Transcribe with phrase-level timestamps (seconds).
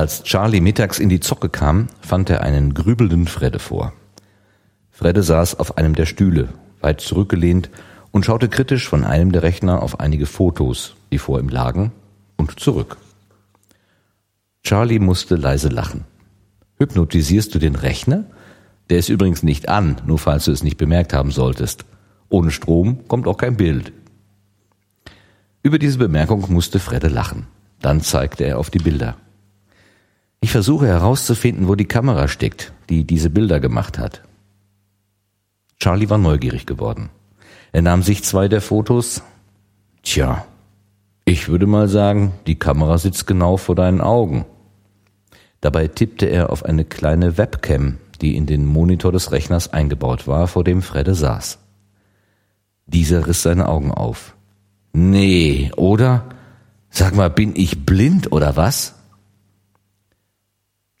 [0.00, 3.92] Als Charlie mittags in die Zocke kam, fand er einen grübelnden Fredde vor.
[4.90, 6.48] Fredde saß auf einem der Stühle,
[6.80, 7.68] weit zurückgelehnt
[8.10, 11.92] und schaute kritisch von einem der Rechner auf einige Fotos, die vor ihm lagen,
[12.38, 12.96] und zurück.
[14.64, 16.06] Charlie musste leise lachen.
[16.78, 18.24] Hypnotisierst du den Rechner?
[18.88, 21.84] Der ist übrigens nicht an, nur falls du es nicht bemerkt haben solltest.
[22.30, 23.92] Ohne Strom kommt auch kein Bild.
[25.62, 27.48] Über diese Bemerkung musste Fredde lachen.
[27.82, 29.18] Dann zeigte er auf die Bilder.
[30.40, 34.22] Ich versuche herauszufinden, wo die Kamera steckt, die diese Bilder gemacht hat.
[35.78, 37.10] Charlie war neugierig geworden.
[37.72, 39.22] Er nahm sich zwei der Fotos.
[40.02, 40.46] Tja,
[41.24, 44.46] ich würde mal sagen, die Kamera sitzt genau vor deinen Augen.
[45.60, 50.48] Dabei tippte er auf eine kleine Webcam, die in den Monitor des Rechners eingebaut war,
[50.48, 51.58] vor dem Fredde saß.
[52.86, 54.34] Dieser riss seine Augen auf.
[54.92, 56.24] Nee, oder?
[56.88, 58.96] Sag mal, bin ich blind oder was?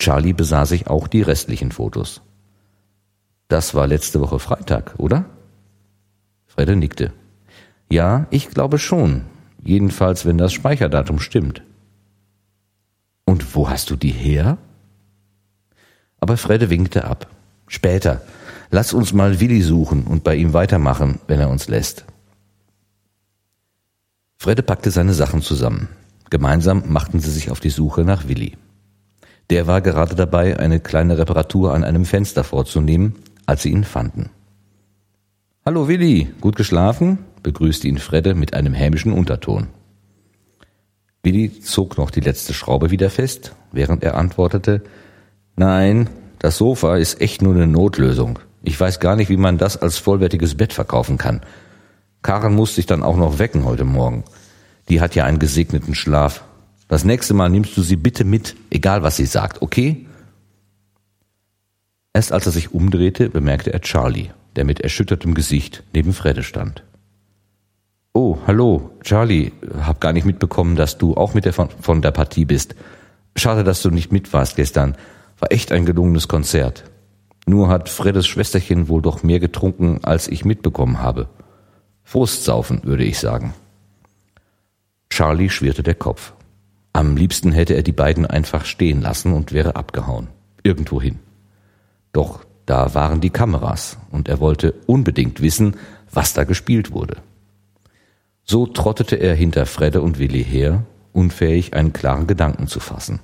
[0.00, 2.22] Charlie besah sich auch die restlichen Fotos.
[3.48, 5.26] Das war letzte Woche Freitag, oder?
[6.46, 7.12] Fredde nickte.
[7.90, 9.26] Ja, ich glaube schon.
[9.62, 11.62] Jedenfalls, wenn das Speicherdatum stimmt.
[13.26, 14.56] Und wo hast du die her?
[16.18, 17.28] Aber Fredde winkte ab.
[17.66, 18.22] Später.
[18.70, 22.06] Lass uns mal Willi suchen und bei ihm weitermachen, wenn er uns lässt.
[24.38, 25.88] Fredde packte seine Sachen zusammen.
[26.30, 28.56] Gemeinsam machten sie sich auf die Suche nach Willi.
[29.50, 34.30] Der war gerade dabei, eine kleine Reparatur an einem Fenster vorzunehmen, als sie ihn fanden.
[35.66, 37.18] Hallo Willi, gut geschlafen?
[37.42, 39.66] begrüßte ihn Fredde mit einem hämischen Unterton.
[41.24, 44.82] Willi zog noch die letzte Schraube wieder fest, während er antwortete,
[45.56, 48.38] Nein, das Sofa ist echt nur eine Notlösung.
[48.62, 51.40] Ich weiß gar nicht, wie man das als vollwertiges Bett verkaufen kann.
[52.22, 54.24] Karen muss sich dann auch noch wecken heute Morgen.
[54.88, 56.44] Die hat ja einen gesegneten Schlaf.
[56.90, 60.08] Das nächste Mal nimmst du sie bitte mit, egal was sie sagt, okay?
[62.12, 66.82] Erst als er sich umdrehte, bemerkte er Charlie, der mit erschüttertem Gesicht neben Fredde stand.
[68.12, 72.10] Oh, hallo, Charlie, hab gar nicht mitbekommen, dass du auch mit der von, von der
[72.10, 72.74] Partie bist.
[73.36, 74.96] Schade, dass du nicht mit warst gestern.
[75.38, 76.82] War echt ein gelungenes Konzert.
[77.46, 81.28] Nur hat Freddes Schwesterchen wohl doch mehr getrunken, als ich mitbekommen habe.
[82.02, 83.54] Frustsaufen, würde ich sagen.
[85.08, 86.32] Charlie schwirrte der Kopf.
[87.00, 90.28] Am liebsten hätte er die beiden einfach stehen lassen und wäre abgehauen.
[90.62, 91.18] Irgendwohin.
[92.12, 95.76] Doch da waren die Kameras und er wollte unbedingt wissen,
[96.12, 97.16] was da gespielt wurde.
[98.44, 100.84] So trottete er hinter Fredde und Willi her,
[101.14, 103.20] unfähig, einen klaren Gedanken zu fassen.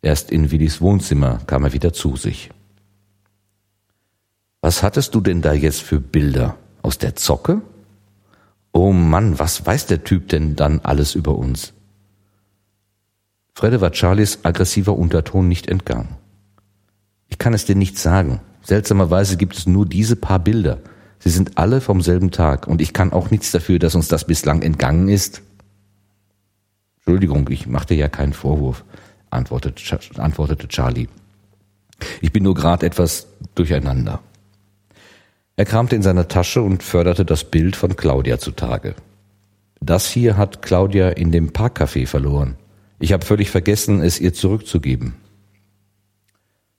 [0.00, 2.50] Erst in Willis Wohnzimmer kam er wieder zu sich.
[4.60, 6.56] Was hattest du denn da jetzt für Bilder?
[6.82, 7.62] Aus der Zocke?
[8.70, 11.74] Oh Mann, was weiß der Typ denn dann alles über uns?
[13.58, 16.14] Fredde war Charlies aggressiver Unterton nicht entgangen.
[17.26, 18.40] Ich kann es dir nicht sagen.
[18.62, 20.78] Seltsamerweise gibt es nur diese paar Bilder.
[21.18, 24.28] Sie sind alle vom selben Tag und ich kann auch nichts dafür, dass uns das
[24.28, 25.42] bislang entgangen ist.
[26.98, 28.84] Entschuldigung, ich machte ja keinen Vorwurf,
[29.30, 31.08] antwortete, antwortete Charlie.
[32.20, 33.26] Ich bin nur gerade etwas
[33.56, 34.20] durcheinander.
[35.56, 38.94] Er kramte in seiner Tasche und förderte das Bild von Claudia zutage.
[39.80, 42.54] Das hier hat Claudia in dem Parkcafé verloren.
[42.98, 45.14] Ich habe völlig vergessen, es ihr zurückzugeben.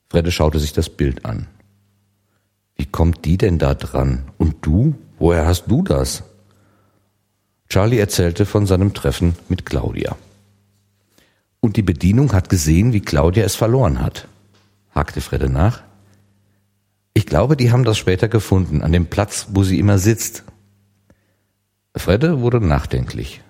[0.08, 1.46] Fredde schaute sich das Bild an.
[2.76, 4.24] Wie kommt die denn da dran?
[4.38, 4.94] Und du?
[5.18, 6.24] Woher hast du das?
[7.68, 10.16] Charlie erzählte von seinem Treffen mit Claudia.
[11.60, 14.26] Und die Bedienung hat gesehen, wie Claudia es verloren hat,
[14.94, 15.82] hakte Fredde nach.
[17.14, 20.44] Ich glaube, die haben das später gefunden, an dem Platz, wo sie immer sitzt.
[21.94, 23.42] Fredde wurde nachdenklich.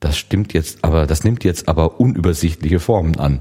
[0.00, 3.40] Das stimmt jetzt aber, das nimmt jetzt aber unübersichtliche Formen an.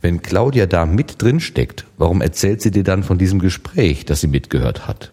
[0.00, 4.20] Wenn Claudia da mit drin steckt, warum erzählt sie dir dann von diesem Gespräch, das
[4.20, 5.12] sie mitgehört hat?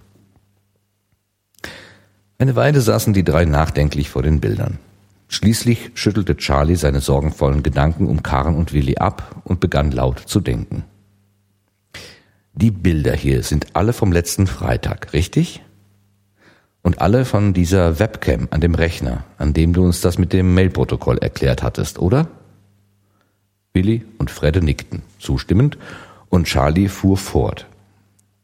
[2.38, 4.78] Eine Weile saßen die drei nachdenklich vor den Bildern.
[5.30, 10.40] Schließlich schüttelte Charlie seine sorgenvollen Gedanken um Karen und Willi ab und begann laut zu
[10.40, 10.84] denken.
[12.54, 15.64] Die Bilder hier sind alle vom letzten Freitag, richtig?
[16.84, 20.54] Und alle von dieser Webcam an dem Rechner, an dem du uns das mit dem
[20.54, 22.28] Mailprotokoll erklärt hattest, oder?
[23.72, 25.78] Billy und Fredde nickten zustimmend
[26.30, 27.68] und Charlie fuhr fort.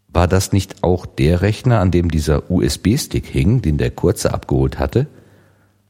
[0.07, 4.79] War das nicht auch der Rechner, an dem dieser USB-Stick hing, den der Kurze abgeholt
[4.79, 5.07] hatte?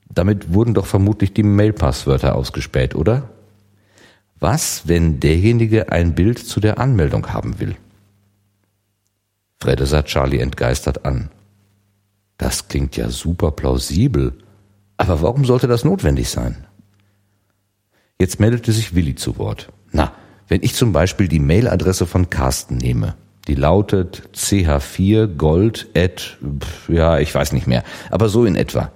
[0.10, 3.30] Damit wurden doch vermutlich die Mail-Passwörter ausgespäht, oder?
[4.40, 7.76] Was, wenn derjenige ein Bild zu der Anmeldung haben will?
[9.60, 11.30] Fredde sah Charlie entgeistert an.
[12.40, 14.34] Das klingt ja super plausibel.
[14.98, 16.66] Aber warum sollte das notwendig sein?
[18.18, 19.70] Jetzt meldete sich Willi zu Wort.
[19.92, 20.14] Na,
[20.48, 23.16] Wenn ich zum Beispiel die Mailadresse von Carsten nehme,
[23.48, 26.38] die lautet ch4gold at,
[26.88, 28.92] ja, ich weiß nicht mehr, aber so in etwa,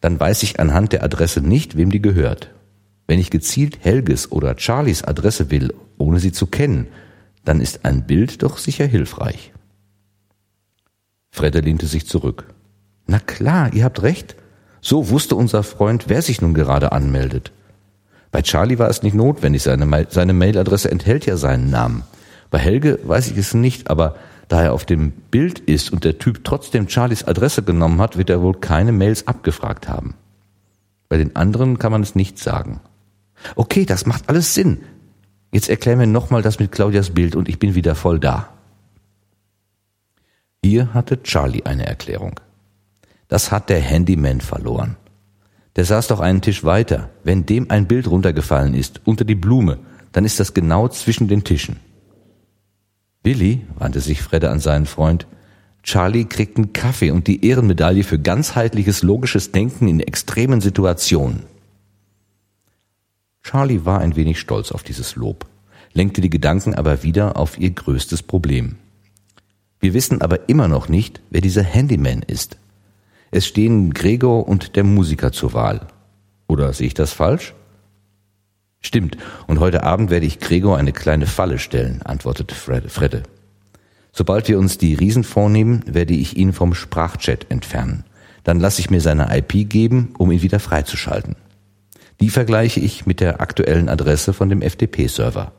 [0.00, 2.50] dann weiß ich anhand der Adresse nicht, wem die gehört.
[3.06, 6.88] Wenn ich gezielt Helges oder Charlies Adresse will, ohne sie zu kennen,
[7.44, 9.52] dann ist ein Bild doch sicher hilfreich.
[11.30, 12.54] Fredde lehnte sich zurück.
[13.06, 14.36] Na klar, ihr habt recht.
[14.80, 17.52] So wusste unser Freund, wer sich nun gerade anmeldet.
[18.30, 22.02] Bei Charlie war es nicht notwendig, seine, seine Mailadresse enthält ja seinen Namen.
[22.50, 24.16] Bei Helge weiß ich es nicht, aber
[24.48, 28.30] da er auf dem Bild ist und der Typ trotzdem Charlies Adresse genommen hat, wird
[28.30, 30.14] er wohl keine Mails abgefragt haben.
[31.08, 32.80] Bei den anderen kann man es nicht sagen.
[33.54, 34.82] Okay, das macht alles Sinn.
[35.52, 38.48] Jetzt erklär mir nochmal das mit Claudias Bild und ich bin wieder voll da.
[40.62, 42.40] Hier hatte Charlie eine Erklärung.
[43.28, 44.96] Das hat der Handyman verloren.
[45.76, 47.10] Der saß doch einen Tisch weiter.
[47.22, 49.78] Wenn dem ein Bild runtergefallen ist, unter die Blume,
[50.12, 51.76] dann ist das genau zwischen den Tischen.
[53.22, 55.26] Billy, wandte sich Fredde an seinen Freund,
[55.82, 61.44] Charlie kriegt einen Kaffee und die Ehrenmedaille für ganzheitliches logisches Denken in extremen Situationen.
[63.42, 65.46] Charlie war ein wenig stolz auf dieses Lob,
[65.92, 68.76] lenkte die Gedanken aber wieder auf ihr größtes Problem.
[69.78, 72.56] Wir wissen aber immer noch nicht, wer dieser Handyman ist.
[73.30, 75.86] Es stehen Gregor und der Musiker zur Wahl.
[76.48, 77.54] Oder sehe ich das falsch?
[78.80, 83.22] Stimmt, und heute Abend werde ich Gregor eine kleine Falle stellen, antwortete Fredde.
[84.12, 88.04] Sobald wir uns die Riesen vornehmen, werde ich ihn vom Sprachchat entfernen.
[88.44, 91.34] Dann lasse ich mir seine IP geben, um ihn wieder freizuschalten.
[92.20, 95.52] Die vergleiche ich mit der aktuellen Adresse von dem FTP-Server.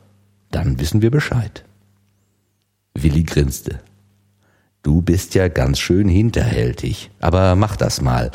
[0.50, 1.64] Dann wissen wir Bescheid.
[2.94, 3.80] Willi grinste.
[4.82, 7.10] Du bist ja ganz schön hinterhältig.
[7.20, 8.30] Aber mach das mal.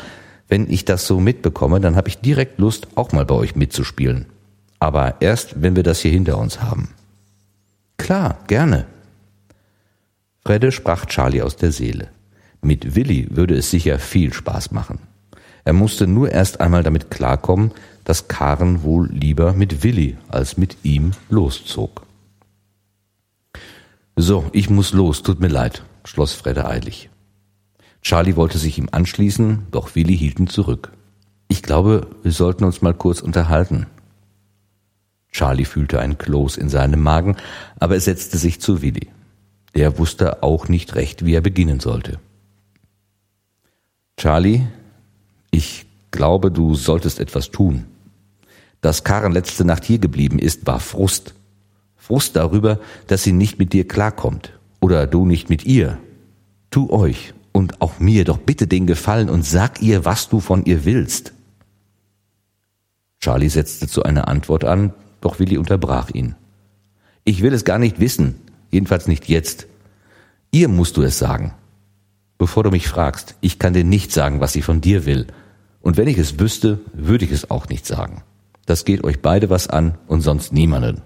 [0.48, 4.26] Wenn ich das so mitbekomme, dann habe ich direkt Lust, auch mal bei euch mitzuspielen.
[4.78, 6.90] Aber erst, wenn wir das hier hinter uns haben.
[7.96, 8.86] Klar, gerne.
[10.44, 12.08] Fredde sprach Charlie aus der Seele.
[12.60, 14.98] Mit Willi würde es sicher viel Spaß machen.
[15.64, 17.70] Er musste nur erst einmal damit klarkommen,
[18.04, 22.06] dass Karen wohl lieber mit Willi als mit ihm loszog.
[24.16, 27.10] So, ich muss los, tut mir leid, schloss Fredde eilig.
[28.02, 30.92] Charlie wollte sich ihm anschließen, doch Willi hielt ihn zurück.
[31.48, 33.86] Ich glaube, wir sollten uns mal kurz unterhalten.
[35.32, 37.36] Charlie fühlte ein Kloß in seinem Magen,
[37.80, 39.08] aber er setzte sich zu Willi.
[39.74, 42.20] Der wusste auch nicht recht, wie er beginnen sollte.
[44.16, 44.66] Charlie,
[45.50, 47.86] ich glaube, du solltest etwas tun.
[48.80, 51.34] Dass Karen letzte Nacht hier geblieben ist, war Frust.
[51.96, 54.53] Frust darüber, dass sie nicht mit dir klarkommt
[54.84, 55.96] oder du nicht mit ihr.
[56.68, 60.66] Tu euch und auch mir doch bitte den Gefallen und sag ihr, was du von
[60.66, 61.32] ihr willst.
[63.18, 64.92] Charlie setzte zu einer Antwort an,
[65.22, 66.34] doch Willi unterbrach ihn.
[67.24, 68.34] Ich will es gar nicht wissen,
[68.70, 69.66] jedenfalls nicht jetzt.
[70.50, 71.54] Ihr musst du es sagen.
[72.36, 75.28] Bevor du mich fragst, ich kann dir nicht sagen, was sie von dir will.
[75.80, 78.22] Und wenn ich es wüsste, würde ich es auch nicht sagen.
[78.66, 81.00] Das geht euch beide was an und sonst niemanden.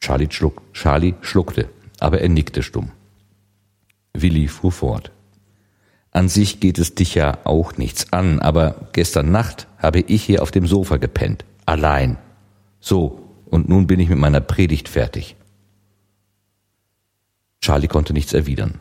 [0.00, 1.68] Charlie, schluck, Charlie schluckte,
[2.00, 2.90] aber er nickte stumm.
[4.12, 5.12] Willi fuhr fort.
[6.10, 10.42] An sich geht es dich ja auch nichts an, aber gestern Nacht habe ich hier
[10.42, 11.44] auf dem Sofa gepennt.
[11.66, 12.16] Allein.
[12.80, 15.36] So, und nun bin ich mit meiner Predigt fertig.
[17.60, 18.80] Charlie konnte nichts erwidern.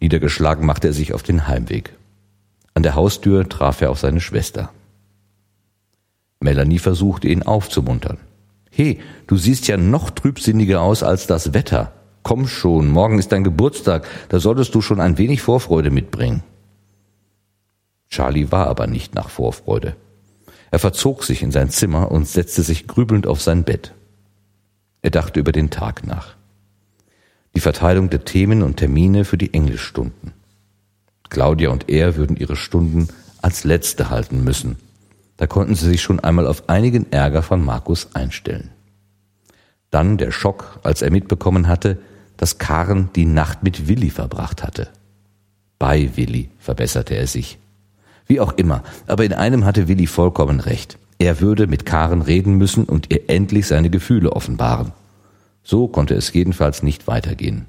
[0.00, 1.92] Niedergeschlagen machte er sich auf den Heimweg.
[2.74, 4.70] An der Haustür traf er auf seine Schwester.
[6.40, 8.18] Melanie versuchte ihn aufzumuntern.
[8.70, 11.92] He, du siehst ja noch trübsinniger aus als das Wetter.
[12.28, 16.42] Komm schon, morgen ist dein Geburtstag, da solltest du schon ein wenig Vorfreude mitbringen.
[18.10, 19.96] Charlie war aber nicht nach Vorfreude.
[20.70, 23.94] Er verzog sich in sein Zimmer und setzte sich grübelnd auf sein Bett.
[25.00, 26.36] Er dachte über den Tag nach.
[27.56, 30.34] Die Verteilung der Themen und Termine für die Englischstunden.
[31.30, 33.08] Claudia und er würden ihre Stunden
[33.40, 34.76] als letzte halten müssen
[35.38, 38.70] da konnten sie sich schon einmal auf einigen Ärger von Markus einstellen.
[39.90, 41.98] Dann der Schock, als er mitbekommen hatte,
[42.38, 44.88] dass Karen die Nacht mit Willi verbracht hatte.
[45.78, 47.58] Bei Willi, verbesserte er sich.
[48.26, 50.98] Wie auch immer, aber in einem hatte Willi vollkommen recht.
[51.18, 54.92] Er würde mit Karen reden müssen und ihr endlich seine Gefühle offenbaren.
[55.62, 57.66] So konnte es jedenfalls nicht weitergehen.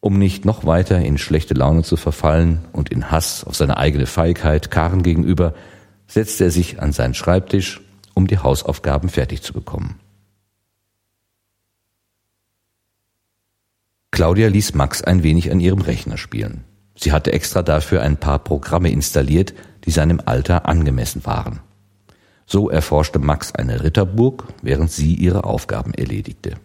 [0.00, 4.06] Um nicht noch weiter in schlechte Laune zu verfallen und in Hass auf seine eigene
[4.06, 5.54] Feigheit Karen gegenüber,
[6.06, 7.80] setzte er sich an seinen Schreibtisch,
[8.14, 9.98] um die Hausaufgaben fertig zu bekommen.
[14.10, 16.64] Claudia ließ Max ein wenig an ihrem Rechner spielen.
[16.96, 21.60] Sie hatte extra dafür ein paar Programme installiert, die seinem Alter angemessen waren.
[22.46, 26.56] So erforschte Max eine Ritterburg, während sie ihre Aufgaben erledigte.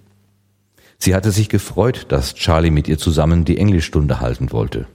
[0.97, 4.88] Sie hatte sich gefreut, dass Charlie mit ihr zusammen die Englischstunde halten wollte.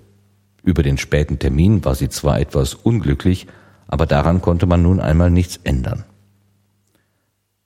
[0.63, 3.47] Über den späten Termin war sie zwar etwas unglücklich,
[3.87, 6.05] aber daran konnte man nun einmal nichts ändern.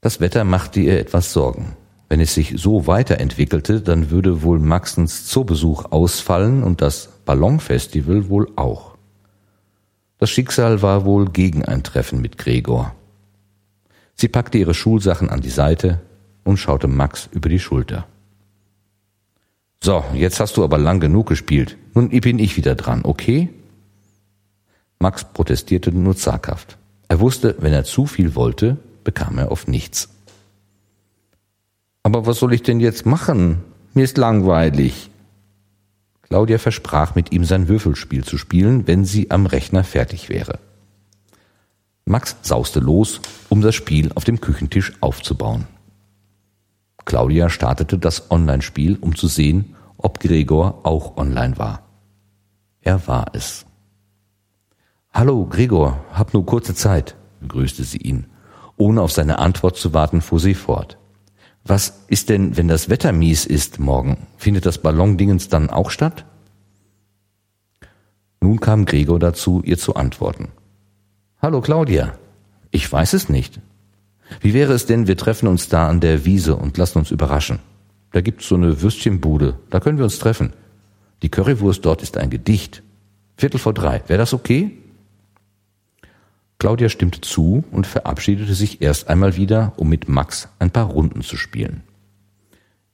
[0.00, 1.76] Das Wetter machte ihr etwas Sorgen.
[2.12, 8.52] Wenn es sich so weiterentwickelte, dann würde wohl Maxens Zoobesuch ausfallen und das Ballonfestival wohl
[8.54, 8.98] auch.
[10.18, 12.94] Das Schicksal war wohl gegen ein Treffen mit Gregor.
[14.14, 16.02] Sie packte ihre Schulsachen an die Seite
[16.44, 18.06] und schaute Max über die Schulter.
[19.82, 21.78] So, jetzt hast du aber lang genug gespielt.
[21.94, 23.48] Nun bin ich wieder dran, okay?
[24.98, 26.76] Max protestierte nur zaghaft.
[27.08, 30.10] Er wusste, wenn er zu viel wollte, bekam er oft nichts.
[32.02, 33.62] Aber was soll ich denn jetzt machen?
[33.94, 35.10] Mir ist langweilig.
[36.22, 40.58] Claudia versprach, mit ihm sein Würfelspiel zu spielen, wenn sie am Rechner fertig wäre.
[42.04, 45.66] Max sauste los, um das Spiel auf dem Küchentisch aufzubauen.
[47.04, 51.82] Claudia startete das Online-Spiel, um zu sehen, ob Gregor auch online war.
[52.80, 53.66] Er war es.
[55.12, 58.26] Hallo, Gregor, hab nur kurze Zeit, begrüßte sie ihn.
[58.76, 60.96] Ohne auf seine Antwort zu warten, fuhr sie fort.
[61.64, 64.26] Was ist denn, wenn das Wetter mies ist morgen?
[64.36, 66.24] Findet das Ballondingens dann auch statt?
[68.40, 70.48] Nun kam Gregor dazu, ihr zu antworten.
[71.40, 72.18] Hallo Claudia.
[72.72, 73.60] Ich weiß es nicht.
[74.40, 77.60] Wie wäre es denn, wir treffen uns da an der Wiese und lassen uns überraschen.
[78.10, 80.52] Da gibt's so eine Würstchenbude, da können wir uns treffen.
[81.22, 82.82] Die Currywurst dort ist ein Gedicht.
[83.36, 84.02] Viertel vor drei.
[84.08, 84.81] Wäre das okay?
[86.62, 91.22] Claudia stimmte zu und verabschiedete sich erst einmal wieder, um mit Max ein paar Runden
[91.22, 91.82] zu spielen.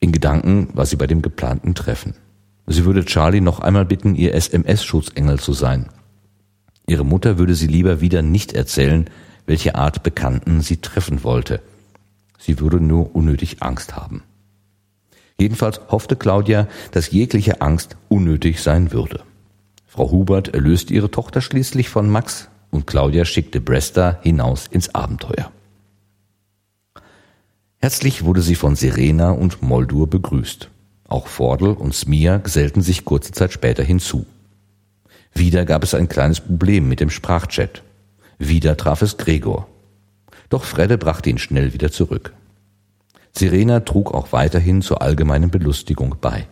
[0.01, 2.15] In Gedanken war sie bei dem geplanten Treffen.
[2.67, 5.91] Sie würde Charlie noch einmal bitten, ihr SMS-Schutzengel zu sein.
[6.87, 9.11] Ihre Mutter würde sie lieber wieder nicht erzählen,
[9.45, 11.61] welche Art Bekannten sie treffen wollte.
[12.39, 14.23] Sie würde nur unnötig Angst haben.
[15.39, 19.25] Jedenfalls hoffte Claudia, dass jegliche Angst unnötig sein würde.
[19.87, 25.51] Frau Hubert erlöste ihre Tochter schließlich von Max, und Claudia schickte Bresta hinaus ins Abenteuer.
[27.79, 30.69] Herzlich wurde sie von Serena und Moldur begrüßt.
[31.07, 34.27] Auch Vordel und Smia gesellten sich kurze Zeit später hinzu.
[35.33, 37.83] Wieder gab es ein kleines Problem mit dem Sprachchat.
[38.39, 39.69] Wieder traf es Gregor.
[40.49, 42.33] Doch Fredde brachte ihn schnell wieder zurück.
[43.33, 46.47] Serena trug auch weiterhin zur allgemeinen Belustigung bei.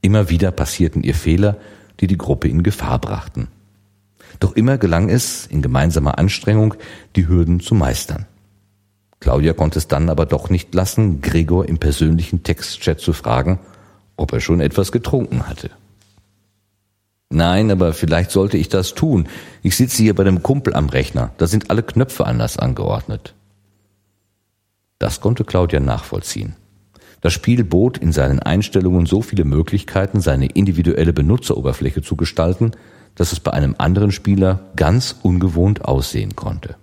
[0.00, 1.56] Immer wieder passierten ihr Fehler,
[2.00, 3.48] die die Gruppe in Gefahr brachten.
[4.40, 6.74] Doch immer gelang es, in gemeinsamer Anstrengung
[7.14, 8.26] die Hürden zu meistern.
[9.20, 13.60] Claudia konnte es dann aber doch nicht lassen, Gregor im persönlichen Textchat zu fragen,
[14.16, 15.70] ob er schon etwas getrunken hatte.
[17.28, 19.28] Nein, aber vielleicht sollte ich das tun.
[19.62, 21.30] Ich sitze hier bei dem Kumpel am Rechner.
[21.36, 23.34] Da sind alle Knöpfe anders angeordnet.
[24.98, 26.56] Das konnte Claudia nachvollziehen.
[27.20, 32.72] Das Spiel bot in seinen Einstellungen so viele Möglichkeiten, seine individuelle Benutzeroberfläche zu gestalten,
[33.14, 36.76] dass es bei einem anderen Spieler ganz ungewohnt aussehen konnte.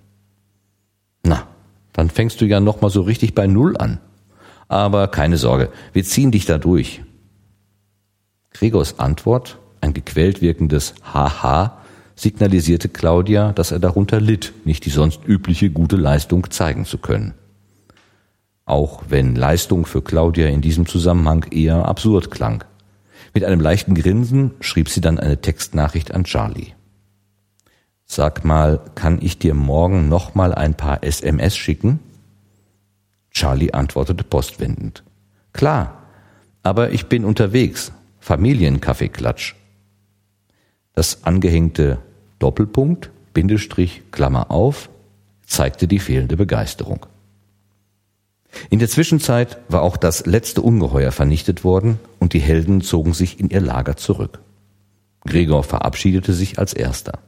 [1.23, 1.47] Na,
[1.93, 3.99] dann fängst du ja noch mal so richtig bei Null an.
[4.67, 7.01] Aber keine Sorge, wir ziehen dich da durch.
[8.51, 11.77] Gregors Antwort, ein gequält wirkendes Haha,
[12.15, 17.33] signalisierte Claudia, dass er darunter litt, nicht die sonst übliche gute Leistung zeigen zu können.
[18.65, 22.65] Auch wenn Leistung für Claudia in diesem Zusammenhang eher absurd klang.
[23.33, 26.73] Mit einem leichten Grinsen schrieb sie dann eine Textnachricht an Charlie.
[28.05, 31.99] Sag mal, kann ich dir morgen noch mal ein paar SMS schicken?
[33.31, 35.03] Charlie antwortete postwendend.
[35.53, 36.01] Klar,
[36.63, 37.91] aber ich bin unterwegs.
[38.19, 39.55] Familienkaffeeklatsch.
[40.93, 41.99] Das angehängte
[42.39, 44.89] Doppelpunkt, Bindestrich, Klammer auf,
[45.45, 47.05] zeigte die fehlende Begeisterung.
[48.69, 53.39] In der Zwischenzeit war auch das letzte Ungeheuer vernichtet worden und die Helden zogen sich
[53.39, 54.39] in ihr Lager zurück.
[55.25, 57.19] Gregor verabschiedete sich als erster.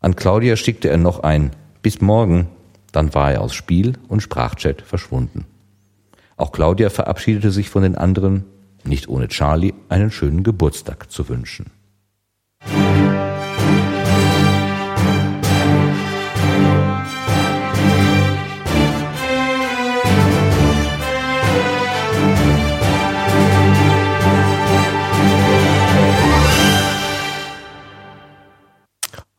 [0.00, 1.50] An Claudia schickte er noch ein
[1.82, 2.48] Bis morgen,
[2.92, 5.46] dann war er aus Spiel und Sprachchat verschwunden.
[6.36, 8.44] Auch Claudia verabschiedete sich von den anderen,
[8.84, 11.70] nicht ohne Charlie einen schönen Geburtstag zu wünschen.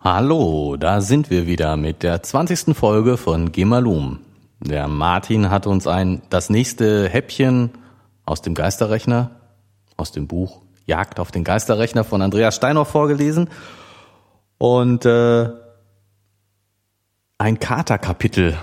[0.06, 2.76] Hallo, da sind wir wieder mit der 20.
[2.76, 4.20] Folge von Gemalum.
[4.60, 7.70] Der Martin hat uns ein das nächste Häppchen
[8.26, 9.32] aus dem Geisterrechner,
[9.96, 13.50] aus dem Buch Jagd auf den Geisterrechner von Andreas Steinhoff vorgelesen.
[14.58, 15.48] Und äh,
[17.38, 18.58] ein Katerkapitel,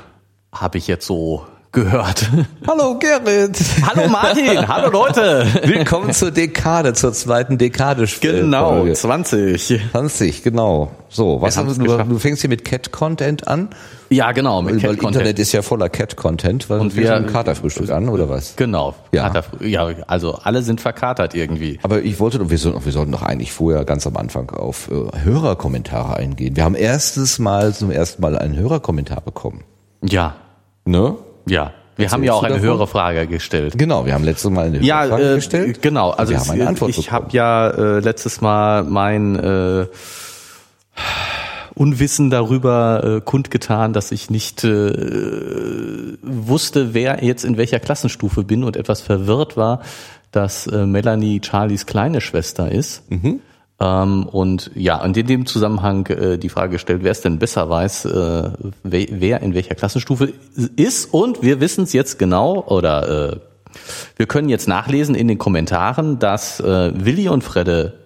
[0.53, 2.29] habe ich jetzt so gehört.
[2.67, 3.59] Hallo Gerrit.
[3.87, 5.47] Hallo Martin, hallo Leute.
[5.65, 8.07] Willkommen zur Dekade, zur zweiten Dekade.
[8.21, 8.95] Genau, Folge.
[8.95, 9.81] 20.
[9.93, 10.91] 20, genau.
[11.09, 13.69] So, was haben du, du fängst hier mit Cat-Content an?
[14.09, 15.17] Ja, genau, mit weil Cat Content.
[15.17, 18.57] Internet ist ja voller Cat-Content, weil Und wir ein Katerfrühstück an, oder was?
[18.57, 18.95] Genau.
[19.13, 19.33] Ja.
[19.61, 21.79] Ja, also alle sind verkatert irgendwie.
[21.83, 25.25] Aber ich wollte, wir sollten, wir sollten doch eigentlich vorher ganz am Anfang auf äh,
[25.25, 26.57] Hörerkommentare eingehen.
[26.57, 29.63] Wir haben erstes Mal zum ersten Mal einen Hörerkommentar bekommen.
[30.03, 30.35] Ja,
[30.85, 31.15] Ne?
[31.47, 31.73] Ja.
[31.97, 32.69] Wir haben ja auch eine davon?
[32.69, 33.75] höhere Frage gestellt.
[33.77, 35.83] Genau, wir haben letztes Mal eine Ja, Hörerfrage äh, gestellt.
[35.83, 36.11] genau.
[36.11, 39.87] Also wir haben eine Antwort ich habe ja äh, letztes Mal mein äh,
[41.75, 48.65] Unwissen darüber äh, kundgetan, dass ich nicht äh, wusste, wer jetzt in welcher Klassenstufe bin
[48.65, 49.81] und etwas verwirrt war,
[50.33, 53.03] dass äh, Melanie Charlies kleine Schwester ist.
[53.81, 57.71] Ähm, und ja, und in dem Zusammenhang äh, die Frage gestellt, wer es denn besser
[57.71, 58.51] weiß, äh,
[58.83, 60.33] wer, wer in welcher Klassenstufe
[60.77, 61.13] ist.
[61.15, 63.41] Und wir wissen es jetzt genau oder äh,
[64.17, 67.99] wir können jetzt nachlesen in den Kommentaren, dass äh, Willi und Fredde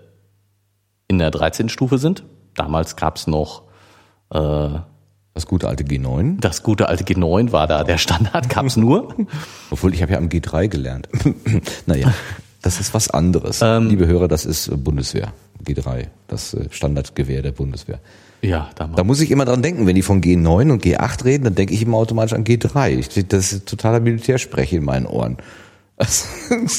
[1.08, 1.68] in der 13.
[1.68, 2.24] Stufe sind.
[2.54, 3.62] Damals gab's noch
[4.32, 4.68] äh,
[5.34, 6.40] Das gute alte G9.
[6.40, 9.12] das gute alte G9 war da der Standard, gab's nur.
[9.70, 11.08] Obwohl, ich habe ja am G3 gelernt.
[11.86, 12.12] naja,
[12.62, 13.60] das ist was anderes.
[13.60, 15.32] Ähm, Liebe Hörer, das ist Bundeswehr.
[15.64, 18.00] G3, das äh, Standardgewehr der Bundeswehr.
[18.42, 18.96] Ja, damals.
[18.96, 21.72] Da muss ich immer dran denken, wenn die von G9 und G8 reden, dann denke
[21.72, 22.98] ich immer automatisch an G3.
[22.98, 25.38] Ich, das ist totaler Militärsprech in meinen Ohren.
[25.96, 26.26] Das,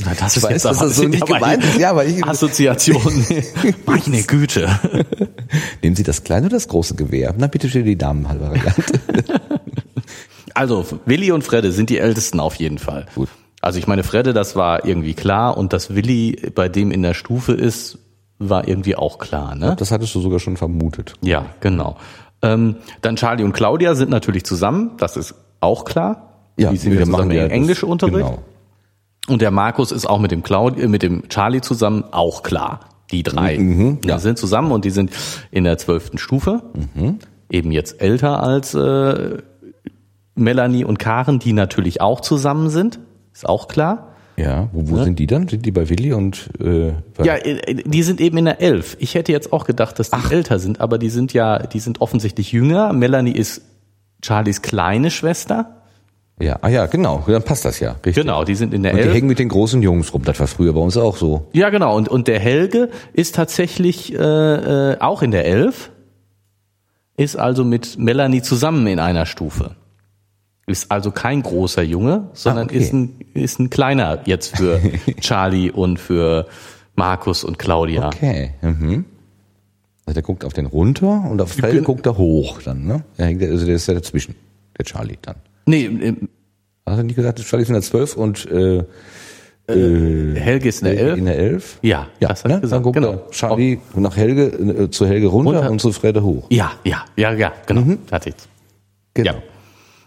[0.04, 1.80] Na, das ich ist weiß, jetzt dass das so nicht gemeint ist.
[1.80, 3.02] Ja, aber ich, Assoziation.
[3.86, 4.68] Meine Güte.
[5.82, 7.34] nehmen Sie das kleine oder das große Gewehr?
[7.38, 8.84] Na, bitte schön die Damenvariante.
[10.54, 13.06] Also, Willi und Fredde sind die Ältesten auf jeden Fall.
[13.16, 13.30] Gut.
[13.62, 17.14] Also ich meine, Fredde, das war irgendwie klar und dass Willi bei dem in der
[17.14, 17.98] Stufe ist,
[18.40, 19.76] war irgendwie auch klar, ne?
[19.78, 21.14] Das hattest du sogar schon vermutet.
[21.22, 21.98] Ja, genau.
[22.42, 26.34] Ähm, dann Charlie und Claudia sind natürlich zusammen, das ist auch klar.
[26.58, 28.18] die sind ja zusammen ja im Englischunterricht.
[28.18, 28.44] Genau.
[29.28, 32.82] Und der Markus ist auch mit dem Claudi äh, mit dem Charlie zusammen, auch klar.
[33.12, 35.12] Die drei Mhm, die sind zusammen und die sind
[35.52, 36.64] in der zwölften Stufe.
[36.74, 37.20] Mhm.
[37.50, 39.38] Eben jetzt älter als äh,
[40.34, 43.00] Melanie und Karen, die natürlich auch zusammen sind.
[43.32, 44.15] Ist auch klar.
[44.38, 45.48] Ja, wo, wo sind die dann?
[45.48, 46.90] Sind die bei Willi und äh,
[47.24, 48.98] Ja, äh, die sind eben in der Elf.
[49.00, 52.02] Ich hätte jetzt auch gedacht, dass die älter sind, aber die sind ja, die sind
[52.02, 52.92] offensichtlich jünger.
[52.92, 53.62] Melanie ist
[54.24, 55.82] Charlies kleine Schwester.
[56.40, 57.92] ja, ah ja, genau, dann passt das ja.
[58.06, 58.16] Richtig.
[58.16, 59.14] Genau, die sind in der Und die Elf.
[59.14, 60.24] hängen mit den großen Jungs rum.
[60.26, 61.48] Das war früher bei uns auch so.
[61.54, 61.96] Ja, genau.
[61.96, 65.92] Und, und der Helge ist tatsächlich äh, äh, auch in der Elf,
[67.16, 69.76] ist also mit Melanie zusammen in einer Stufe.
[70.68, 72.78] Ist also kein großer Junge, sondern Ah, okay.
[72.80, 74.80] ist, ein, ist ein kleiner jetzt für
[75.22, 76.48] Charlie und für
[76.96, 78.08] Markus und Claudia.
[78.08, 78.52] Okay.
[78.62, 79.06] Mhm.
[80.08, 83.04] Also der guckt auf den runter und auf Felde guckt er hoch dann, ne?
[83.18, 84.36] Der hängt, also der ist ja dazwischen,
[84.78, 85.36] der Charlie dann.
[85.66, 86.14] Nee,
[86.88, 88.84] Hast du nicht gesagt, Charlie ist in der 12 und äh,
[89.68, 91.18] Helge ist in der Elf.
[91.18, 91.80] in der 11?
[91.82, 92.62] Ja, Ja, das ne?
[92.62, 93.24] Dann guckt Genau.
[93.32, 94.46] Charlie nach Helge,
[94.84, 95.72] äh, zu Helge runter, Runter.
[95.72, 96.46] und zu Fredde hoch.
[96.52, 97.82] Ja, ja, ja, ja, genau.
[97.82, 98.00] Mhm.
[98.06, 98.36] Fertig.
[99.16, 99.32] Genau.
[99.34, 99.38] Ja.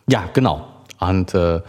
[0.08, 0.66] Ja, genau.
[0.98, 1.60] Und äh,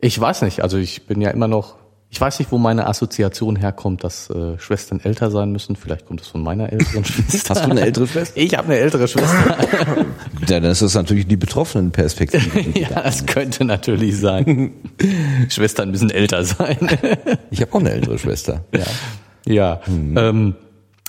[0.00, 1.76] ich weiß nicht, also ich bin ja immer noch,
[2.10, 5.76] ich weiß nicht, wo meine Assoziation herkommt, dass äh, Schwestern älter sein müssen.
[5.76, 7.54] Vielleicht kommt es von meiner älteren Schwester.
[7.54, 8.40] Hast du eine ältere Schwester?
[8.40, 9.56] Ich habe eine ältere Schwester.
[10.46, 12.60] Ja, dann ist das natürlich die betroffenen Perspektive.
[12.78, 14.72] ja, das könnte natürlich sein.
[15.48, 16.76] Schwestern müssen älter sein.
[17.50, 18.62] Ich habe auch eine ältere Schwester.
[18.74, 18.84] Ja.
[19.46, 19.80] ja.
[19.86, 20.54] Ähm,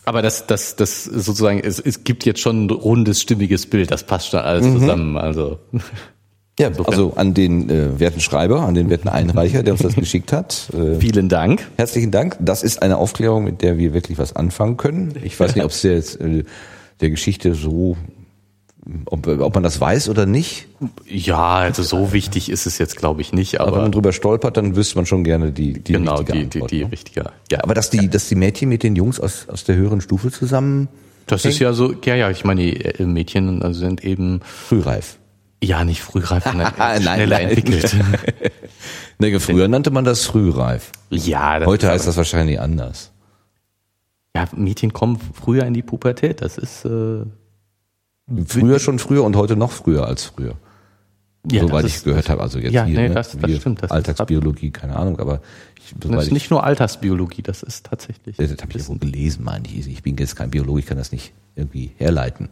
[0.05, 3.91] aber das, das, das sozusagen, es, es gibt jetzt schon ein rundes, stimmiges Bild.
[3.91, 5.17] Das passt schon alles zusammen.
[5.17, 5.59] Also
[6.57, 10.31] Ja, also an den äh, werten Schreiber, an den werten Einreicher, der uns das geschickt
[10.31, 10.69] hat.
[10.73, 11.67] Äh, vielen Dank.
[11.75, 12.37] herzlichen Dank.
[12.39, 15.15] Das ist eine Aufklärung, mit der wir wirklich was anfangen können.
[15.21, 16.45] Ich weiß nicht, ob es der, äh,
[17.01, 17.97] der Geschichte so,
[19.05, 20.67] ob, ob man das weiß oder nicht.
[21.05, 23.59] Ja, also so wichtig ist es jetzt, glaube ich, nicht.
[23.59, 26.39] Aber wenn Aber man drüber stolpert, dann wüsste man schon gerne die, die genau, richtige
[26.39, 26.71] die, die, Antwort.
[26.71, 26.91] die ne?
[26.91, 27.31] richtige.
[27.51, 30.31] Ja, Aber dass die, dass die Mädchen mit den Jungs aus, aus der höheren Stufe
[30.31, 30.87] zusammen
[31.27, 35.17] das ist ja so, ja, ja, ich meine, die äh, Mädchen sind eben, frühreif.
[35.63, 37.49] Ja, nicht frühreif, sondern Nein, schneller nein.
[37.49, 37.95] entwickelt.
[39.17, 40.91] Ne, früher nannte man das frühreif.
[41.09, 43.13] ja, das Heute ist heißt das wahrscheinlich anders.
[44.35, 46.41] Ja, Mädchen kommen früher in die Pubertät.
[46.41, 47.23] Das ist, äh,
[48.45, 50.55] Früher schon früher und heute noch früher als früher.
[51.49, 52.41] ja, soweit das ich ist, gehört habe.
[52.41, 53.13] Also jetzt Ja, hier, nee, ne?
[53.15, 55.41] das- das Wir- stimmt, das ist Alltagsbiologie, keine Ahnung, aber
[55.79, 58.35] ich, Das ist ich, nicht nur Altersbiologie, das ist tatsächlich.
[58.35, 59.87] das habe ich irgendwo gelesen, meine ich.
[59.87, 62.49] Ich bin jetzt kein Biologe, ich kann das nicht irgendwie herleiten.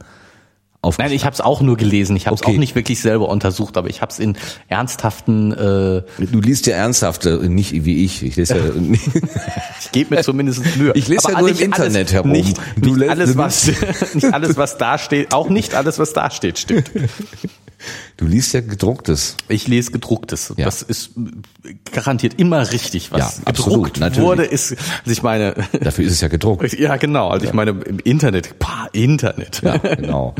[0.83, 2.15] Auf Nein, ich habe es auch nur gelesen.
[2.17, 2.51] Ich habe es Okay.
[2.53, 5.53] auch nicht wirklich selber untersucht, aber ich habe es in ernsthaften.
[5.53, 8.21] Äh, du liest ja ernsthaft, äh, nicht wie ich.
[8.21, 8.63] Ich lese ja,
[9.79, 10.91] ich gebe mir zumindest Mühe.
[10.95, 12.31] Ich lese ja Aber nur im Internet alles, herum.
[12.31, 13.67] Nicht, Du nicht alles, was
[14.13, 16.91] nicht alles, was da steht, auch nicht alles, was da steht, stimmt.
[18.17, 19.35] Du liest ja gedrucktes.
[19.47, 20.53] Ich lese gedrucktes.
[20.57, 20.65] Ja.
[20.65, 21.11] Das ist
[21.91, 24.23] garantiert immer richtig, was Ja, absolut, gedruckt natürlich.
[24.25, 26.73] wurde, ist, also ich meine, Dafür ist es ja gedruckt.
[26.77, 29.61] ja genau, also ich meine im Internet, pah, Internet.
[29.63, 30.35] Ja, genau.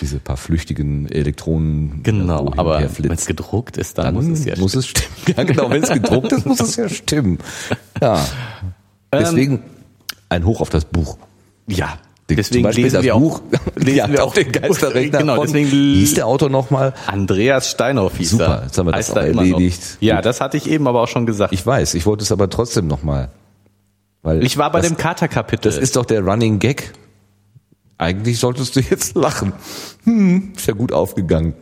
[0.00, 2.02] Diese paar flüchtigen Elektronen.
[2.02, 4.86] Genau, hin und aber wenn es gedruckt ist, dann, dann muss es ja muss es
[4.86, 5.14] stimmen.
[5.36, 7.38] Ja, genau, wenn es gedruckt ist, muss es ja stimmen.
[8.00, 8.18] Ja.
[9.12, 9.62] Ähm, Deswegen
[10.28, 11.16] ein Hoch auf das Buch.
[11.66, 11.98] Ja,
[12.30, 15.18] deswegen Beispiel lesen das wir Buch auch, lesen Jagd wir auch den Geisterrechner.
[15.24, 16.94] Genau, von, deswegen hieß der Autor nochmal?
[17.06, 18.62] Andreas Steinhoff hieß Super, er.
[18.64, 19.98] jetzt haben wir das auch er erledigt.
[20.00, 21.52] Ja, das hatte ich eben aber auch schon gesagt.
[21.52, 23.30] Ich, Ich weiß, ich wollte es aber trotzdem nochmal.
[24.22, 25.70] Weil war bei das, dem Kater-Kapitel.
[25.70, 26.92] Das ist doch der Running Gag.
[27.98, 29.52] Eigentlich solltest du jetzt lachen.
[30.04, 31.54] Hm, ist ja gut aufgegangen.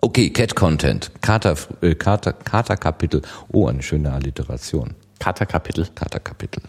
[0.00, 1.10] Okay, Cat Content.
[1.20, 3.22] Kater, äh, Kater, Kater-Kapitel.
[3.52, 4.94] Oh, eine schöne Alliteration.
[5.18, 5.88] Kater-Kapitel.
[5.94, 6.62] Kater-Kapitel.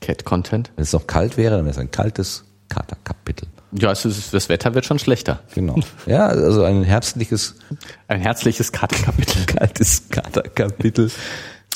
[0.00, 0.70] Cat-Content.
[0.76, 3.48] Wenn es noch kalt wäre, dann wäre es ein kaltes Kater-Kapitel.
[3.72, 5.40] Ja, es ist, das Wetter wird schon schlechter.
[5.54, 5.76] Genau.
[6.06, 7.56] Ja, also ein herzliches,
[8.08, 9.44] Ein herzliches Kater-Kapitel.
[9.46, 11.10] kaltes Kater-Kapitel.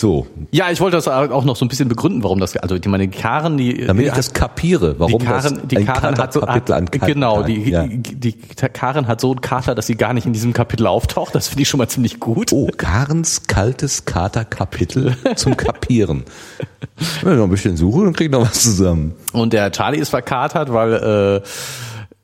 [0.01, 2.87] So, Ja, ich wollte das auch noch so ein bisschen begründen, warum das, also ich
[2.87, 6.17] meine, die Karen, die, damit ich das kapiere, warum die Karen, das die ein Karen
[6.17, 7.87] hat so, hat, genau, die, ja.
[7.87, 11.35] die, die Karen hat so einen Kater, dass sie gar nicht in diesem Kapitel auftaucht.
[11.35, 12.51] Das finde ich schon mal ziemlich gut.
[12.51, 16.25] Oh, Karens kaltes Kater-Kapitel zum Kapieren.
[17.21, 19.15] Wenn wir noch ein bisschen suchen, dann kriegen wir noch was zusammen.
[19.35, 21.47] Und der Charlie ist verkatert, weil äh,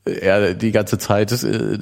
[0.07, 1.77] er die ganze Zeit äh,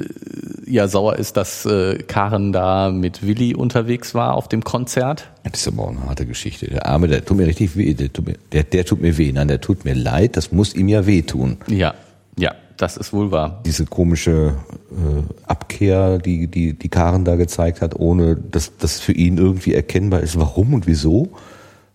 [0.66, 5.30] ja sauer ist, dass äh, Karen da mit Willi unterwegs war auf dem Konzert.
[5.44, 6.68] Das ist aber auch eine harte Geschichte.
[6.68, 7.94] Der Arme, der tut mir richtig weh.
[7.94, 9.32] Der tut mir, der, der tut mir weh.
[9.32, 10.38] Nein, der tut mir leid.
[10.38, 11.58] Das muss ihm ja wehtun.
[11.68, 11.94] Ja,
[12.38, 13.62] ja, das ist wohl wahr.
[13.66, 14.56] Diese komische
[14.92, 19.74] äh, Abkehr, die, die, die Karen da gezeigt hat, ohne dass das für ihn irgendwie
[19.74, 21.30] erkennbar ist, warum und wieso.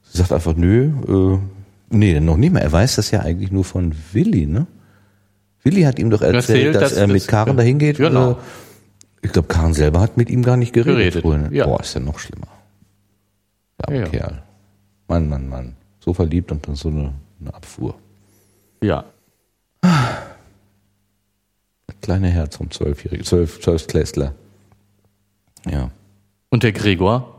[0.05, 1.39] Sie sagt einfach, nö, äh,
[1.91, 2.61] nee, noch nicht mal.
[2.61, 4.67] Er weiß das ja eigentlich nur von Willi, ne?
[5.63, 7.99] Willi hat ihm doch erzählt, Erzählt, dass, dass- er mit Karen dahin geht.
[7.99, 8.33] Genau.
[8.33, 8.37] Äh,
[9.23, 11.23] Ich glaube, Karen selber hat mit ihm gar nicht geredet.
[11.23, 11.57] Geredet, ne?
[11.57, 11.67] ja.
[11.67, 12.49] Boah, ist ja noch schlimmer.
[13.79, 14.09] Der arme Ja.
[14.09, 14.43] Kerl.
[15.09, 15.77] Mann, Mann, Mann.
[16.01, 17.95] So verliebt und dann so eine, eine Abfuhr.
[18.83, 19.05] Ja.
[19.83, 19.91] Das
[22.01, 24.35] kleine Herz vom Zwölfjährigen, Zwölf, Zwölftklässler.
[25.69, 25.91] Ja.
[26.49, 27.37] Und der Gregor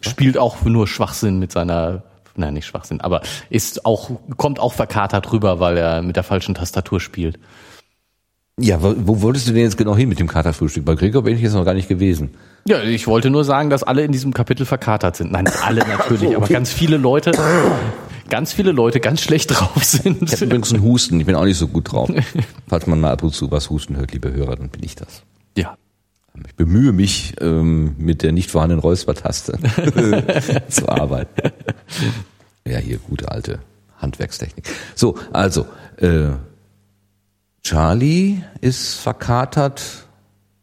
[0.00, 2.02] spielt auch nur Schwachsinn mit seiner,
[2.40, 6.54] nein, nicht Schwachsinn, aber ist auch, kommt auch verkatert rüber, weil er mit der falschen
[6.54, 7.38] Tastatur spielt.
[8.58, 10.84] Ja, wo, wo wolltest du denn jetzt genau hin mit dem Katerfrühstück?
[10.84, 12.34] Bei Gregor bin ich jetzt noch gar nicht gewesen.
[12.66, 15.32] Ja, ich wollte nur sagen, dass alle in diesem Kapitel verkatert sind.
[15.32, 17.32] Nein, nicht alle natürlich, aber ganz viele Leute,
[18.28, 20.42] ganz viele Leute ganz schlecht drauf Ich habe sind.
[20.42, 21.18] übrigens einen Husten.
[21.20, 22.10] Ich bin auch nicht so gut drauf.
[22.68, 25.22] Falls man mal ab und zu was husten hört, liebe Hörer, dann bin ich das.
[25.56, 25.76] Ja.
[26.46, 29.58] Ich bemühe mich, ähm, mit der nicht vorhandenen Räuspertaste
[30.68, 31.50] zu arbeiten.
[32.66, 33.60] Ja, hier gute alte
[33.96, 34.68] Handwerkstechnik.
[34.94, 36.30] So, also, äh,
[37.62, 40.06] Charlie ist verkatert,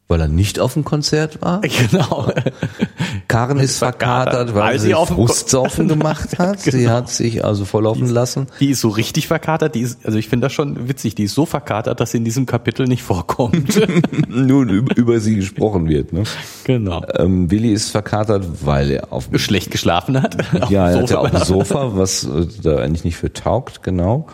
[0.08, 1.62] weil er nicht auf dem Konzert war.
[1.92, 2.32] Genau.
[3.28, 6.60] Karen ist verkatert, weil, weil sie sie Frustsaufen gemacht hat.
[6.62, 6.92] Sie Genau.
[6.92, 8.48] hat sich also volllaufen lassen.
[8.60, 11.34] Die ist so richtig verkatert, die ist, also ich finde das schon witzig, die ist
[11.36, 13.80] so verkatert, dass sie in diesem Kapitel nicht vorkommt.
[14.30, 16.14] Nun über, sie gesprochen wird.
[16.14, 16.24] Ne?
[16.64, 17.04] genau.
[17.16, 20.38] Ähm, Willi ist verkatert, weil er auf dem Schlecht geschlafen hat.
[20.70, 24.28] Ja, er hat ja auf dem Sofa, was äh, da eigentlich nicht für taugt, genau.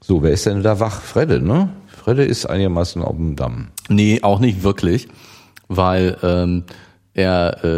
[0.00, 1.00] So, wer ist denn da wach?
[1.00, 1.70] Fredde, ne?
[2.04, 3.68] Fredde ist einigermaßen auf dem Damm.
[3.88, 5.08] Nee, auch nicht wirklich,
[5.68, 6.64] weil ähm,
[7.14, 7.68] er äh,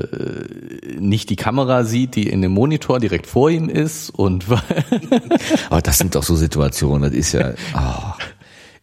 [0.00, 4.60] äh, nicht die Kamera sieht, die in dem Monitor direkt vor ihm ist und weil
[5.70, 7.54] Aber das sind doch so Situationen, das ist ja.
[7.72, 8.14] ah.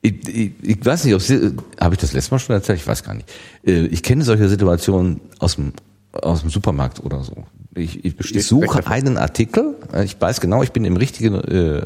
[0.01, 2.79] Ich, ich, ich weiß nicht, ob Sie, habe ich das letzte Mal schon erzählt?
[2.79, 3.29] Ich weiß gar nicht.
[3.67, 5.73] Äh, Ich kenne solche Situationen aus dem,
[6.13, 7.43] aus dem Supermarkt oder so.
[7.75, 11.79] Ich, ich, ich suche einen Artikel, äh, ich weiß genau, ich bin im richtigen, äh,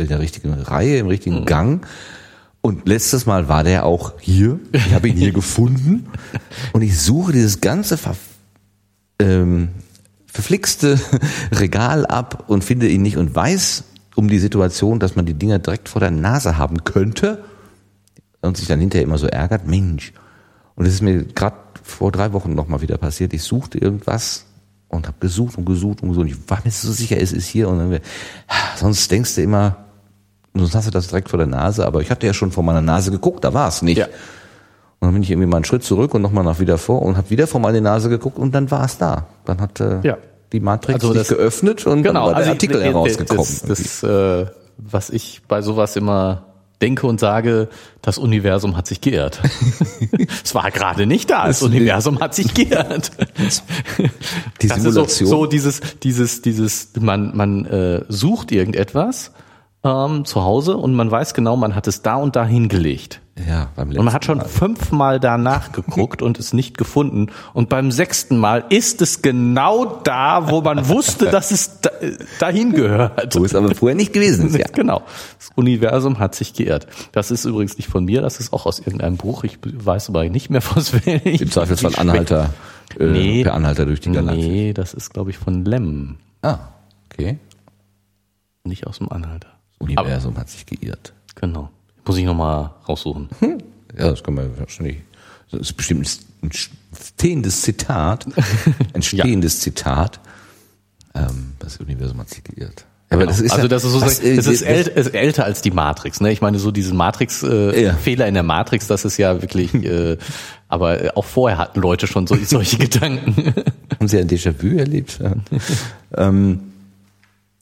[0.00, 1.84] in der richtigen Reihe, im richtigen Gang.
[2.64, 4.58] Und letztes Mal war der auch hier.
[4.72, 6.06] Ich habe ihn hier gefunden.
[6.72, 8.16] Und ich suche dieses ganze ver,
[9.18, 9.68] ähm,
[10.24, 10.98] verflixte
[11.52, 15.58] Regal ab und finde ihn nicht und weiß um die Situation, dass man die Dinger
[15.58, 17.44] direkt vor der Nase haben könnte
[18.40, 20.14] und sich dann hinterher immer so ärgert, Mensch.
[20.74, 23.34] Und es ist mir gerade vor drei Wochen nochmal wieder passiert.
[23.34, 24.46] Ich suchte irgendwas
[24.88, 26.24] und habe gesucht und gesucht und gesucht.
[26.24, 27.68] Und ich war mir so sicher, es ist hier.
[27.68, 28.00] Und dann,
[28.76, 29.83] sonst denkst du immer,
[30.54, 31.86] sonst hast du das direkt vor der Nase.
[31.86, 33.98] Aber ich hatte ja schon vor meiner Nase geguckt, da war es nicht.
[33.98, 34.06] Ja.
[34.06, 37.16] Und dann bin ich irgendwie mal einen Schritt zurück und nochmal nach wieder vor und
[37.16, 39.26] habe wieder vor meine Nase geguckt und dann war es da.
[39.44, 40.16] Dann hat äh, Ja.
[40.52, 43.44] die Matrix Also das- geöffnet und genau, dann war der also Artikel ich- herausgekommen.
[43.44, 44.46] Das, das äh,
[44.78, 46.44] was ich bei sowas immer
[46.82, 47.68] denke und sage,
[48.02, 49.40] das Universum hat sich geirrt.
[50.44, 53.10] es war gerade nicht da, das Universum hat sich geirrt.
[54.60, 55.28] die Das ist Simulation.
[55.28, 59.32] So, so dieses, dieses, dieses, man, man äh, sucht irgendetwas
[59.84, 63.20] ähm, zu Hause und man weiß genau, man hat es da und da hingelegt.
[63.48, 64.46] Ja, beim letzten Und man hat schon Mal.
[64.48, 67.32] fünfmal danach geguckt und es nicht gefunden.
[67.52, 71.90] Und beim sechsten Mal ist es genau da, wo man wusste, dass es da,
[72.38, 73.34] dahin gehört.
[73.36, 74.66] Wo es aber vorher nicht gewesen ist, ja.
[74.72, 75.02] Genau.
[75.38, 76.86] Das Universum hat sich geirrt.
[77.12, 79.42] Das ist übrigens nicht von mir, das ist auch aus irgendeinem Buch.
[79.42, 81.42] Ich weiß aber nicht mehr, was will ich.
[81.42, 82.50] Im Zweifelsfall Anhalter,
[83.00, 83.42] äh, Nee.
[83.42, 84.44] per Anhalter durch die Galaxis.
[84.46, 86.18] Nee, das ist, glaube ich, von Lem.
[86.42, 86.58] Ah,
[87.12, 87.38] okay.
[88.62, 89.48] Nicht aus dem Anhalter.
[89.78, 91.12] Das Universum hat sich geirrt.
[91.34, 91.70] Genau.
[92.04, 93.28] Muss ich nochmal raussuchen.
[93.96, 94.96] Ja, das kann man wahrscheinlich.
[95.52, 96.08] Das ist bestimmt
[96.42, 98.26] ein stehendes Zitat.
[98.92, 100.18] Ein stehendes Zitat.
[101.14, 102.86] Ähm, das Universum hat sich geirrt.
[103.10, 105.14] Aber das ist also ja- das ist so, was, das, äh, ist, das- ält, ist
[105.14, 106.20] älter als die Matrix.
[106.20, 106.32] Ne?
[106.32, 108.26] Ich meine so diesen Matrix-Fehler äh, Ja.
[108.26, 109.72] In der Matrix, das ist ja wirklich.
[109.74, 110.18] Äh,
[110.66, 113.54] aber äh, auch vorher hatten Leute schon so, solche Gedanken.
[113.96, 115.20] Haben Sie ein Déjà-vu erlebt?
[115.22, 115.34] Ja.
[116.16, 116.72] ähm,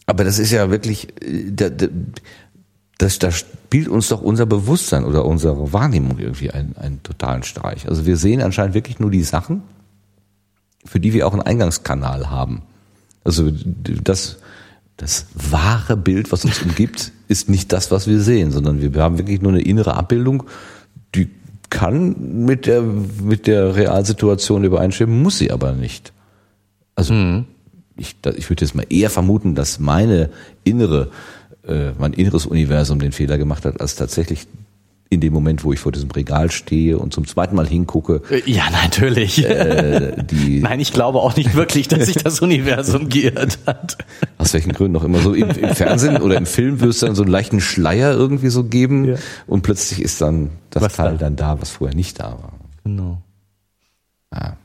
[0.07, 1.87] aber das ist ja wirklich, äh, da, da,
[2.99, 7.89] da spielt uns doch unser Bewusstsein oder unsere Wahrnehmung irgendwie einen, einen totalen Streich.
[7.89, 9.63] Also wir sehen anscheinend wirklich nur die Sachen,
[10.85, 12.63] für die wir auch einen Eingangskanal haben.
[13.25, 13.51] Also
[14.05, 14.39] das,
[14.97, 19.19] das wahre Bild, was uns umgibt, ist nicht das, was wir sehen, sondern wir haben
[19.19, 20.45] wirklich nur eine innere Abbildung,
[21.15, 21.31] die
[21.71, 26.13] kann mit der, mit der Realsituation übereinstimmen, muss sie aber nicht.
[26.95, 27.15] Also
[28.03, 30.29] ich, ich würde jetzt mal eher vermuten, dass meine
[30.65, 31.11] innere,
[31.67, 34.47] äh, mein inneres Universum den Fehler gemacht hat, als tatsächlich
[35.09, 38.51] in dem Moment, wo ich vor diesem Regal stehe und zum zweiten Mal hingucke, Äh,
[38.51, 39.45] ja, natürlich.
[39.45, 43.99] äh, die Nein, ich glaube auch nicht wirklich, dass sich das Universum geirrt hat.
[44.39, 47.15] aus welchen Gründen auch immer so im, im Fernsehen oder im Film wirst du dann
[47.15, 49.15] so einen leichten Schleier irgendwie so geben Ja.
[49.47, 51.19] und plötzlich ist dann das Was Teil da?
[51.19, 52.53] dann da, was vorher nicht da war.
[52.85, 53.21] Genau.
[54.35, 54.57] Ja,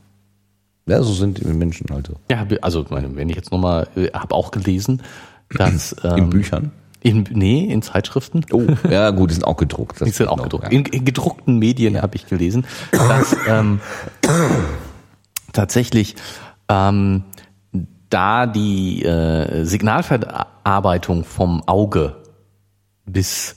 [1.02, 2.14] so sind die Menschen halt so.
[2.30, 5.02] Ja, also meine, wenn ich jetzt nochmal, äh, habe auch gelesen,
[5.50, 6.72] dass ähm, In Büchern.
[7.00, 8.44] in, nee, in Zeitschriften.
[8.52, 10.00] Oh, ja gut, die sind auch gedruckt.
[10.04, 10.64] Die sind auch gedruckt.
[10.64, 10.70] Ja.
[10.70, 13.80] In, in gedruckten Medien habe ich gelesen, dass ähm,
[15.52, 16.16] tatsächlich
[16.68, 17.24] ähm,
[18.10, 22.16] da die äh, Signalverarbeitung vom Auge
[23.04, 23.56] bis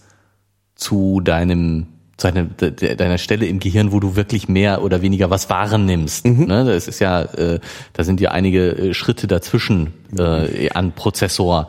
[0.76, 1.88] zu deinem
[2.22, 5.50] zu einer, de, de- deiner Stelle im Gehirn, wo du wirklich mehr oder weniger was
[5.50, 6.26] wahrnimmst.
[6.26, 6.64] Ne?
[6.66, 7.60] Das ist ja, äh,
[7.94, 11.68] da sind ja einige äh, Schritte dazwischen äh, an Prozessor.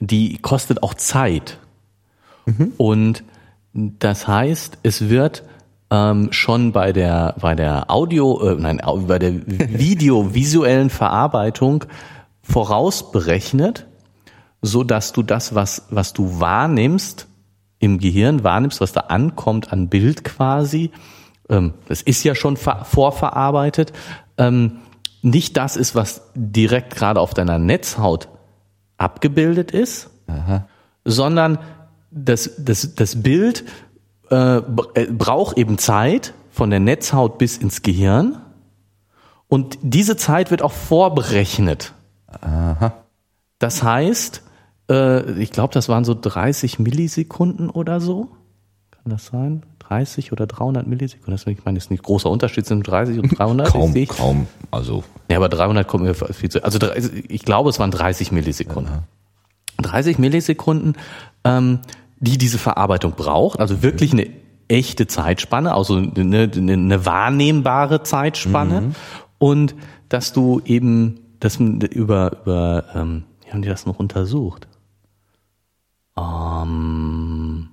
[0.00, 1.58] Die kostet auch Zeit.
[2.76, 3.24] Und
[3.72, 5.44] das heißt, es wird
[5.90, 11.84] ähm, schon bei der bei der Audio, äh, nein, bei der Video-visuellen Verarbeitung
[12.42, 13.86] vorausberechnet,
[14.62, 17.26] so dass du das, was was du wahrnimmst
[17.84, 20.90] im Gehirn wahrnimmst, was da ankommt an Bild quasi,
[21.48, 23.92] ähm, das ist ja schon ver vorverarbeitet,
[24.38, 24.78] ähm,
[25.22, 28.28] nicht das ist, was direkt gerade auf deiner Netzhaut
[28.98, 30.10] abgebildet ist,
[31.04, 31.58] sondern
[32.10, 33.64] das, das, das Bild
[34.30, 34.62] äh, äh,
[35.10, 38.40] braucht eben Zeit von der Netzhaut bis ins Gehirn.
[39.48, 41.92] Und diese Zeit wird auch vorberechnet.
[43.58, 44.42] Das heißt,
[44.90, 48.28] äh, ich glaube, das waren so 30 Millisekunden oder so.
[48.90, 49.62] Kann das sein?
[49.88, 51.32] 30 oder 300 Millisekunden?
[51.32, 53.68] Das, ich meine, das ist nicht großer Unterschied zwischen 30 und 300.
[53.68, 54.08] Kaum, ich.
[54.08, 54.46] kaum.
[54.70, 56.64] Also Ja, aber 300 kommt mir viel zu.
[56.64, 56.78] Also
[57.28, 58.92] ich glaube, es waren 30 Millisekunden.
[59.78, 60.94] 30 Millisekunden,
[61.44, 61.80] ähm,
[62.20, 64.28] die diese Verarbeitung braucht, also wirklich eine
[64.68, 68.94] echte Zeitspanne, also eine, eine, wahrnehmbare Zeitspanne
[69.38, 69.74] und
[70.08, 71.90] dass du eben das über
[72.44, 74.68] über ähm, wie haben die das noch untersucht?
[76.16, 77.70] Ähm,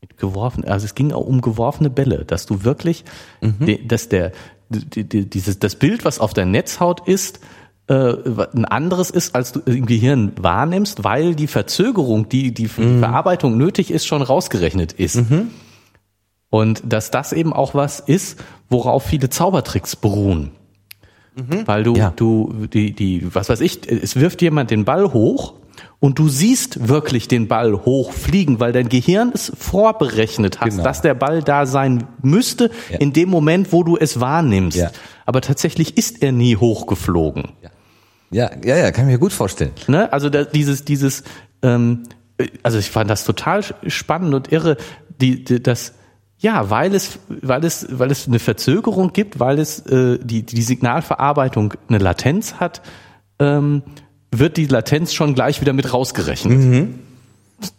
[0.00, 3.04] mit geworfen, also es ging auch um geworfene Bälle, dass du wirklich,
[3.40, 4.32] de, dass der,
[4.68, 7.40] die, die, dieses, das Bild, was auf der Netzhaut ist,
[7.88, 8.14] äh,
[8.54, 12.68] ein anderes ist, als du im Gehirn wahrnimmst, weil die Verzögerung, die die die
[13.00, 15.16] Verarbeitung nötig ist, schon rausgerechnet ist.
[16.48, 20.52] Und dass das eben auch was ist, worauf viele Zaubertricks beruhen.
[21.66, 22.12] Weil du, Ja.
[22.14, 25.54] du, die, die, was weiß ich, es wirft jemand den Ball hoch
[25.98, 30.82] und du siehst wirklich den Ball hochfliegen, weil dein Gehirn es vorberechnet hat, Genau.
[30.82, 32.98] dass der Ball da sein müsste Ja.
[32.98, 34.76] in dem Moment, wo du es wahrnimmst.
[34.76, 34.90] Ja.
[35.24, 37.52] Aber tatsächlich ist er nie hochgeflogen.
[38.30, 39.72] ja, ja, ja, kann ich mir gut vorstellen.
[39.88, 40.12] Ne?
[40.12, 41.22] Also da, dieses, dieses,
[41.62, 42.02] ähm,
[42.38, 44.76] äh, also ich fand das total spannend und irre,
[45.20, 45.94] die, die, das,
[46.42, 50.62] ja, weil es, weil es, weil es eine Verzögerung gibt, weil es äh, die, die
[50.62, 52.82] Signalverarbeitung eine Latenz hat,
[53.38, 53.82] ähm,
[54.32, 56.88] wird die Latenz schon gleich wieder mit rausgerechnet.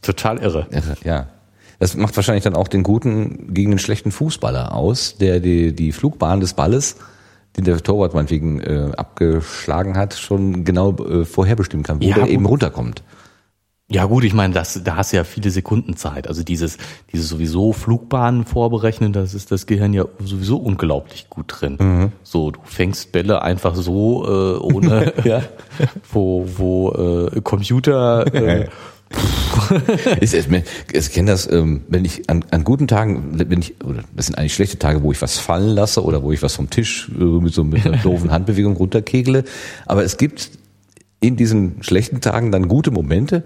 [0.02, 0.67] Total irre.
[0.71, 1.28] Irre, Ja.
[1.80, 5.91] Das macht wahrscheinlich dann auch den guten gegen den schlechten Fußballer aus, der die, die
[5.91, 6.95] Flugbahn des Balles,
[7.58, 12.30] den der Torwart meinetwegen äh, abgeschlagen hat, schon genau äh, vorherbestimmen kann, wo Ja, der
[12.30, 13.04] eben runterkommt.
[13.91, 16.28] Ja gut, ich meine, das, da hast du ja viele Sekunden Zeit.
[16.28, 16.78] Also dieses,
[17.12, 21.78] dieses sowieso Flugbahnen vorberechnen, das ist das Gehirn ja sowieso unglaublich gut drin.
[21.80, 22.12] Mhm.
[22.24, 25.43] So, du fängst Bälle einfach so äh, ohne, Ja.
[26.12, 28.67] wo, wo äh, Computer äh,
[30.22, 30.48] Ich, ich,
[30.91, 34.38] ich kenne das, ähm, wenn ich an, an guten Tagen, wenn ich, oder das sind
[34.38, 37.24] eigentlich schlechte Tage, wo ich was fallen lasse oder wo ich was vom Tisch äh,
[37.24, 39.43] mit so mit einer doofen Handbewegung runterkegle.
[39.86, 40.52] Aber es gibt
[41.19, 43.43] in diesen schlechten Tagen dann gute Momente,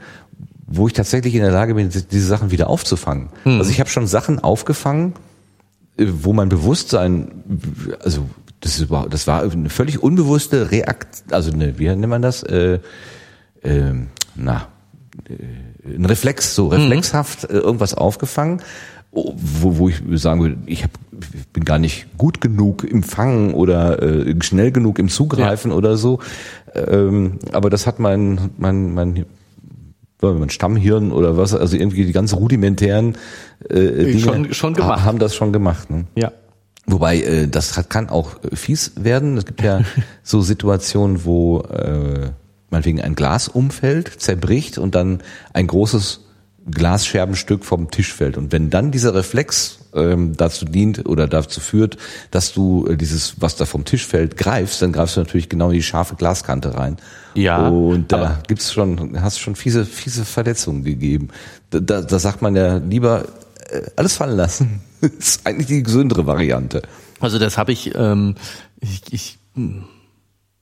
[0.68, 3.30] wo ich tatsächlich in der Lage bin, diese Sachen wieder aufzufangen.
[3.46, 5.14] Also ich habe schon Sachen aufgefangen,
[5.98, 7.44] äh, wo mein Bewusstsein,
[8.04, 12.44] also das, ist, das war eine völlig unbewusste Reakt, also eine, wie nennt man das?
[12.44, 12.80] Äh,
[13.64, 14.68] ähm, na,
[15.30, 18.62] äh, ein Reflex, so reflexhaft äh, irgendwas aufgefangen,
[19.12, 20.92] wo, wo ich sagen würde, ich hab,
[21.54, 26.20] bin gar nicht gut genug im Fangen oder äh, schnell genug im Zugreifen oder so.
[26.76, 29.26] Ähm, aber das hat mein, mein, mein
[30.22, 33.16] mein Stammhirn oder was, also irgendwie die ganz rudimentären
[33.70, 33.76] äh,
[34.06, 35.02] Dinge Schon- schon gemacht.
[35.02, 35.90] ha- haben das schon gemacht.
[35.90, 36.06] Ne?
[36.16, 36.32] ja.
[36.90, 39.38] Wobei, äh, das hat, kann auch äh, fies werden.
[39.38, 39.82] Es gibt ja
[40.24, 42.30] so Situationen, wo äh,
[42.70, 45.20] meinetwegen ein Glas umfällt, zerbricht und dann
[45.54, 46.22] ein großes
[46.70, 48.38] Glasscherbenstück vom Tisch fällt.
[48.38, 51.98] Und wenn dann dieser Reflex ähm, dazu dient oder dazu führt,
[52.32, 55.68] dass du äh, dieses, was da vom Tisch fällt, greifst, dann greifst du natürlich genau
[55.68, 56.98] in die scharfe Glaskante rein.
[57.34, 61.30] Ja, Und da gibt's schon, hast schon fiese, fiese Verletzungen gegeben.
[61.70, 63.26] Da, da, da sagt man ja lieber
[63.70, 64.82] äh, alles fallen lassen.
[65.02, 66.82] das ist eigentlich die gesündere Variante.
[67.20, 68.36] Also das habe ich, ähm,
[68.80, 69.40] ich, ich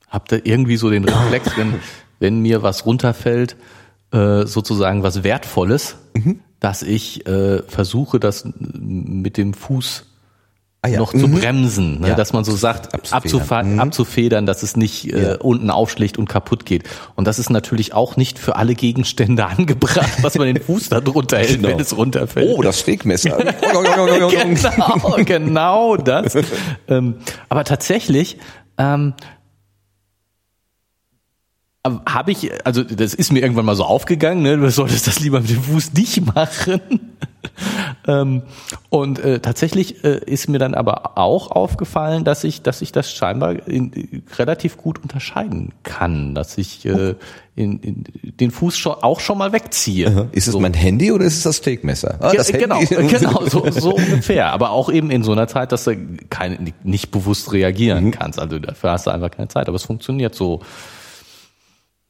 [0.07, 1.75] habe da irgendwie so den Reflex, wenn,
[2.19, 3.55] wenn mir was runterfällt,
[4.15, 6.39] äh, sozusagen was Wertvolles, Mhm.
[6.59, 10.05] dass ich äh, versuche, das mit dem Fuß
[10.81, 10.99] Ah ja.
[10.99, 11.39] noch zu Mhm.
[11.39, 12.09] bremsen, ne?
[12.09, 13.17] Ja, dass man so sagt, abzufedern.
[13.17, 13.79] abzufedern, Mhm.
[13.79, 15.35] abzufedern dass es nicht äh, Ja.
[15.41, 16.83] unten aufschlägt und kaputt geht.
[17.15, 21.01] Und das ist natürlich auch nicht für alle Gegenstände angebracht, dass man den Fuß da
[21.01, 21.69] drunter hält, Genau.
[21.69, 22.47] wenn es runterfällt.
[22.55, 23.35] Oh, das Stegmesser.
[23.73, 26.37] genau, genau das.
[26.87, 27.15] ähm,
[27.49, 28.37] aber tatsächlich
[28.77, 29.13] ähm,
[32.05, 34.57] habe ich, also das ist mir irgendwann mal so aufgegangen, ne?
[34.57, 36.81] du solltest das lieber mit dem Fuß nicht machen.
[38.07, 38.41] ähm,
[38.89, 43.11] und äh, tatsächlich äh, ist mir dann aber auch aufgefallen, dass ich, dass ich das
[43.11, 47.15] scheinbar in, relativ gut unterscheiden kann, dass ich äh,
[47.55, 48.03] in, in,
[48.39, 50.29] den Fuß schon, auch schon mal wegziehe.
[50.31, 50.59] Ist es So.
[50.59, 52.17] mein Handy oder ist es das Steakmesser?
[52.19, 54.51] Ah, Ja, das genau, genau, so, so ungefähr.
[54.51, 55.95] Aber auch eben in so einer Zeit, dass du
[56.29, 57.53] keine, nicht bewusst Mhm.
[57.53, 58.39] reagieren kannst.
[58.39, 59.67] Also dafür hast du einfach keine Zeit.
[59.67, 60.61] Aber es funktioniert so.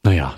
[0.06, 0.34] Naja.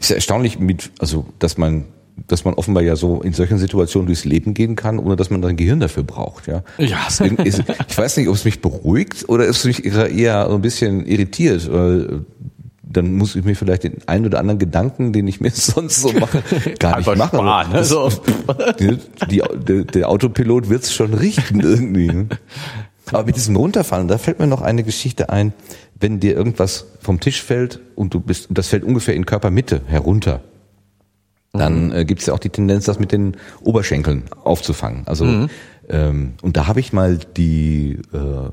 [0.00, 1.84] Ist ja erstaunlich, mit, also dass man,
[2.26, 5.42] dass man offenbar ja so in solchen Situationen durchs Leben gehen kann, ohne dass man
[5.42, 6.48] sein Gehirn dafür braucht.
[6.48, 6.62] Ja.
[6.78, 6.98] Ja.
[7.08, 10.62] Es ich weiß nicht, ob es mich beruhigt oder ob es mich eher so ein
[10.62, 11.72] bisschen irritiert.
[11.72, 12.24] Weil
[12.82, 16.12] dann muss ich mir vielleicht den einen oder anderen Gedanken, den ich mir sonst so
[16.12, 16.42] mache,
[16.78, 17.38] gar nicht machen.
[17.38, 17.84] sparen, ne?
[17.84, 18.10] So.
[18.80, 18.98] Die,
[19.30, 22.06] die, der, Autopilot wird's schon richten irgendwie.
[22.08, 22.28] ne?
[23.12, 25.52] Aber mit diesem Runterfallen, da fällt mir noch eine Geschichte ein,
[26.00, 30.42] wenn dir irgendwas vom Tisch fällt und du bist, das fällt ungefähr in Körpermitte herunter,
[31.52, 35.02] dann äh, gibt es ja auch die Tendenz, das mit den Oberschenkeln aufzufangen.
[35.06, 35.48] Also
[35.88, 38.50] ähm, und da habe ich mal die äh,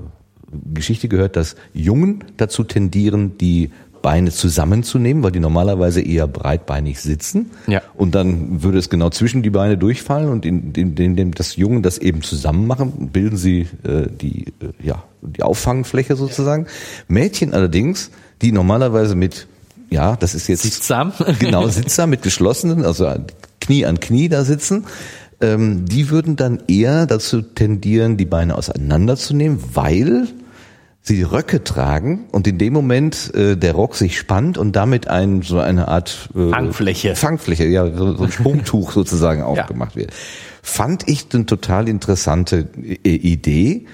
[0.73, 7.49] Geschichte gehört, dass Jungen dazu tendieren, die Beine zusammenzunehmen, weil die normalerweise eher breitbeinig sitzen.
[7.65, 7.81] Ja.
[7.95, 11.81] Und dann würde es genau zwischen die Beine durchfallen und indem in, in, das Jungen
[11.81, 16.67] das eben zusammen machen, bilden sie äh, die, äh, ja, die Auffangfläche sozusagen.
[17.07, 18.11] Mädchen allerdings,
[18.41, 19.47] die normalerweise mit,
[19.89, 21.13] ja, das ist jetzt Sittsam.
[21.39, 23.13] genau Sitzer mit geschlossenen, also
[23.61, 24.85] Knie an Knie da sitzen,
[25.41, 30.27] ähm, die würden dann eher dazu tendieren, die Beine auseinanderzunehmen, weil
[31.01, 35.43] sie Röcke tragen und in dem Moment äh, der Rock sich spannt und damit ein
[35.43, 37.15] so eine Art äh, Fangfläche.
[37.15, 40.11] Fangfläche, ja, so, so ein Sprungtuch sozusagen aufgemacht wird.
[40.63, 43.85] Fand ich eine total interessante äh, Idee.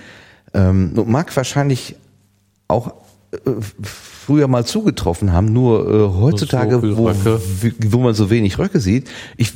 [0.53, 1.95] Ähm, mag wahrscheinlich
[2.67, 2.93] auch
[3.31, 3.37] äh,
[3.81, 7.11] früher mal zugetroffen haben, nur äh, heutzutage, So wo,
[7.87, 9.09] wo man so wenig Röcke sieht.
[9.35, 9.53] Ich,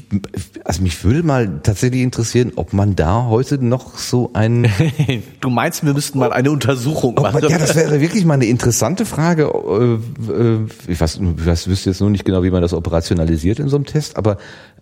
[0.64, 4.68] also mich würde mal tatsächlich interessieren, ob man da heute noch so einen
[5.42, 7.42] Du meinst, wir müssten mal eine Untersuchung machen?
[7.42, 9.44] man, ja, das wäre wirklich mal eine interessante Frage.
[9.44, 13.70] Äh, äh, Ich weiß, ich wüsste jetzt nur nicht genau, wie man das operationalisiert in
[13.70, 14.38] so einem Test, aber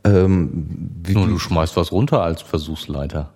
[0.06, 0.68] ähm,
[1.04, 3.33] wie, Nur du schmeißt was runter als Versuchsleiter.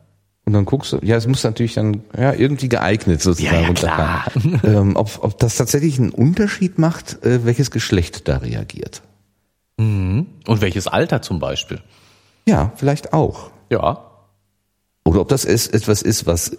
[0.48, 3.68] Und dann guckst du, ja, es muss natürlich dann ja irgendwie geeignet sozusagen Ja, ja,
[3.68, 4.62] runterfallen.
[4.64, 9.02] ähm, ob, ob das tatsächlich einen Unterschied macht, äh, welches Geschlecht da reagiert.
[9.78, 11.82] Und welches Alter zum Beispiel?
[12.48, 13.52] Ja, vielleicht auch.
[13.70, 14.06] Ja.
[15.04, 16.58] Oder ob das es- etwas ist, was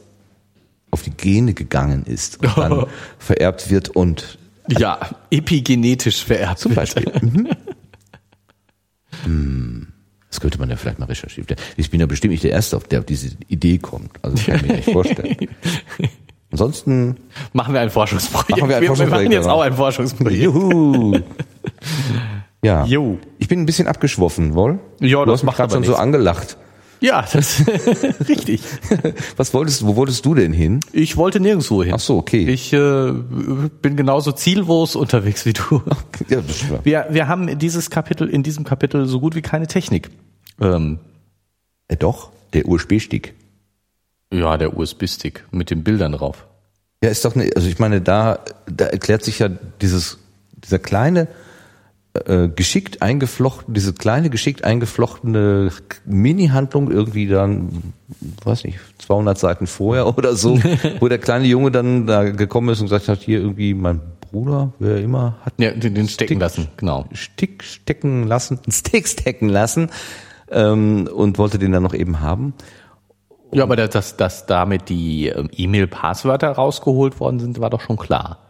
[0.90, 2.86] auf die Gene gegangen ist und dann
[3.18, 6.58] vererbt wird und Ja, epigenetisch vererbt.
[6.60, 6.94] zum wird.
[6.94, 7.12] Beispiel.
[7.22, 7.48] Mhm.
[10.30, 11.46] Das könnte man ja vielleicht mal recherchieren.
[11.76, 14.10] Ich bin ja bestimmt nicht der Erste, auf der auf diese Idee kommt.
[14.22, 15.36] Also das kann ich mir nicht vorstellen.
[16.50, 17.16] Ansonsten
[17.52, 18.50] Machen wir ein Forschungsprojekt.
[18.50, 20.42] Machen wir ein wir Forschungsprojekt, machen jetzt auch ein Forschungsprojekt.
[20.42, 21.18] Juhu.
[22.60, 22.84] Ja.
[22.86, 23.18] Jo.
[23.38, 24.80] Ich bin ein bisschen abgeschwoffen, wohl.
[24.98, 26.02] Ja, du das hast mich macht gerade schon so nichts.
[26.02, 26.56] angelacht.
[27.00, 27.62] Ja, das
[28.28, 28.60] richtig.
[29.36, 30.80] Was wolltest, wo wolltest du denn hin?
[30.92, 31.92] Ich wollte nirgendwo hin.
[31.94, 32.48] Ach so, okay.
[32.48, 33.12] Ich äh,
[33.82, 35.82] bin genauso ziellos unterwegs wie du.
[36.28, 36.84] Ja, das stimmt.
[36.84, 40.10] Wir, wir haben dieses Kapitel, in diesem Kapitel so gut wie keine Technik.
[40.60, 40.98] Ähm,
[41.88, 43.34] Äh, doch, der USB-Stick.
[44.32, 46.46] ja, der USB-Stick mit den Bildern drauf.
[47.02, 49.48] Ja, ist doch ne, also ich meine, da, da erklärt sich ja
[49.80, 50.18] dieses,
[50.64, 51.28] dieser kleine,
[52.26, 55.70] äh, geschickt eingeflochten, diese kleine geschickt eingeflochtene
[56.04, 57.92] Mini-Handlung irgendwie dann,
[58.44, 60.58] weiß nicht, 200 Seiten vorher oder so,
[61.00, 64.00] wo der kleine Junge dann da gekommen ist und gesagt hat, hier irgendwie mein
[64.30, 66.40] Bruder, wer immer, hat Ja, den, den stecken Stick.
[66.40, 67.06] lassen, genau.
[67.12, 69.90] Stick stecken lassen, Stick stecken lassen
[70.50, 72.54] ähm, und wollte den dann noch eben haben.
[73.52, 77.96] Ja, aber dass, dass, dass damit die ähm, E-Mail-Passwörter rausgeholt worden sind, war doch schon
[77.96, 78.47] klar.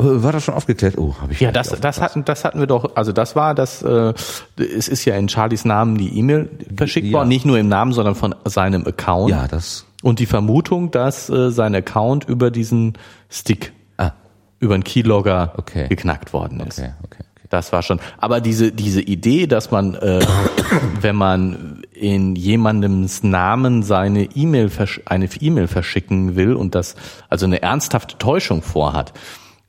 [0.00, 0.98] Äh, War das schon aufgeklärt?
[0.98, 3.82] Oh, habe ich Ja, das, das, hatten, das hatten wir doch, also das war das,
[3.82, 4.12] äh,
[4.58, 7.14] es ist ja in Charlies Namen die E-Mail verschickt Ja.
[7.18, 9.30] worden, nicht nur im Namen, sondern von seinem Account.
[9.30, 9.86] Ja, das.
[10.02, 12.94] Und die Vermutung, dass äh, sein Account über diesen
[13.30, 14.12] Stick, Ah,
[14.60, 15.88] über einen Keylogger Okay.
[15.88, 16.78] geknackt worden ist.
[16.78, 17.16] okay, okay.
[17.20, 17.22] okay.
[17.48, 18.00] Das war schon.
[18.18, 20.20] Aber diese, diese Idee, dass man, äh,
[21.00, 24.70] wenn man in jemandems Namen seine E-Mail,
[25.06, 26.96] eine E-Mail verschicken will und das
[27.30, 29.14] also eine ernsthafte Täuschung vorhat,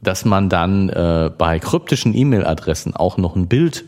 [0.01, 3.85] dass man dann äh, bei kryptischen E-Mail-Adressen auch noch ein Bild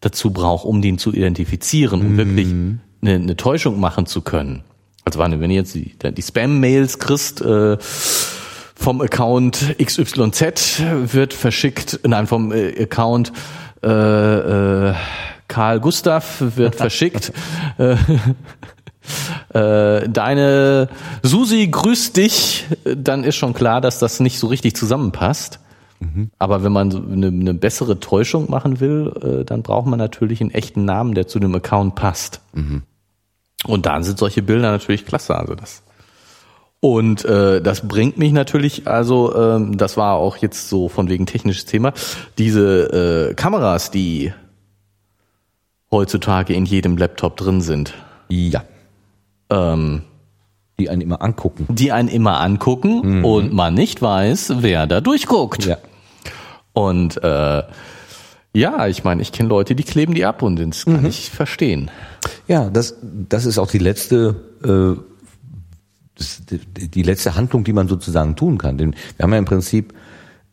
[0.00, 2.48] dazu braucht, um den zu identifizieren, um wirklich
[3.02, 4.62] eine, eine Täuschung machen zu können.
[5.04, 10.82] Also wenn du jetzt die, die Spam-Mails kriegst, äh, vom Account XYZ
[11.12, 13.32] wird verschickt, nein, vom äh, Account
[13.82, 13.88] äh,
[14.88, 14.94] äh,
[15.48, 17.32] Karl Gustav wird verschickt.
[17.78, 17.96] äh,
[19.52, 20.88] äh, deine
[21.22, 25.60] Susi grüßt dich, dann ist schon klar, dass das nicht so richtig zusammenpasst.
[26.38, 30.50] Aber wenn man eine, eine bessere Täuschung machen will, äh, dann braucht man natürlich einen
[30.50, 32.40] echten Namen, der zu dem Account passt.
[33.66, 35.36] Und dann sind solche Bilder natürlich klasse.
[35.36, 35.82] Also das.
[36.80, 41.26] Und äh, das bringt mich natürlich, also ähm, das war auch jetzt so von wegen
[41.26, 41.92] technisches Thema,
[42.38, 44.32] diese äh, Kameras, die
[45.90, 47.92] heutzutage in jedem Laptop drin sind,
[48.28, 48.62] Ja,
[49.50, 50.02] ähm,
[50.78, 51.66] die einen immer angucken.
[51.68, 55.66] die einen immer angucken und man nicht weiß, wer da durchguckt.
[55.66, 55.76] Ja.
[56.72, 57.62] Und äh,
[58.52, 61.90] ja, ich meine, ich kenne Leute, die kleben die ab und das kann ich verstehen.
[62.48, 66.22] Ja, das, das ist auch die letzte, äh,
[66.76, 68.76] die letzte Handlung, die man sozusagen tun kann.
[68.76, 69.94] Denn wir haben ja im Prinzip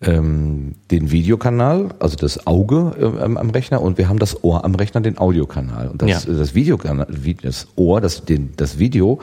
[0.01, 4.75] ähm, den Videokanal, also das Auge äh, am, Rechner, und wir haben das Ohr am
[4.75, 5.87] Rechner, den Audiokanal.
[5.89, 6.33] Und das, Ja.
[6.33, 9.19] das Videokanal, wie- das Ohr, das, den, das Video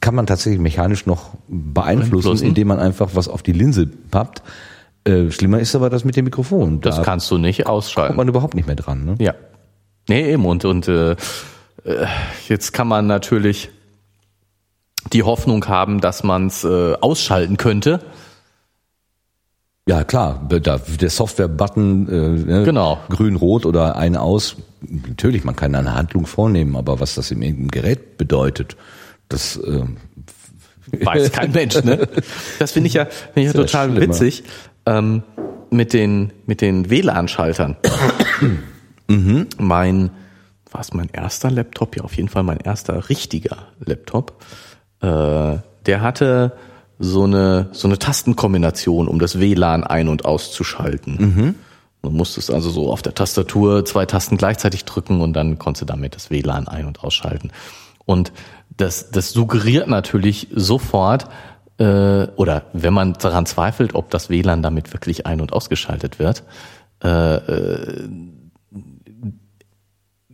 [0.00, 2.46] kann man tatsächlich mechanisch noch beeinflussen, Beeinflussen.
[2.46, 4.42] indem man einfach was auf die Linse pappt.
[5.04, 6.80] Äh, schlimmer ist aber das mit dem Mikrofon.
[6.80, 8.16] Das da kannst du nicht kommt ausschalten.
[8.16, 9.04] man überhaupt nicht mehr dran.
[9.04, 9.14] Ne?
[9.18, 9.34] Ja.
[10.08, 10.46] Nee, eben.
[10.46, 11.16] Und, und äh, äh,
[12.48, 13.70] jetzt kann man natürlich
[15.12, 18.00] die Hoffnung haben, dass man es äh, ausschalten könnte.
[19.90, 22.12] Ja, klar, der Software-Button, äh,
[22.52, 23.00] ne, Genau.
[23.08, 28.16] grün-rot oder ein aus, natürlich, man kann eine Handlung vornehmen, aber was das im, Gerät
[28.16, 28.76] bedeutet,
[29.28, 29.82] das, äh,
[31.04, 32.06] Weiß kein Mensch, ne?
[32.60, 34.00] Das finde ich ja, finde ich ja total schlimmer.
[34.06, 34.44] witzig.
[34.86, 35.24] Ähm,
[35.70, 37.76] mit den, mit den WLAN-Schaltern.
[39.08, 39.48] Mhm.
[39.58, 40.10] Mein,
[40.70, 41.96] war es mein erster Laptop?
[41.96, 44.40] Ja, auf jeden Fall mein erster richtiger Laptop.
[45.00, 46.52] Äh, der hatte
[47.02, 51.16] so eine, so eine Tastenkombination, um das WLAN ein- und auszuschalten.
[51.18, 51.54] Mhm.
[52.02, 55.86] Du musstest also so auf der Tastatur zwei Tasten gleichzeitig drücken und dann konntest du
[55.86, 57.52] damit das WLAN ein- und ausschalten.
[58.04, 58.32] Und
[58.76, 61.26] das, das suggeriert natürlich sofort,
[61.78, 66.44] äh, oder wenn man daran zweifelt, ob das WLAN damit wirklich ein- und ausgeschaltet wird,
[67.02, 68.08] äh, äh,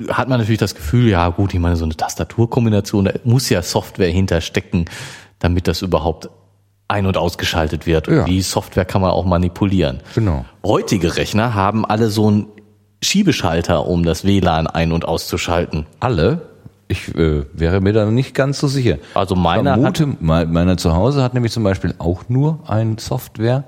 [0.08, 3.62] hat man natürlich das Gefühl, ja gut, ich meine, so eine Tastaturkombination, da muss ja
[3.62, 4.86] Software hinterstecken,
[5.38, 6.28] damit das überhaupt
[6.88, 8.08] ein- und ausgeschaltet wird.
[8.08, 8.24] Und Ja.
[8.24, 10.00] die Software kann man auch manipulieren.
[10.14, 10.44] Genau.
[10.64, 12.46] Heutige Rechner haben alle so einen
[13.02, 15.86] Schiebeschalter, um das WLAN ein- und auszuschalten.
[16.00, 16.42] alle,
[16.88, 18.98] ich äh, wäre mir da nicht ganz so sicher.
[19.14, 23.64] Also meiner Vermute, me- meiner zu Hause hat nämlich zum Beispiel auch nur ein Software,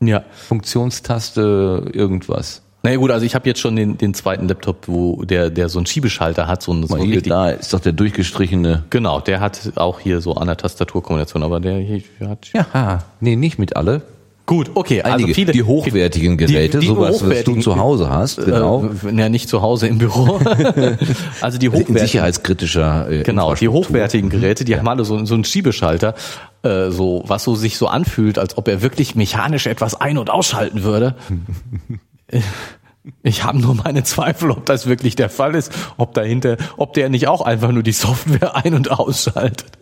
[0.00, 0.22] Ja.
[0.32, 2.62] Funktionstaste, irgendwas.
[2.88, 5.68] Na ja, gut, also ich habe jetzt schon den, den zweiten Laptop, wo der, der
[5.68, 8.84] so einen Schiebeschalter hat, so einen, so hier, richtig, da ist doch der durchgestrichene.
[8.88, 13.36] Genau, der hat auch hier so an der Tastaturkombination, aber der hier hat Ja, nee,
[13.36, 14.00] nicht mit alle.
[14.46, 18.42] Gut, okay, also Einige, viele die hochwertigen Geräte, die sowas, was du zu Hause hast,
[18.42, 18.88] genau.
[19.04, 20.40] Äh, ja, nicht zu Hause im Büro.
[21.42, 25.44] also die hochwertigen sicherheitskritischer äh, Genau, die hochwertigen Geräte, die haben alle so, so einen
[25.44, 26.14] Schiebeschalter,
[26.62, 30.30] äh, so was so sich so anfühlt, als ob er wirklich mechanisch etwas ein- und
[30.30, 31.16] ausschalten würde.
[33.22, 37.08] Ich habe nur meine Zweifel, ob das wirklich der Fall ist, ob dahinter, ob der
[37.08, 39.78] nicht auch einfach nur die Software ein- und ausschaltet.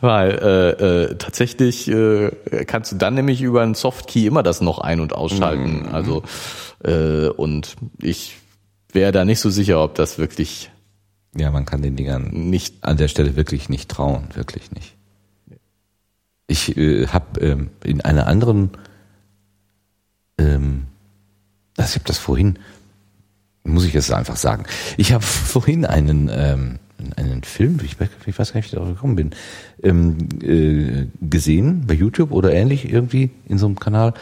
[0.00, 2.30] Weil äh, äh, tatsächlich äh,
[2.66, 5.88] kannst du dann nämlich über einen Softkey immer das noch ein- und ausschalten.
[5.92, 6.22] Also
[6.84, 8.36] äh, und ich
[8.92, 10.70] wäre da nicht so sicher, ob das wirklich
[11.36, 14.96] Ja, man kann den Dingern nicht an der Stelle wirklich nicht trauen, wirklich nicht.
[16.46, 18.70] Ich äh, habe ähm, in einer anderen,
[20.38, 20.86] ähm,
[21.76, 22.58] das, ich habe das vorhin,
[23.64, 24.64] muss ich jetzt einfach sagen,
[24.96, 26.78] ich habe vorhin einen ähm,
[27.16, 29.30] einen Film, ich, weiß- gar nicht, wie ich darauf gekommen bin,
[29.82, 34.14] ähm, äh, gesehen bei YouTube oder ähnlich irgendwie in so einem Kanal.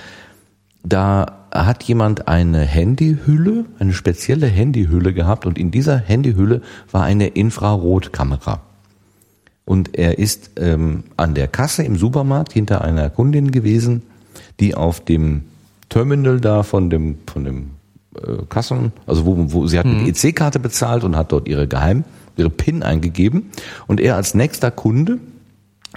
[0.83, 7.29] Da hat jemand eine Handyhülle, eine spezielle Handyhülle gehabt und in dieser Handyhülle war eine
[7.29, 8.61] Infrarotkamera.
[9.65, 14.03] Und er ist ähm, an der Kasse im Supermarkt hinter einer Kundin gewesen,
[14.61, 15.45] die auf dem
[15.89, 17.71] Terminal da von dem von dem
[18.17, 22.05] äh, Kassen, also wo, wo sie hat mit EC-Karte bezahlt und hat dort ihre Geheim,
[22.37, 23.51] ihre PIN eingegeben.
[23.87, 25.19] Und er als nächster Kunde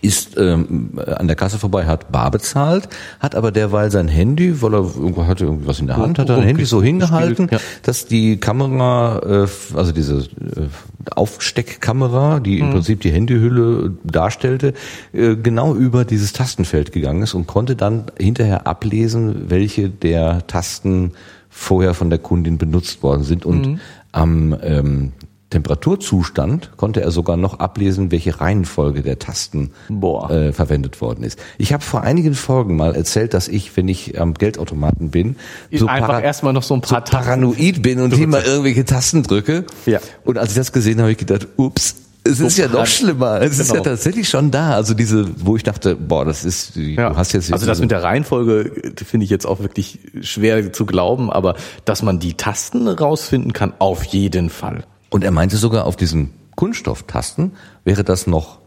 [0.02, 2.90] ist ähm, an der Kasse vorbei, hat bar bezahlt,
[3.20, 6.30] hat aber derweil sein Handy, weil er irgendwo hatte irgendwie was in der Hand, hat
[6.30, 7.60] er ein Handy so hingehalten, ja.
[7.84, 10.68] dass die Kamera, äh, also diese äh,
[11.12, 14.74] Aufsteckkamera, die im Prinzip die Handyhülle darstellte,
[15.14, 21.12] äh, genau über dieses Tastenfeld gegangen ist und konnte dann hinterher ablesen, welche der Tasten
[21.50, 23.80] vorher von der Kundin benutzt worden sind und
[24.12, 25.14] am ähm,
[25.50, 31.40] Temperaturzustand konnte er sogar noch ablesen, welche Reihenfolge der Tasten äh, verwendet worden ist.
[31.58, 35.38] Ich habe vor einigen Folgen mal erzählt, dass ich, wenn ich am Geldautomaten bin,
[35.72, 37.26] so, einfach erstmal noch so ein so paar Tasten.
[37.26, 39.66] paranoid bin und immer irgendwelche Tasten drücke.
[39.86, 40.00] Ja.
[40.26, 41.96] Und als ich das gesehen habe, habe ich gedacht, ups,
[42.26, 43.42] es ist ja noch schlimmer.
[43.42, 43.76] Es ist Genau.
[43.86, 44.72] ja tatsächlich schon da.
[44.72, 47.12] Also diese, wo ich dachte, boah, das ist, Ja.
[47.12, 50.74] du hast jetzt also das mit der Reihenfolge äh, finde ich jetzt auch wirklich schwer
[50.74, 54.84] zu glauben, aber dass man die Tasten rausfinden kann, auf jeden Fall.
[55.10, 57.52] Und er meinte sogar, auf diesen Kunststofftasten
[57.84, 58.60] wäre das noch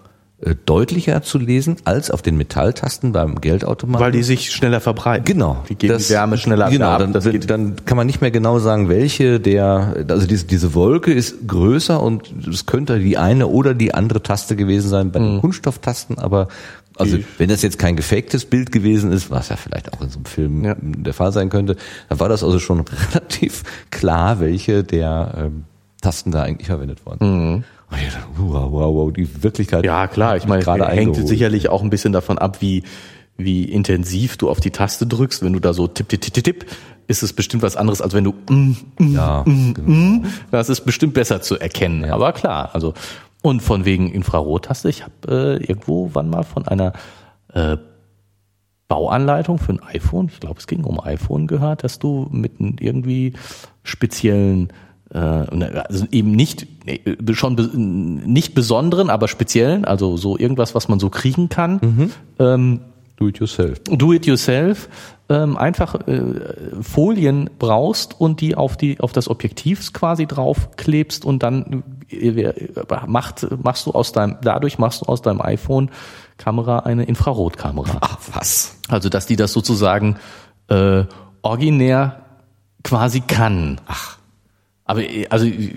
[0.42, 4.02] äh, deutlicher zu lesen als auf den Metalltasten beim Geldautomaten.
[4.04, 5.24] Weil die sich schneller verbreiten.
[5.26, 5.62] Genau.
[5.68, 6.98] Die geben Das- die Wärme schneller genau, ab.
[7.12, 7.50] Dann, geht.
[7.50, 12.02] dann kann man nicht mehr genau sagen, welche der, also diese, diese Wolke ist größer
[12.02, 15.24] und es könnte die eine oder die andere Taste gewesen sein bei Mhm.
[15.24, 16.48] den Kunststofftasten, aber
[16.96, 20.16] also wenn das jetzt kein gefaktes Bild gewesen ist, was ja vielleicht auch in so
[20.18, 20.74] einem Film Ja.
[20.80, 21.76] der Fall sein könnte,
[22.08, 22.80] dann war das also schon
[23.12, 25.64] relativ klar, welche der ähm,
[26.00, 27.64] Tasten da eigentlich verwendet worden.
[27.90, 29.80] Und ich dachte, Wow, wow, wow, die Wirklichkeit.
[29.80, 29.86] Mhm.
[29.86, 30.36] Ja, klar.
[30.36, 31.28] Ich meine, gerade hängt eingeholt.
[31.28, 32.84] sicherlich auch ein bisschen davon ab, wie,
[33.36, 35.42] wie intensiv du auf die Taste drückst.
[35.42, 36.66] Wenn du da so tipp, tipp, tipp, tipp,
[37.06, 39.90] ist es bestimmt was anderes, als wenn du, mm, mm, Ja, mm, genau.
[39.90, 40.24] mm.
[40.52, 42.04] Das ist bestimmt besser zu erkennen.
[42.04, 42.94] Aber klar, also,
[43.42, 46.92] und von wegen Infrarottaste, ich habe äh, irgendwo wann mal von einer
[47.52, 47.78] äh,
[48.86, 53.32] Bauanleitung für ein iPhone, ich glaube, es ging um iPhone gehört, dass du mit irgendwie
[53.82, 54.72] speziellen
[55.12, 57.00] also eben nicht nee,
[57.32, 57.54] schon
[58.32, 62.80] nicht besonderen, aber speziellen, also so irgendwas, was man so kriegen kann, ähm,
[63.16, 63.80] Do it yourself.
[63.84, 64.88] do it yourself,
[65.28, 66.22] ähm, einfach äh,
[66.80, 72.52] Folien brauchst und die auf die auf das Objektiv quasi draufklebst und dann äh,
[73.06, 75.90] macht machst du aus deinem dadurch machst du aus deinem iPhone
[76.38, 77.98] Kamera eine Infrarotkamera.
[78.00, 78.78] Ach, was?
[78.88, 80.16] Also, dass die das sozusagen
[80.68, 81.04] äh,
[81.42, 82.24] originär
[82.82, 83.80] quasi kann.
[83.86, 84.09] Ach.
[84.90, 85.74] Aber äh, also äh,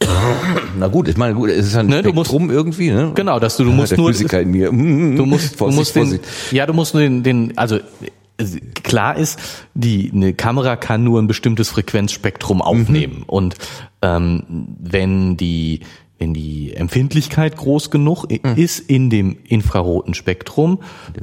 [0.78, 3.12] Na gut, ich meine, gut, es ist ein Ne, du musst- Spektrum irgendwie, ne?
[3.14, 4.66] genau, dass du du Ja, musst der nur Physiker in mir.
[4.70, 4.76] du
[5.26, 6.24] musst du Vorsicht, musst den, Vorsicht.
[6.52, 8.44] ja du musst nur den, den also äh,
[8.82, 9.38] klar ist,
[9.74, 13.56] die eine Kamera kann nur ein bestimmtes Frequenzspektrum aufnehmen und
[14.02, 14.44] ähm,
[14.80, 15.80] wenn die
[16.18, 20.78] wenn die Empfindlichkeit groß genug i- ist in dem infraroten Spektrum,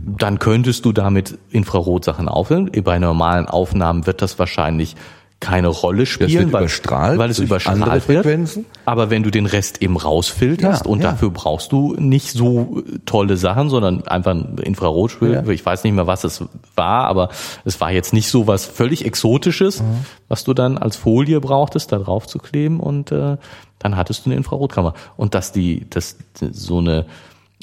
[0.05, 2.69] dann könntest du damit Infrarotsachen aufnehmen.
[2.83, 4.97] Bei normalen Aufnahmen wird das wahrscheinlich
[5.39, 8.25] keine Rolle spielen, überstrahlt weil es überstrahlt wird.
[8.85, 11.11] Aber wenn du den Rest eben rausfilterst Ja, und ja.
[11.11, 15.31] dafür brauchst du nicht so tolle Sachen, sondern einfach ein Infrarotspiel.
[15.33, 15.47] Ja.
[15.47, 16.43] Ich weiß nicht mehr, was es
[16.75, 17.29] war, aber
[17.63, 20.05] es war jetzt nicht so was völlig Exotisches, Mhm.
[20.27, 23.37] was du dann als Folie brauchtest, da drauf zu kleben und äh,
[23.79, 24.93] dann hattest du eine Infrarotkamera.
[25.15, 26.17] Und dass die, dass
[26.51, 27.05] so eine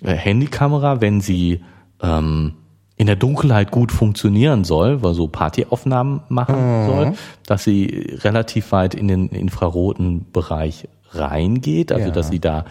[0.03, 1.61] äh, Handykamera, wenn sie
[2.03, 2.55] ähm,
[2.97, 7.13] in der Dunkelheit gut funktionieren soll, weil so Partyaufnahmen machen soll,
[7.47, 12.11] dass sie relativ weit in den infraroten Bereich reingeht, also Ja.
[12.13, 12.65] dass sie da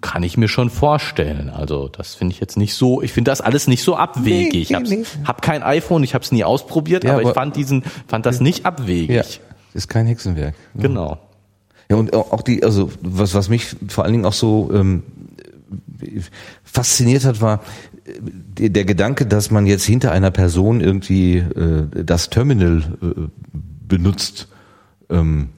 [0.00, 1.50] Kann ich mir schon vorstellen.
[1.50, 4.52] Also das finde ich jetzt nicht so, ich finde das alles nicht so abwegig.
[4.52, 5.02] Nee, ich hab's, nee.
[5.24, 8.24] hab kein iPhone, ich habe es nie ausprobiert, Ja, aber, ich aber- fand diesen, fand
[8.24, 9.40] das nicht abwegig.
[9.74, 10.54] ist kein Hexenwerk.
[10.76, 11.18] Genau.
[11.90, 15.02] Ja, und auch die, also was, was mich vor allen Dingen auch so ähm,
[16.62, 17.60] fasziniert hat, war
[18.06, 23.06] der, der Gedanke, dass man jetzt hinter einer Person irgendwie äh, das Terminal äh,
[23.86, 24.48] benutzt.
[25.10, 25.50] Ähm,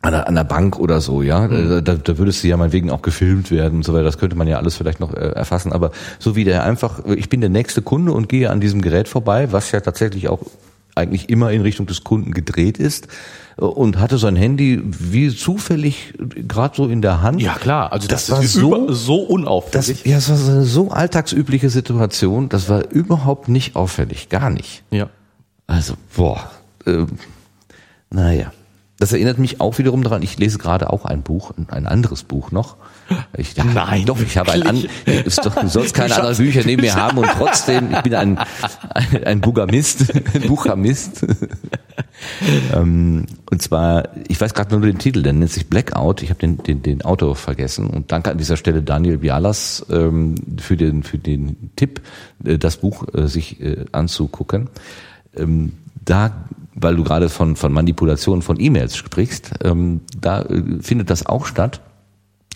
[0.00, 1.48] an der, an der Bank oder so, ja.
[1.48, 1.84] Mhm.
[1.84, 4.04] Da, da würdest du ja meinetwegen auch gefilmt werden und so weiter.
[4.04, 5.72] Das könnte man ja alles vielleicht noch äh, erfassen.
[5.72, 9.08] Aber so wie der einfach, ich bin der nächste Kunde und gehe an diesem Gerät
[9.08, 10.40] vorbei, was ja tatsächlich auch
[10.98, 13.08] eigentlich immer in Richtung des Kunden gedreht ist
[13.58, 17.40] äh, und hatte sein Handy wie zufällig gerade so in der Hand.
[17.40, 20.04] Ja klar, also das, Das war ist so- so Das, unauffällig.
[20.04, 24.82] ja, das war so eine so alltagsübliche Situation, das war überhaupt nicht auffällig, gar nicht.
[24.90, 25.08] ja.
[25.66, 26.50] Also, boah,
[26.86, 27.08] ähm,
[28.10, 28.52] naja.
[28.98, 32.50] Das erinnert mich auch wiederum daran, ich lese gerade auch ein Buch, ein anderes Buch
[32.50, 32.76] noch.
[33.36, 34.84] Ich, ja, Nein, doch, ich habe ein, an,
[35.24, 38.38] ist doch, du sollst keine anderen Bücher neben mir haben und trotzdem, ich bin ein,
[38.38, 41.24] ein, ein Bugamist, ein Buchamist.
[42.74, 46.22] ähm, und zwar, ich weiß gerade nur den Titel, der nennt sich Blackout.
[46.22, 47.86] Ich habe den, den, den Autor vergessen.
[47.86, 52.00] Und danke an dieser Stelle Daniel Bialas ähm, für, den, für den Tipp,
[52.44, 54.70] äh, das Buch äh, sich äh, anzugucken.
[55.36, 55.74] Ähm,
[56.08, 56.44] da,
[56.74, 61.46] weil du gerade von, von Manipulation von E-Mails sprichst, ähm, da äh, findet das auch
[61.46, 61.80] statt.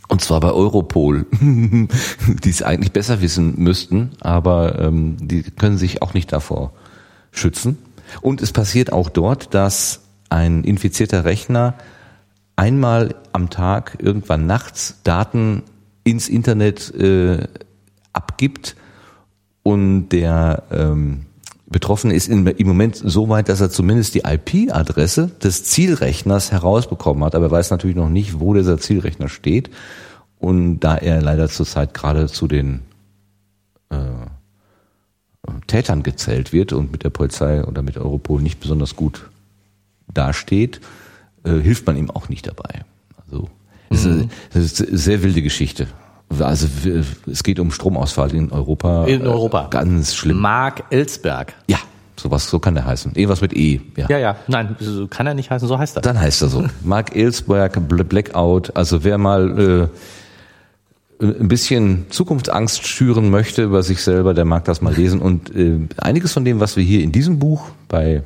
[0.09, 6.03] Und zwar bei Europol, die es eigentlich besser wissen müssten, aber ähm, die können sich
[6.03, 6.73] auch nicht davor
[7.31, 7.79] schützen.
[8.21, 11.75] Und es passiert auch dort, dass ein infizierter Rechner
[12.57, 15.63] einmal am Tag irgendwann nachts Daten
[16.05, 17.49] ins Internet äh,
[18.13, 18.77] abgibt
[19.63, 21.27] und der ähm,
[21.73, 27.35] Betroffene ist im Moment so weit, dass er zumindest die IP-Adresse des Zielrechners herausbekommen hat,
[27.35, 29.71] aber er weiß natürlich noch nicht, wo dieser Zielrechner steht.
[30.39, 32.81] Und da er leider zurzeit gerade zu den
[33.91, 33.97] äh,
[35.67, 39.29] Tätern gezählt wird und mit der Polizei oder mit Europol nicht besonders gut
[40.13, 40.81] dasteht,
[41.45, 42.85] äh, hilft man ihm auch nicht dabei.
[43.25, 43.49] Also
[43.91, 44.07] ist,
[44.55, 45.87] es ist eine sehr wilde Geschichte.
[46.41, 46.67] Also
[47.31, 49.05] es geht um Stromausfall in Europa.
[49.07, 49.67] In Europa.
[49.71, 50.39] Ganz schlimm.
[50.39, 51.55] Mark Ellsberg.
[51.69, 51.79] Ja,
[52.17, 53.13] sowas, so kann der heißen.
[53.15, 53.81] Irgendwas mit E.
[53.97, 54.07] Ja.
[54.09, 56.03] Ja, ja, nein, so kann er nicht heißen, so heißt er.
[56.03, 56.65] Dann heißt er so.
[56.85, 58.77] Mark Ellsberg, Bl- Blackout.
[58.77, 59.89] Also wer mal
[61.21, 65.21] äh, ein bisschen Zukunftsangst schüren möchte über sich selber, der mag das mal lesen.
[65.21, 68.23] Und äh, einiges von dem, was wir hier in diesem Buch bei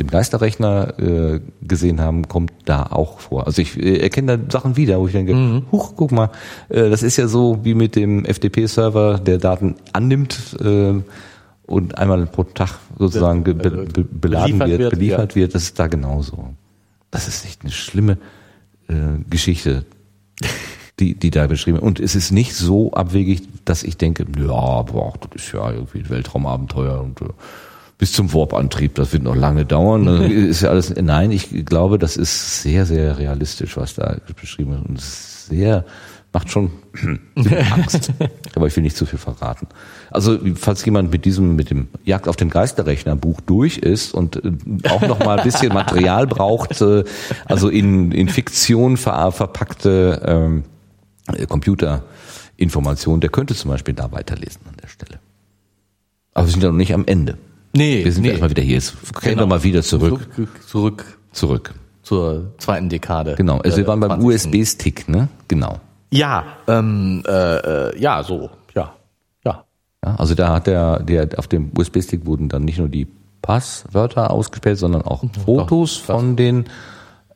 [0.00, 3.46] dem Geisterrechner äh, gesehen haben, kommt da auch vor.
[3.46, 6.30] Also ich äh, erkenne da Sachen wieder, wo ich denke, huch, guck mal,
[6.68, 10.94] äh, das ist ja so wie mit dem FTP-Server, der Daten annimmt äh,
[11.66, 15.54] und einmal pro Tag sozusagen be be be beladen Beliefert wird, wird, beliefert wird.
[15.54, 16.50] Das ist da genauso.
[17.10, 18.18] Das ist echt eine schlimme
[18.88, 18.94] äh,
[19.30, 19.86] Geschichte,
[20.98, 21.86] die, die da beschrieben wird.
[21.86, 26.00] Und es ist nicht so abwegig, dass ich denke, ja, boah, das ist ja irgendwie
[26.00, 27.26] ein Weltraumabenteuer und äh,
[28.04, 30.04] bis zum Warp-Antrieb, das wird noch lange dauern.
[30.04, 34.72] Das ist ja alles, nein, ich glaube, das ist sehr, sehr realistisch, was da beschrieben
[34.72, 34.84] wird.
[34.86, 35.86] Und sehr,
[36.30, 36.70] macht schon
[37.72, 38.12] Angst.
[38.54, 39.68] Aber ich will nicht zu viel verraten.
[40.10, 44.36] Also, falls jemand mit diesem, mit dem Jagd auf den Geisterrechner Buch durch ist und
[44.36, 44.52] äh,
[44.90, 47.04] auch noch mal ein bisschen Material braucht, äh,
[47.46, 50.64] also in, in Fiktion ver verpackte ähm,
[51.32, 55.20] äh, Computerinformation, der könnte zum Beispiel da weiterlesen an der Stelle.
[56.34, 57.38] Aber wir sind ja noch nicht am Ende.
[57.76, 58.28] Nee, Wir sind nee.
[58.30, 58.74] erstmal wieder hier.
[58.74, 59.42] Jetzt kehren Genau.
[59.42, 60.28] wir mal wieder zurück.
[60.34, 61.74] Zurück, zurück Zurück.
[62.02, 63.34] zur zweiten Dekade.
[63.36, 63.58] Genau.
[63.58, 64.52] Also wir Äh, waren beim 20.
[64.52, 65.28] USB-Stick, ne?
[65.48, 65.80] Genau.
[66.12, 67.30] Ja, ähm, äh,
[67.90, 68.94] äh, ja, so, ja,
[69.44, 69.64] ja.
[70.04, 73.08] Ja, also da hat der, der auf dem USB-Stick wurden dann nicht nur die
[73.42, 76.64] Passwörter ausgespäht, sondern auch Fotos von den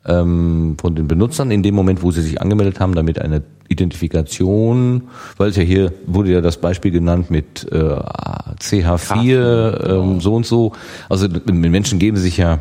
[0.05, 5.09] ähm, von den Benutzern in dem Moment, wo sie sich angemeldet haben, damit eine Identifikation,
[5.37, 10.45] weil es ja hier wurde ja das Beispiel genannt mit äh, CH4 ähm, so und
[10.45, 10.73] so.
[11.07, 12.59] Also Menschen geben sich ja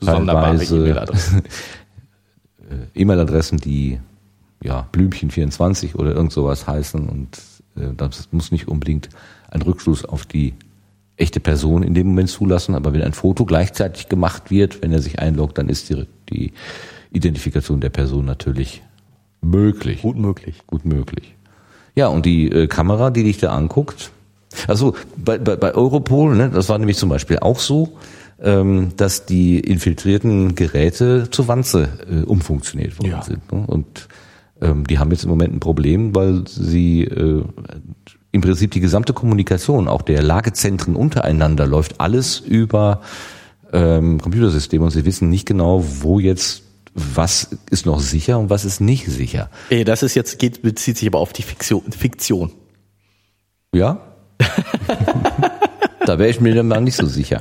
[0.00, 1.42] teilweise E-Mail-Adressen.
[2.94, 4.00] E-Mail-Adressen, die
[4.62, 7.38] ja Blümchen24 oder irgend sowas heißen und
[7.76, 9.08] äh, das muss nicht unbedingt
[9.50, 10.54] einen Rückschluss auf die
[11.16, 15.00] echte Person in dem Moment zulassen, aber wenn ein Foto gleichzeitig gemacht wird, wenn er
[15.00, 16.52] sich einloggt, dann ist die, die
[17.12, 18.82] Identifikation der Person natürlich
[19.40, 20.02] möglich.
[20.02, 20.56] Gut möglich.
[20.66, 21.36] Gut möglich.
[21.94, 24.10] Ja, und die äh, Kamera, die dich da anguckt,
[24.66, 27.96] also bei, bei, bei Europol, ne, das war nämlich zum Beispiel auch so,
[28.42, 33.22] ähm, dass die infiltrierten Geräte zur Wanze äh, umfunktioniert worden Ja.
[33.22, 33.52] sind.
[33.52, 33.64] Ne?
[33.66, 34.08] Und
[34.60, 37.44] ähm, die haben jetzt im Moment ein Problem, weil sie äh,
[38.34, 43.00] im Prinzip die gesamte Kommunikation, auch der Lagezentren untereinander, läuft alles über
[43.72, 46.64] ähm, Computersysteme und sie wissen nicht genau, wo jetzt
[46.94, 49.50] was ist noch sicher und was ist nicht sicher.
[49.84, 51.82] Das ist jetzt, geht, bezieht sich aber auf die Fiktion.
[51.92, 52.50] Fiktion.
[53.72, 54.00] Ja?
[56.04, 57.40] da wäre ich mir dann mal nicht so sicher.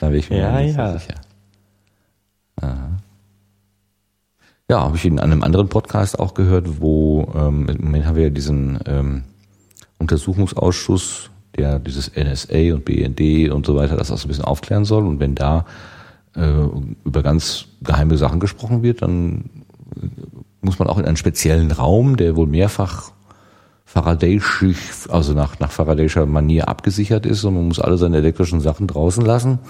[0.00, 0.92] Da wäre ich mir Ja, nicht ja.
[0.92, 1.14] so sicher.
[2.60, 2.98] Aha.
[4.70, 8.24] Ja, habe ich in einem anderen Podcast auch gehört, wo ähm, im Moment haben wir
[8.24, 9.24] ja diesen ähm,
[9.98, 14.84] Untersuchungsausschuss, der dieses NSA und BND und so weiter das auch so ein bisschen aufklären
[14.84, 15.06] soll.
[15.06, 15.66] Und wenn da
[16.34, 16.52] äh,
[17.04, 19.50] über ganz geheime Sachen gesprochen wird, dann
[20.60, 23.12] muss man auch in einen speziellen Raum, der wohl mehrfach
[23.84, 24.76] Faradayschig,
[25.08, 29.24] also nach, nach Faradayscher Manier abgesichert ist und man muss alle seine elektrischen Sachen draußen
[29.24, 29.60] lassen,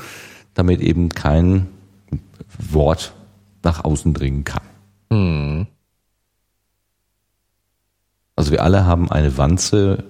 [0.54, 1.68] damit eben kein
[2.58, 3.12] Wort
[3.62, 4.62] nach außen dringen kann.
[8.34, 10.04] Also wir alle haben eine Wanze,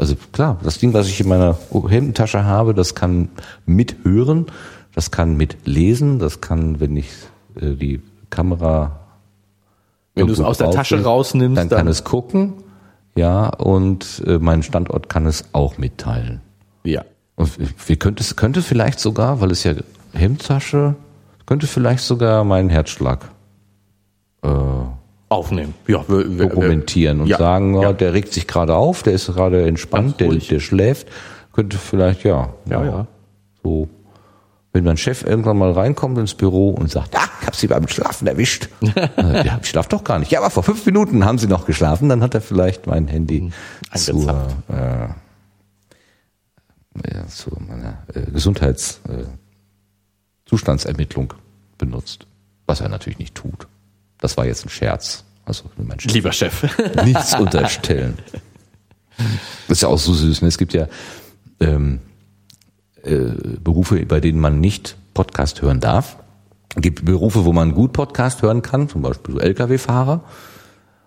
[0.00, 3.28] also klar, das Ding, was ich in meiner Hemdentasche habe, das kann
[3.66, 4.46] mithören,
[4.94, 7.10] das kann mitlesen, das kann, wenn ich
[7.60, 8.98] äh, die Kamera
[10.14, 12.54] Wenn du es aus der Tasche rausnimmst, dann kann es gucken,
[13.14, 16.40] ja, und äh, meinen Standort kann es auch mitteilen.
[16.82, 17.04] ja.
[17.36, 17.52] Und
[17.88, 19.74] wir könnte es könnte vielleicht sogar, weil es ja
[20.12, 20.94] Hemdtasche,
[21.46, 23.30] könnte vielleicht sogar meinen Herzschlag
[25.30, 25.74] aufnehmen.
[25.86, 27.92] Ja, wir, wir, dokumentieren und ja, sagen, ja, ja.
[27.92, 31.08] der regt sich gerade auf, der ist gerade entspannt, der, der schläft,
[31.52, 33.06] könnte vielleicht, ja, Ja, ja.
[33.62, 33.88] so,
[34.72, 37.88] wenn mein Chef irgendwann mal reinkommt ins Büro und sagt, ah, ich hab Sie beim
[37.88, 38.68] Schlafen erwischt.
[39.16, 40.30] Ja, ich schlaf doch gar nicht.
[40.32, 43.52] Ja, aber vor fünf Minuten haben Sie noch geschlafen, dann hat er vielleicht mein Handy
[43.94, 44.28] zur,
[44.68, 45.08] äh,
[47.12, 49.24] ja, zu meiner äh, Gesundheits äh,
[51.78, 52.26] benutzt.
[52.66, 53.66] Was er natürlich nicht tut.
[54.20, 55.24] Das war jetzt ein Scherz.
[55.44, 55.64] Also
[56.04, 56.62] Lieber Chef.
[57.04, 58.18] nichts unterstellen.
[59.68, 60.42] Das ist ja auch so süß.
[60.42, 60.48] Ne?
[60.48, 60.86] Es gibt ja
[61.60, 62.00] ähm,
[63.02, 63.18] äh,
[63.62, 66.16] Berufe, bei denen man nicht Podcast hören darf.
[66.76, 70.22] Es gibt Berufe, wo man gut Podcast hören kann, zum Beispiel so Lkw-Fahrer.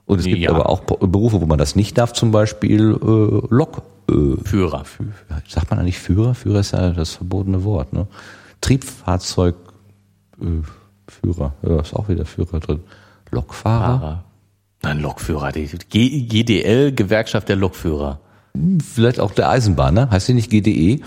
[0.06, 0.50] Und es gibt Ja.
[0.50, 3.84] aber auch Berufe, wo man das nicht darf, zum Beispiel äh, Lok.
[4.10, 4.84] Äh, Führer.
[5.48, 6.36] sagt man eigentlich Führer?
[6.36, 7.94] Führer ist ja das verbotene Wort.
[7.94, 8.08] Ne?
[8.60, 9.56] Triebfahrzeug
[10.42, 10.46] äh,
[11.08, 12.82] Führer, ja, ist auch wieder Führer drin.
[13.34, 14.00] Lokfahrer.
[14.00, 14.24] Fahrer.
[14.84, 15.52] Nein, Lokführer.
[15.52, 18.20] Die G GDL, Gewerkschaft der Lokführer.
[18.94, 21.02] Vielleicht auch der Eisenbahner, heißt die nicht GDE?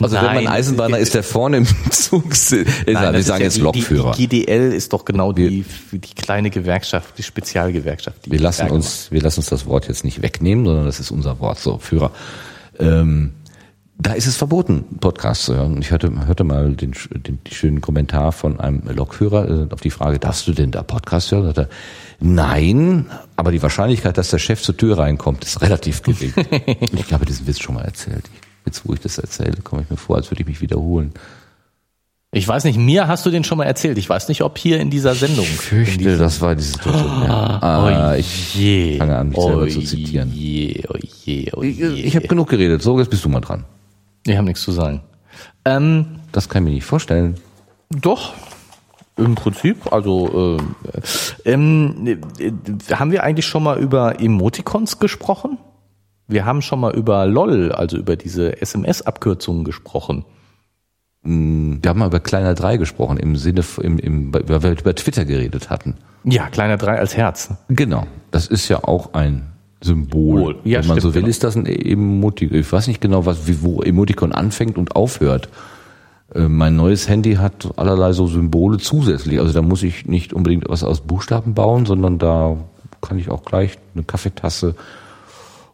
[0.00, 2.86] Also wenn Nein, man Eisenbahner ist, der vorne im Zug sitzt.
[2.86, 4.12] Nein, wir sagen ja jetzt die, Lokführer.
[4.12, 8.26] Die, GDL ist doch genau die, die kleine Gewerkschaft, die Spezialgewerkschaft.
[8.26, 10.98] Die wir lassen Berge uns, wir lassen uns das Wort jetzt nicht wegnehmen, sondern das
[10.98, 12.12] ist unser Wort, so Führer.
[12.78, 13.32] Ähm,
[13.98, 15.74] da ist es verboten, Podcasts zu hören.
[15.74, 19.90] Und Ich hörte, hörte mal den, den, schönen Kommentar von einem Lokführer äh, auf die
[19.90, 21.44] Frage, darfst du denn da Podcast hören?
[21.44, 21.68] Sagt er,
[22.20, 26.32] nein, aber die Wahrscheinlichkeit, dass der Chef zur Tür reinkommt, ist relativ gering.
[26.92, 28.24] Ich habe diesen Witz schon mal erzählt.
[28.64, 31.12] Jetzt, wo ich das erzähle, komme ich mir vor, als würde ich mich wiederholen.
[32.34, 33.98] Ich weiß nicht, mir hast du den schon mal erzählt.
[33.98, 35.44] Ich weiß nicht, ob hier in dieser Sendung.
[35.44, 37.22] Ich fürchte, das war die Situation.
[37.24, 37.58] Ja.
[37.60, 38.96] Ah, ich je.
[38.96, 40.32] fange an, mich selber zu zitieren.
[40.32, 41.88] Je, oh je, oh Ich, je.
[41.88, 42.80] ich habe genug geredet.
[42.82, 43.64] So, jetzt bist du mal dran.
[44.26, 45.02] Ich habe nichts zu sagen.
[45.64, 47.36] Ähm, Das kann ich mir nicht vorstellen.
[47.90, 48.34] Doch,
[49.16, 49.92] im Prinzip.
[49.92, 50.58] Also
[51.44, 52.06] äh, ähm,
[52.38, 52.52] äh,
[52.94, 55.58] haben wir eigentlich schon mal über Emoticons gesprochen?
[56.28, 60.24] Wir haben schon mal über LOL, also über diese SMS-Abkürzungen gesprochen.
[61.24, 65.24] Wir haben mal über Kleiner 3 gesprochen, im Sinne, im, im, weil wir über Twitter
[65.24, 65.96] geredet hatten.
[66.24, 67.50] Ja, kleiner 3 als Herz.
[67.68, 68.06] Genau.
[68.30, 69.51] Das ist ja auch ein
[69.82, 70.56] Symbol.
[70.64, 71.30] Ja, Wenn man stimmt, so will, genau.
[71.30, 72.58] ist das ein Emoticon.
[72.58, 75.48] Ich weiß nicht genau, was, wie, wo Emoticon anfängt und aufhört.
[76.34, 79.38] Äh, Mein neues Handy hat allerlei so Symbole zusätzlich.
[79.38, 82.56] Also da muss ich nicht unbedingt was aus Buchstaben bauen, sondern da
[83.00, 84.74] kann ich auch gleich eine Kaffeetasse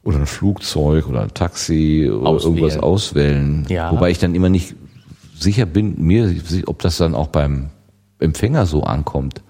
[0.05, 2.57] oder ein Flugzeug oder ein Taxi oder Auswählen.
[2.57, 3.67] irgendwas auswählen.
[3.69, 3.93] Ja.
[3.93, 4.75] Wobei ich dann immer nicht
[5.39, 6.35] sicher bin, mir,
[6.67, 7.69] ob das dann auch beim
[8.19, 9.43] Empfänger so ankommt.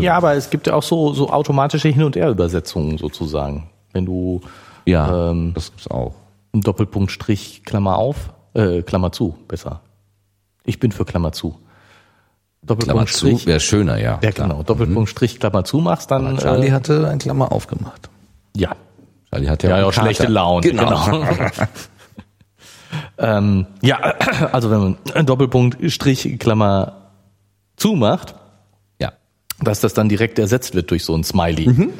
[0.00, 3.68] Ja, aber es gibt ja auch so, so automatische Hin- und Her-Übersetzungen sozusagen.
[3.96, 4.42] Wenn du
[4.84, 6.14] Ja, Ähm, das gibt's auch.
[6.52, 9.80] Doppelpunkt Strich, Klammer auf, äh, Klammer zu, besser.
[10.64, 11.58] Ich bin für Klammer zu.
[12.62, 14.18] Doppelpunkt Klammer zu, Strich, wäre schöner, ja.
[14.22, 14.48] ja klar.
[14.48, 18.08] genau, Doppelpunkt Strich, Klammer zu machst, dann Aber Charlie äh, hatte ein Klammer aufgemacht.
[18.54, 18.74] ja.
[19.30, 21.24] Charlie hat ja, Ja, auch schlechte Laune, genau.
[23.18, 23.98] ähm, ja,
[24.52, 27.10] also wenn man Doppelpunkt Strich, Klammer
[27.76, 28.34] zu macht,
[29.00, 29.12] ja.
[29.60, 31.90] dass das dann direkt ersetzt wird durch so ein Smiley.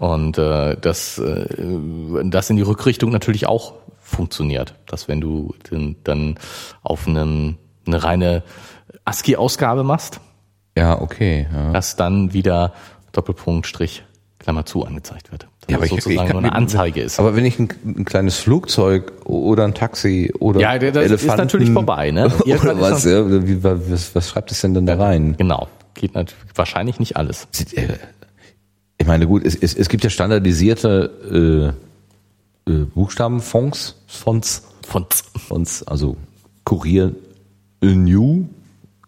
[0.00, 1.44] Und äh, dass äh,
[2.24, 4.74] das in die Rückrichtung natürlich auch funktioniert.
[4.86, 6.36] Dass wenn du den, dann
[6.82, 8.42] auf einen, eine reine
[9.04, 10.20] ASCII-Ausgabe machst,
[10.76, 11.46] Ja, okay.
[11.52, 11.72] Ja.
[11.72, 12.72] dass dann wieder
[13.12, 14.02] Doppelpunkt Strich
[14.38, 15.42] Klammer zu angezeigt wird.
[15.60, 17.20] Dass Ja, aber das ich- ich sozusagen kann nur eine Anzeige ist.
[17.20, 21.36] Aber wenn ich ein, ein kleines Flugzeug oder ein Taxi oder Ja, das ist Elefanten
[21.36, 22.32] natürlich vorbei, ne?
[22.46, 25.34] Oder ist was, ja, wie, was, was schreibt es denn denn da rein?
[25.36, 25.68] Genau.
[25.92, 27.48] geht natürlich wahrscheinlich nicht alles.
[27.74, 27.88] Äh,
[29.00, 31.74] ich meine, gut, es, es, es gibt ja standardisierte
[32.66, 35.24] äh, äh, Buchstabenfonds, Fonts, Fonts.
[35.48, 36.16] Fonts, also
[36.64, 37.12] Kurier
[37.82, 38.46] New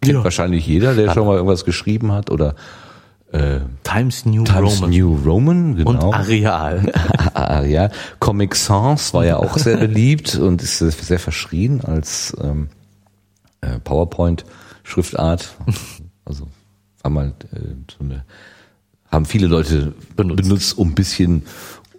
[0.01, 0.23] kennt Ja.
[0.23, 2.55] wahrscheinlich jeder, der schon mal irgendwas geschrieben hat oder
[3.31, 4.89] äh, Times New Times Roman.
[4.89, 6.11] New Roman, Und genau.
[6.11, 6.91] Areal.
[7.35, 7.89] Ah, ja,
[8.19, 12.69] Comic Sans war ja auch sehr beliebt und ist sehr- verschrien als ähm,
[13.61, 15.55] äh, PowerPoint-Schriftart.
[16.25, 16.47] Also
[17.01, 17.59] war mal äh,
[17.91, 18.23] so eine,
[19.13, 20.43] haben viele Leute Benutzt.
[20.43, 20.77] benutzt.
[20.77, 21.43] um ein bisschen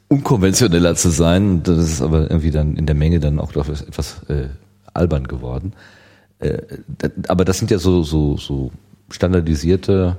[0.08, 1.62] unkonventioneller zu sein.
[1.62, 4.48] Das ist aber irgendwie dann in der Menge dann auch doch etwas äh,
[4.92, 5.72] albern geworden.
[6.40, 6.58] Äh,
[7.28, 8.70] aber das sind ja so so so
[9.10, 10.18] standardisierte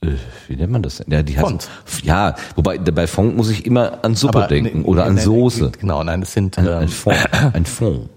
[0.00, 0.12] äh,
[0.46, 1.12] wie nennt man das denn?
[1.12, 1.68] Ja, die Font.
[2.02, 5.20] ja, wobei bei Fond muss ich immer an Suppe Aber denken nee, oder an nee,
[5.20, 5.72] nee, Soße.
[5.80, 7.16] Genau, nein, das sind Ein, ähm, ein Fond.
[7.52, 8.08] Ein Fond.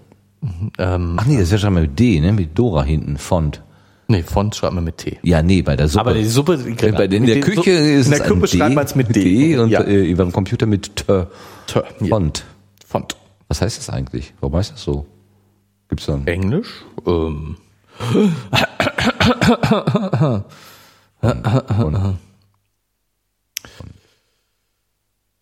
[0.78, 2.32] ähm, Ach nee, das ist ja schon mal mit D, ne?
[2.32, 3.16] Mit Dora hinten.
[3.16, 3.62] Fond.
[4.08, 5.18] Nee, Font schreibt man mit T.
[5.22, 6.00] Ja, nee, bei der Suppe.
[6.00, 8.74] Aber die Suppe, Äh, bei in der Küche ist in es der Küche D, schreibt
[8.74, 9.56] man es mit D.
[9.58, 9.80] und ja.
[9.82, 11.04] äh, über dem Computer mit T.
[11.66, 12.06] Tö, ja.
[12.08, 12.44] Font.
[12.86, 13.16] Font.
[13.48, 14.34] Was heißt das eigentlich?
[14.40, 15.06] Warum heißt das so?
[15.88, 16.26] Gibt's da einen?
[16.26, 16.84] Englisch?
[17.06, 17.56] Ähm,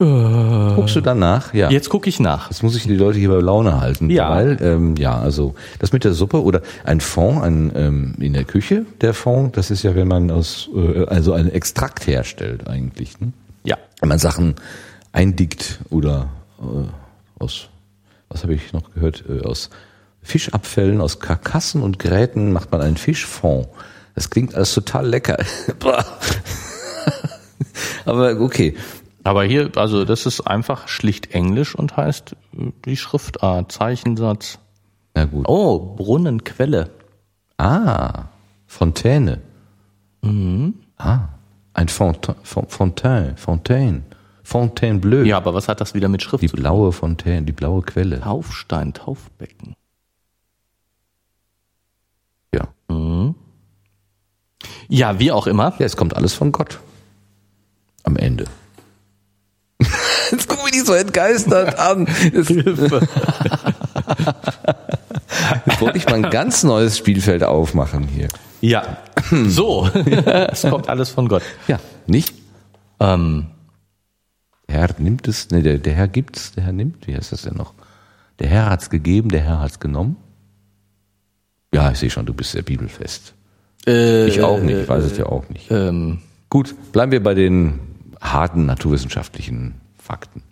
[0.01, 1.53] Guckst du danach?
[1.53, 1.69] Ja.
[1.71, 2.51] jetzt gucke ich nach.
[2.51, 4.31] Jetzt muss ich die Leute hier bei Laune halten, Ja.
[4.31, 8.45] weil ähm, ja, also das mit der Suppe oder ein Fond, ein ähm, in der
[8.45, 13.21] Küche der Fond, das ist ja, wenn man aus äh, also einen Extrakt herstellt eigentlich,
[13.21, 13.33] ne?
[13.63, 13.77] Ja.
[14.01, 14.55] wenn man Sachen
[15.13, 16.29] eindickt oder
[16.61, 17.69] äh, aus
[18.31, 19.69] was habe ich noch gehört äh, aus
[20.23, 23.69] Fischabfällen, aus Karkassen und Gräten macht man einen Fischfond.
[24.15, 25.37] Das klingt alles total lecker.
[28.05, 28.75] Aber okay,
[29.23, 34.59] Aber hier, also das ist einfach schlicht Englisch und heißt äh, die Schriftart, Zeichensatz.
[35.15, 35.47] na gut.
[35.49, 36.91] Oh, Brunnenquelle.
[37.59, 38.25] Ah,
[38.67, 39.43] Fontäne.
[40.97, 41.29] Ah,
[41.75, 44.03] ein Fontaine, Fontaine, Fontaine,
[44.43, 45.23] Fontainebleau.
[45.25, 46.63] Ja, aber was hat das wieder mit Schrift Die zu tun?
[46.63, 48.21] blaue Fontaine, die blaue Quelle.
[48.21, 49.75] Taufstein, Taufbecken.
[52.55, 52.69] Ja.
[54.89, 55.73] Ja, wie auch immer.
[55.79, 56.81] Ja, es kommt alles von Gott.
[58.03, 58.45] Am Ende.
[60.31, 62.07] Jetzt guck mich nicht so entgeistert an.
[62.33, 62.91] Jetzt, jetzt
[65.81, 68.29] wollte ich mal ein ganz neues Spielfeld aufmachen hier.
[68.61, 68.99] Ja.
[69.47, 71.43] So, es kommt alles von Gott.
[71.69, 72.35] Ja, nicht?
[72.99, 73.47] Ähm,
[74.69, 77.43] Der Herr nimmt es, ne, der, der Herr gibt's, der Herr nimmt, wie heißt das
[77.43, 77.75] denn noch?
[78.39, 80.17] Der Herr hat's gegeben, der Herr hat's genommen.
[81.73, 83.35] Ja, ich sehe schon, du bist sehr bibelfest.
[83.87, 85.71] äh, Ich auch nicht, ich weiß es ja auch nicht.
[85.71, 87.79] ähm, Gut, bleiben wir bei den
[88.21, 90.43] harten naturwissenschaftlichen Fakten.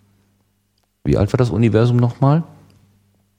[1.03, 2.43] Wie alt war das Universum nochmal?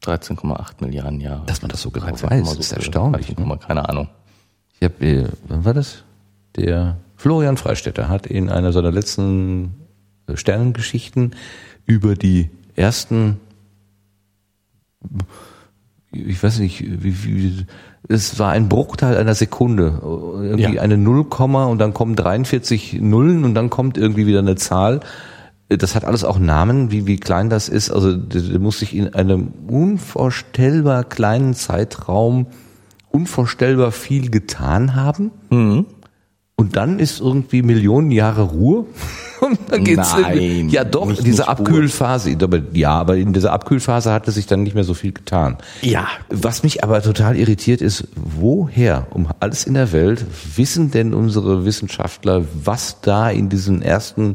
[0.02, 1.44] 13,8 Milliarden Jahre.
[1.46, 3.26] Dass man das so genau 13, weiß, so ist erstaunlich.
[3.26, 3.58] 13, Ne?
[3.58, 4.08] keine Ahnung.
[4.78, 6.04] Ich habe, äh, wann war das?
[6.56, 9.74] Der Florian Freistetter hat in einer seiner letzten
[10.26, 11.34] äh, Sternengeschichten
[11.84, 13.38] über die ersten,
[16.12, 17.66] ich weiß nicht, wie, wie
[18.08, 20.82] es war ein Bruchteil einer Sekunde, irgendwie Ja.
[20.82, 25.00] eine Nullkomma und dann kommen 43 Nullen und dann kommt irgendwie wieder eine Zahl.
[25.78, 27.90] Das hat alles auch Namen, wie, wie klein das ist.
[27.90, 32.46] Also der, der muss sich in einem unvorstellbar kleinen Zeitraum
[33.10, 35.30] unvorstellbar viel getan haben.
[36.56, 38.84] Und dann ist irgendwie Millionen Jahre Ruhe.
[39.40, 43.32] Und dann geht's Nein, irgendwie- ja doch, nicht- diese nicht Abkühlphase, aber, ja, aber in
[43.32, 45.56] dieser Abkühlphase hatte sich dann nicht mehr so viel getan.
[45.80, 46.08] Ja.
[46.28, 51.64] Was mich aber total irritiert ist, woher um alles in der Welt wissen denn unsere
[51.64, 54.34] Wissenschaftler, was da in diesen ersten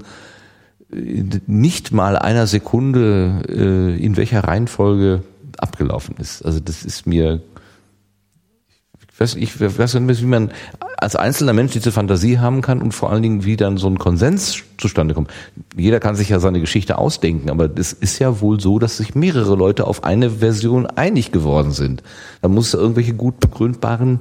[0.89, 5.23] nicht mal einer Sekunde äh, in welcher Reihenfolge
[5.57, 6.43] abgelaufen ist?
[6.45, 7.41] Also das ist mir
[9.15, 10.51] ich weiß, ich weiß nicht, wie man
[10.97, 13.97] als einzelner Mensch diese Fantasie haben kann und vor allen Dingen, wie dann so ein
[13.97, 15.31] Konsens zustande kommt.
[15.77, 19.15] Jeder kann sich ja seine Geschichte ausdenken, aber es ist ja wohl so, dass sich
[19.15, 22.03] mehrere Leute auf eine Version einig geworden sind.
[22.41, 24.19] Da muss es irgendwelche gut begründbaren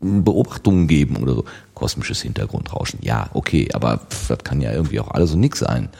[0.00, 1.44] Beobachtungen geben oder so.
[1.76, 5.90] Kosmisches Hintergrundrauschen, ja, okay, aber pff, das kann ja irgendwie auch alles und nix sein.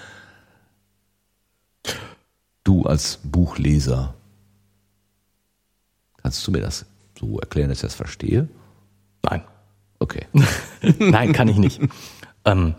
[2.64, 4.14] Du als Buchleser,
[6.16, 6.86] kannst du mir das
[7.18, 8.48] so erklären, dass ich das verstehe?
[9.22, 9.42] Nein.
[9.98, 10.26] Okay.
[10.98, 11.78] Nein, kann ich nicht.
[12.46, 12.74] ähm,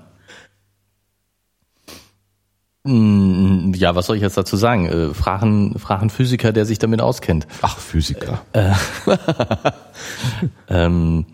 [2.83, 4.87] ja, was soll ich jetzt dazu sagen?
[4.87, 7.45] Äh, fragen, fragen Physiker, der sich damit auskennt.
[7.61, 8.41] Ach, Physiker.
[10.69, 11.25] Ähm,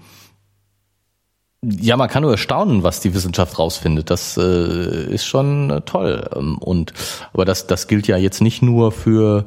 [1.63, 4.09] ja, man kann nur erstaunen, was die Wissenschaft rausfindet.
[4.09, 6.29] Das äh, ist schon äh, toll.
[6.35, 6.93] Ähm, und
[7.31, 9.45] aber das, das gilt ja jetzt nicht nur für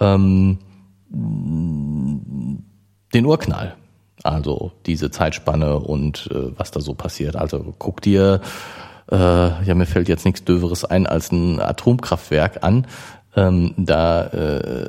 [0.00, 0.58] ähm,
[1.10, 3.76] den Urknall.
[4.24, 7.36] Also diese Zeitspanne und äh, was da so passiert.
[7.36, 8.40] Also guck dir,
[9.10, 12.86] äh, ja mir fällt jetzt nichts Döveres ein als ein Atomkraftwerk an.
[13.36, 14.88] Ähm, da äh,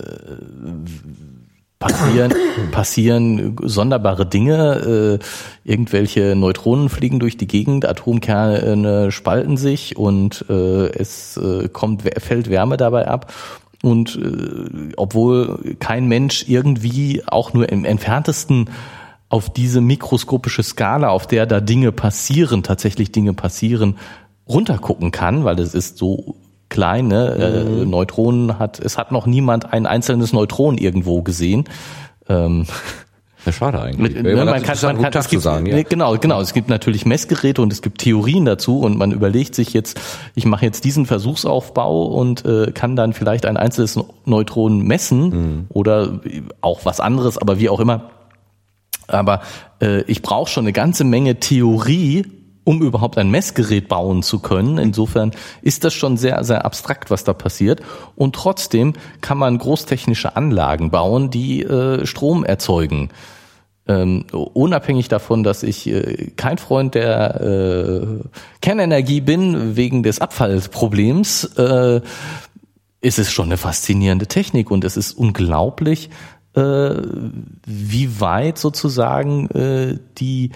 [1.80, 2.34] passieren,
[2.72, 5.20] passieren sonderbare Dinge.
[5.66, 12.04] Äh, irgendwelche Neutronen fliegen durch die Gegend, Atomkerne spalten sich und äh, es äh, kommt,
[12.04, 13.34] fällt Wärme dabei ab.
[13.82, 18.70] Und äh, obwohl kein Mensch irgendwie auch nur im entferntesten
[19.30, 23.98] auf diese mikroskopische Skala, auf der da Dinge passieren, tatsächlich Dinge passieren,
[24.48, 26.36] runtergucken kann, weil es ist so
[26.70, 27.36] klein, ne?
[27.36, 27.82] Äh, mhm.
[27.82, 31.66] Äh, Neutronen hat, es hat noch niemand ein einzelnes Neutron irgendwo gesehen.
[32.28, 32.66] Ähm,
[33.46, 34.16] ja, schade eigentlich.
[34.16, 35.82] Mit, ne, man kann, man kann, es gibt, sagen, ja.
[35.84, 36.42] Genau, genau.
[36.42, 40.00] Es gibt natürlich Messgeräte und es gibt Theorien dazu und man überlegt sich jetzt,
[40.36, 45.66] ich mache jetzt diesen Versuchsaufbau und äh, kann dann vielleicht ein einzelnes Neutron messen mhm.
[45.70, 46.20] oder
[46.62, 48.12] auch was anderes, aber wie auch immer
[49.10, 49.42] aber
[49.82, 52.26] äh, ich brauche schon eine ganze Menge Theorie,
[52.70, 54.78] um überhaupt ein Messgerät bauen zu können.
[54.78, 55.32] Insofern
[55.64, 57.82] ist das schon sehr, sehr abstrakt, was da passiert.
[58.16, 63.10] Und trotzdem kann man großtechnische Anlagen bauen, die äh, Strom erzeugen.
[63.88, 68.08] Ähm, unabhängig davon, dass ich äh, kein Freund der äh,
[68.62, 72.02] Kernenergie bin, wegen des Abfallproblems, äh,
[73.02, 76.12] ist es schon eine faszinierende Technik und es ist unglaublich,
[76.54, 76.92] äh,
[77.66, 80.52] wie weit sozusagen äh, die,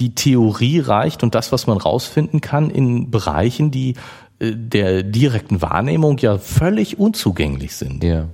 [0.00, 3.94] die Theorie reicht und das, was man rausfinden kann in Bereichen, die
[4.38, 8.02] äh, der direkten Wahrnehmung ja völlig unzugänglich sind.
[8.02, 8.28] Ja.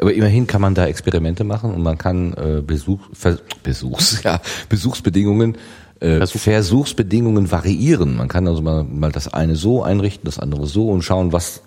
[0.00, 4.40] Aber immerhin kann man da Experimente machen und man kann äh, Besuch, Ver, Besuchs, ja,
[4.68, 5.56] Besuchsbedingungen
[6.00, 6.40] äh, Versuch.
[6.40, 8.16] Versuchsbedingungen variieren.
[8.16, 11.62] Man kann also mal, mal das eine so einrichten, das andere so und schauen, was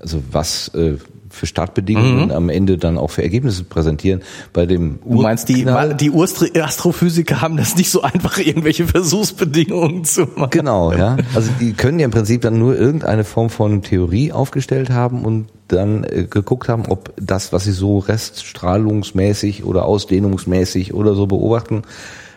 [0.00, 0.96] also was äh,
[1.30, 2.30] für Startbedingungen mhm.
[2.32, 4.20] am Ende dann auch für Ergebnisse präsentieren.
[4.52, 10.22] Bei dem du meinst, die, die Astrophysiker haben das nicht so einfach, irgendwelche Versuchsbedingungen zu
[10.22, 10.50] machen.
[10.50, 11.16] Genau, ja.
[11.34, 15.46] Also die können ja im Prinzip dann nur irgendeine Form von Theorie aufgestellt haben und
[15.68, 21.82] dann äh, geguckt haben, ob das, was sie so reststrahlungsmäßig oder ausdehnungsmäßig oder so beobachten,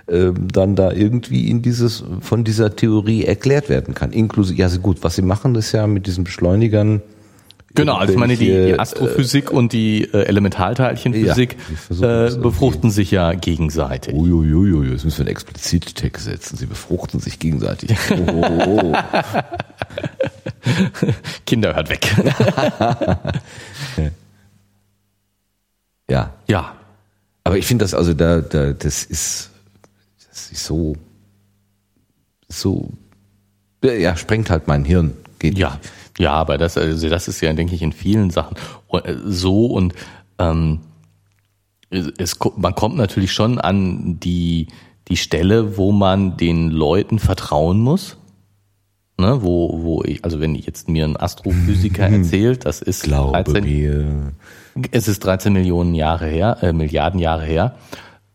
[0.08, 4.12] äh, dann da irgendwie in dieses von dieser Theorie erklärt werden kann.
[4.12, 7.02] Inklusive, ja, gut, was sie machen, ist ja mit diesen Beschleunigern
[7.76, 11.58] Genau, also ich meine, die, die Astrophysik äh, und die äh, Elementarteilchenphysik
[11.90, 14.14] ja, äh, befruchten sich ja gegenseitig.
[14.14, 16.56] Uiuiui, jetzt müssen wir einen explizit Text setzen.
[16.56, 17.98] Sie befruchten sich gegenseitig.
[18.12, 18.94] Oh, oh, oh.
[21.48, 22.08] Kinder hört weg.
[26.10, 26.34] ja.
[26.48, 26.76] Ja.
[27.44, 29.50] Aber ich finde das also da, da, das ist,
[30.30, 30.96] das ist so,
[32.48, 32.90] so,
[33.84, 35.14] ja, sprengt halt mein Hirn.
[35.40, 35.72] Geht ja.
[35.72, 35.90] Nicht.
[36.20, 38.56] Ja, aber das, also das ist ja, denke ich, in vielen Sachen
[38.92, 39.94] äh, so und
[40.38, 40.82] ähm,
[41.90, 44.68] es, man kommt natürlich schon an die,
[45.08, 48.18] die Stelle, wo man den Leuten vertrauen muss.
[49.16, 53.64] Ne, wo, wo ich, also wenn jetzt mir ein Astrophysiker erzählt, das ist Glaube 13,
[53.64, 54.34] mir.
[54.90, 57.76] es ist 13 Millionen Jahre her, äh, Milliarden Jahre her,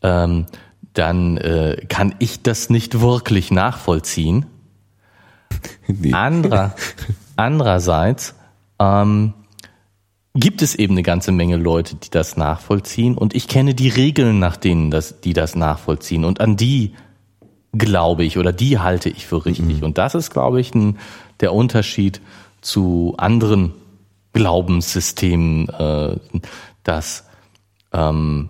[0.03, 0.47] ähm,
[0.93, 4.47] dann äh, kann ich das nicht wirklich nachvollziehen.
[5.89, 6.12] Nee.
[6.12, 6.74] Anderer,
[7.39, 8.34] Andererseits
[8.80, 9.32] ähm,
[10.34, 14.41] gibt es eben eine ganze Menge Leute, die das nachvollziehen und ich kenne die Regeln,
[14.41, 16.95] nach denen das, die das nachvollziehen und an die
[17.72, 19.78] glaube ich oder die halte ich für richtig.
[19.78, 19.84] Mhm.
[19.84, 20.99] Und das ist, glaube ich, ein,
[21.39, 22.20] der Unterschied
[22.61, 23.72] zu anderen
[24.32, 26.16] Glaubenssystemen, äh,
[26.82, 27.24] dass
[27.93, 28.49] ähm,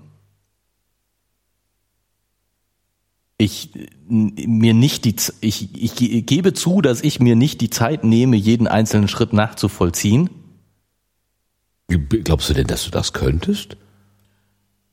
[3.38, 3.70] ich
[4.08, 8.66] mir nicht die ich, ich gebe zu, dass ich mir nicht die Zeit nehme, jeden
[8.66, 10.28] einzelnen Schritt nachzuvollziehen.
[11.86, 13.76] Glaubst du denn, dass du das könntest?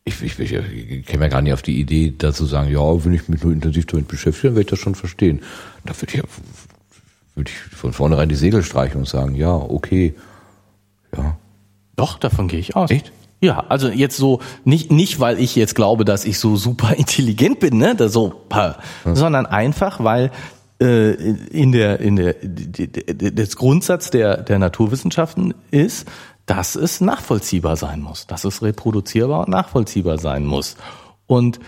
[0.05, 3.03] Ich, ich, ich, ich käme ja gar nicht auf die Idee, da zu sagen, ja,
[3.03, 5.41] wenn ich mich nur intensiv damit beschäftige, dann werde ich das schon verstehen.
[5.83, 6.23] Da würde ich,
[7.33, 10.13] würde ich von vornherein die Segel streichen und sagen, ja, okay,
[11.17, 11.37] ja.
[11.95, 12.91] Doch, davon gehe ich aus.
[12.91, 13.11] Echt?
[13.45, 17.59] Ja, also jetzt so nicht nicht weil ich jetzt glaube, dass ich so super intelligent
[17.59, 18.75] bin, ne, da so, ja.
[19.05, 20.31] sondern einfach weil
[20.81, 26.07] äh, in der in der das Grundsatz der der Naturwissenschaften ist,
[26.47, 30.75] dass es nachvollziehbar sein muss, dass es reproduzierbar und nachvollziehbar sein muss
[31.27, 31.59] und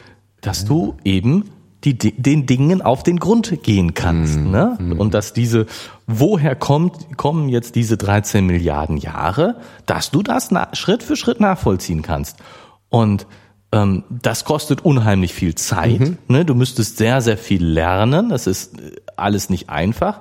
[0.42, 1.52] dass du eben
[1.94, 4.38] die, den Dingen auf den Grund gehen kannst.
[4.38, 4.52] Mhm.
[4.52, 4.78] Ne?
[4.80, 5.00] Mhm.
[5.00, 5.66] Und dass diese,
[6.08, 12.02] woher kommt, kommen jetzt diese 13 Milliarden Jahre, dass du das Schritt für Schritt nachvollziehen
[12.02, 12.38] kannst.
[12.90, 13.28] Und
[13.72, 16.00] ähm, das kostet unheimlich viel Zeit.
[16.00, 16.18] Mhm.
[16.28, 16.46] Ne?
[16.46, 18.30] Du müsstest sehr, sehr viel lernen.
[18.30, 20.20] Das ist äh, alles nicht einfach.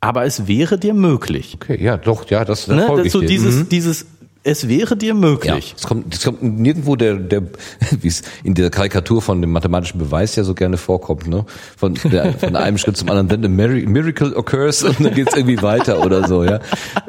[0.00, 1.54] Aber es wäre dir möglich.
[1.54, 3.08] Okay, ja, doch, ja, das, das ne?
[3.08, 3.68] so dieses, mhm.
[3.70, 4.06] dieses
[4.44, 5.74] es wäre dir Ja, möglich.
[5.76, 7.42] es kommt, es kommt nirgendwo der, der,
[8.00, 11.46] wie es in der Karikatur von dem mathematischen Beweis ja so gerne vorkommt, ne?
[11.76, 15.60] Von, der, von einem Schritt zum anderen, then a miracle occurs und dann geht's irgendwie
[15.62, 16.60] weiter oder so, ja.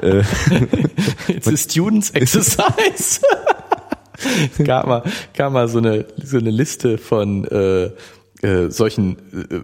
[0.02, 0.24] Äh,
[1.28, 3.20] It's a student's exercise.
[4.64, 5.04] gab mal,
[5.36, 7.90] gab mal so eine, so eine Liste von äh,
[8.42, 9.18] äh, solchen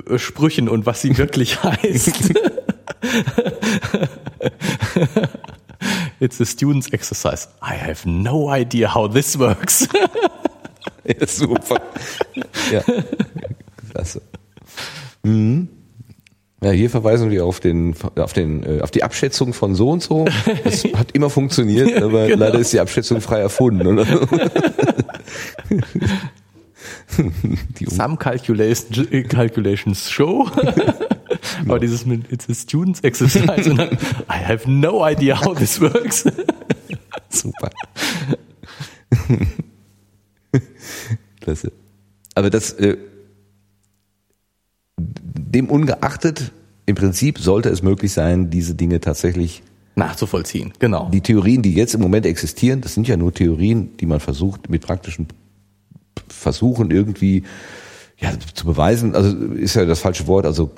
[0.10, 2.34] äh, Sprüchen und was sie wirklich heißt.
[6.22, 7.48] It's a student's exercise.
[7.64, 9.88] I have no idea how this works.
[11.04, 11.82] ja, super.
[12.72, 12.84] Ja.
[13.92, 14.22] Klasse.
[15.24, 15.68] Mhm.
[16.64, 20.04] Ja, hier verweisen wir auf den, auf den, äh, auf die Abschätzung von so und
[20.04, 20.26] so.
[20.64, 22.46] Das hat immer funktioniert, aber Genau.
[22.46, 24.06] leider ist die Abschätzung frei erfunden, oder?
[27.80, 30.48] die Some calculation, calculations show.
[31.68, 33.92] Aber dieses mit It's a student's exercise und dann,
[34.30, 36.26] I have no idea how this works.
[37.30, 37.70] Super.
[41.40, 41.72] Klasse.
[42.36, 42.98] Aber das, äh,
[44.98, 46.52] dem ungeachtet,
[46.86, 49.64] im Prinzip sollte es möglich sein, diese Dinge tatsächlich,
[49.96, 51.10] Nachzuvollziehen, genau.
[51.12, 54.70] die Theorien, die jetzt im Moment existieren, das sind ja nur Theorien, die man versucht,
[54.70, 55.28] mit praktischen
[56.30, 57.44] Versuchen irgendwie
[58.22, 60.70] ja, zu beweisen, also ist ja das falsche Wort, also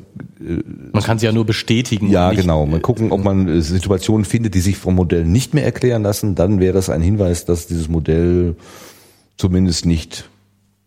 [0.93, 2.09] Man kann sie ja nur bestätigen.
[2.09, 2.65] ja, und nicht- genau.
[2.65, 6.35] Mal gucken, ob man äh, Situationen findet, die sich vom Modell nicht mehr erklären lassen.
[6.35, 8.55] Dann wäre das ein Hinweis, dass dieses Modell
[9.37, 10.29] zumindest nicht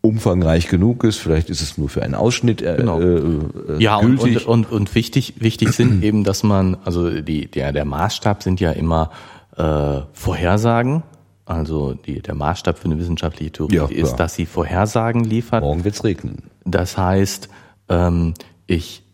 [0.01, 1.17] umfangreich genug ist.
[1.19, 3.01] Vielleicht ist es nur für einen Ausschnitt äh, Genau.
[3.01, 3.41] äh, äh,
[3.79, 4.47] Ja, und, gültig.
[4.47, 8.61] und, und, und wichtig, wichtig sind eben, dass man, also die, der, der Maßstab sind
[8.61, 9.11] ja immer
[9.57, 11.03] äh, Vorhersagen.
[11.47, 15.63] Also die, der Maßstab für eine wissenschaftliche Theorie Ja, ist, dass sie Vorhersagen liefert.
[15.63, 16.51] Morgen wird's regnen.
[16.65, 17.49] Das heißt,
[17.89, 18.35] ähm,
[18.67, 19.05] ich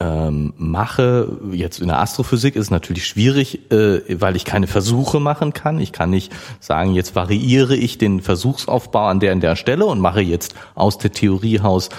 [0.00, 5.18] ähm, mache, jetzt in der Astrophysik ist es natürlich schwierig, äh, weil ich keine Versuche
[5.18, 5.80] machen kann.
[5.80, 10.00] Ich kann nicht sagen, jetzt variiere ich den Versuchsaufbau an der und der Stelle und
[10.00, 11.92] mache jetzt aus der Theorie heraus äh,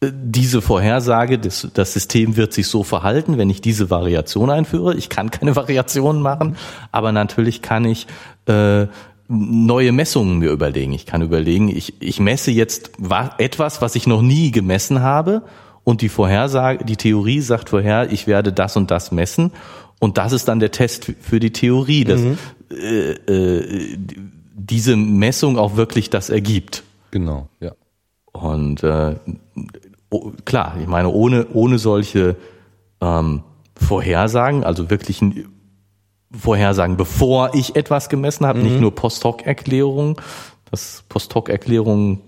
[0.00, 4.94] diese Vorhersage, das, das System wird sich so verhalten, wenn ich diese Variation einführe.
[4.94, 6.56] Ich kann keine Variationen machen,
[6.92, 8.06] aber natürlich kann ich
[8.46, 8.86] äh,
[9.28, 10.92] neue Messungen mir überlegen.
[10.92, 15.42] Ich kann überlegen, ich, ich messe jetzt wa etwas, was ich noch nie gemessen habe
[15.84, 19.52] und die Vorhersage, die Theorie sagt vorher, ich werde das und das messen
[19.98, 22.22] und das ist dann der Test für die Theorie, dass
[22.70, 23.98] äh, äh,
[24.54, 26.84] diese Messung auch wirklich das ergibt.
[27.10, 27.72] Genau, ja.
[28.32, 29.16] Und äh,
[30.10, 32.36] oh, klar, ich meine, ohne, ohne solche
[33.00, 33.42] ähm,
[33.74, 35.48] Vorhersagen, also wirklichen
[36.36, 40.16] Vorhersagen, bevor ich etwas gemessen habe, nicht nur Post-Hoc-Erklärungen.
[40.70, 42.20] Das Post-Hoc-Erklärungen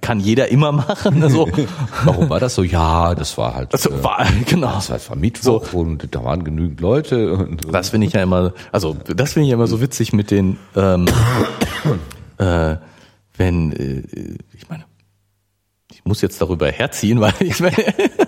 [0.00, 1.22] kann jeder immer machen.
[1.22, 1.48] Also,
[2.04, 2.62] Warum war das so?
[2.62, 4.74] Ja, das war halt, also war, genau.
[4.86, 8.96] das war Mittwoch und da waren genügend Leute und Das finde ich ja immer, also
[9.14, 11.06] das finde ich ja immer so witzig mit den, ähm,
[12.38, 12.76] äh,
[13.36, 14.84] wenn, äh, ich meine,
[16.04, 17.76] muss jetzt darüber herziehen, weil ich meine,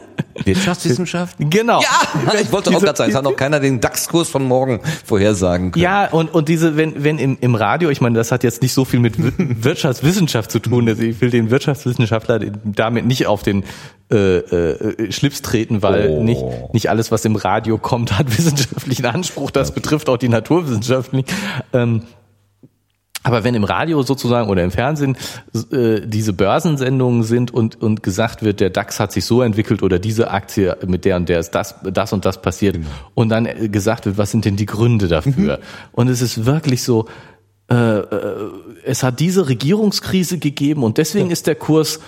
[0.45, 1.51] Wirtschaftswissenschaften?
[1.51, 1.81] genau.
[1.81, 5.73] Ja, ich wollte auch gerade sagen, es hat noch keiner den DAX-Kurs von morgen vorhersagen
[5.73, 5.83] können.
[5.83, 8.73] Ja, und, und diese, wenn, wenn im, im Radio, ich meine, das hat jetzt nicht
[8.73, 9.33] so viel mit Wir-
[9.65, 10.89] Wirtschaftswissenschaft zu tun.
[10.89, 13.65] Also ich will den Wirtschaftswissenschaftler damit nicht auf den
[14.11, 16.23] äh, äh, Schlips treten, weil Oh.
[16.23, 19.51] nicht, nicht alles, was im Radio kommt, hat wissenschaftlichen Anspruch.
[19.51, 21.25] Das betrifft auch die Naturwissenschaften.
[21.73, 22.03] Ähm,
[23.27, 25.17] aber wenn im Radio sozusagen oder im Fernsehen
[25.73, 29.99] äh, diese Börsensendungen sind und, und gesagt wird, der DAX hat sich so entwickelt oder
[29.99, 32.79] diese Aktie mit der und der ist das, das und das passiert
[33.15, 35.59] und dann äh, gesagt wird, was sind denn die Gründe dafür?
[35.91, 37.07] Und es ist wirklich so,
[37.69, 38.51] äh, äh,
[38.85, 41.99] es hat diese Regierungskrise gegeben und deswegen ist der Kurs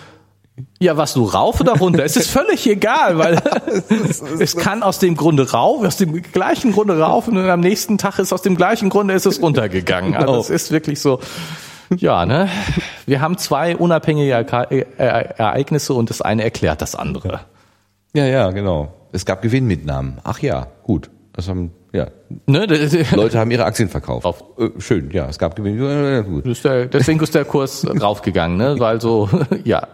[0.80, 3.40] ja, was du rauf oder runter, es ist völlig egal, weil
[4.40, 8.18] es kann aus dem Grunde rauf, aus dem gleichen Grunde rauf und am nächsten Tag
[8.18, 10.14] ist aus dem gleichen Grunde ist es runtergegangen.
[10.14, 11.20] Also es ist wirklich so,
[11.96, 12.48] ja, ne?
[13.06, 14.32] Wir haben zwei unabhängige
[14.70, 17.40] äh, Ereignisse und das eine erklärt das andere.
[18.14, 18.92] Ja, ja, genau.
[19.12, 20.18] Es gab Gewinnmitnahmen.
[20.24, 21.08] Ach ja, gut.
[21.32, 22.08] Das haben, ja.
[22.46, 22.66] Ne?
[23.14, 24.26] Leute haben ihre Aktien verkauft.
[24.26, 25.80] Auf- Äh, schön, ja, es gab Gewinn.
[25.82, 26.44] Ja, gut.
[26.92, 28.74] deswegen ist der Kurs raufgegangen, ne?
[28.78, 29.30] Weil so,
[29.64, 29.86] ja.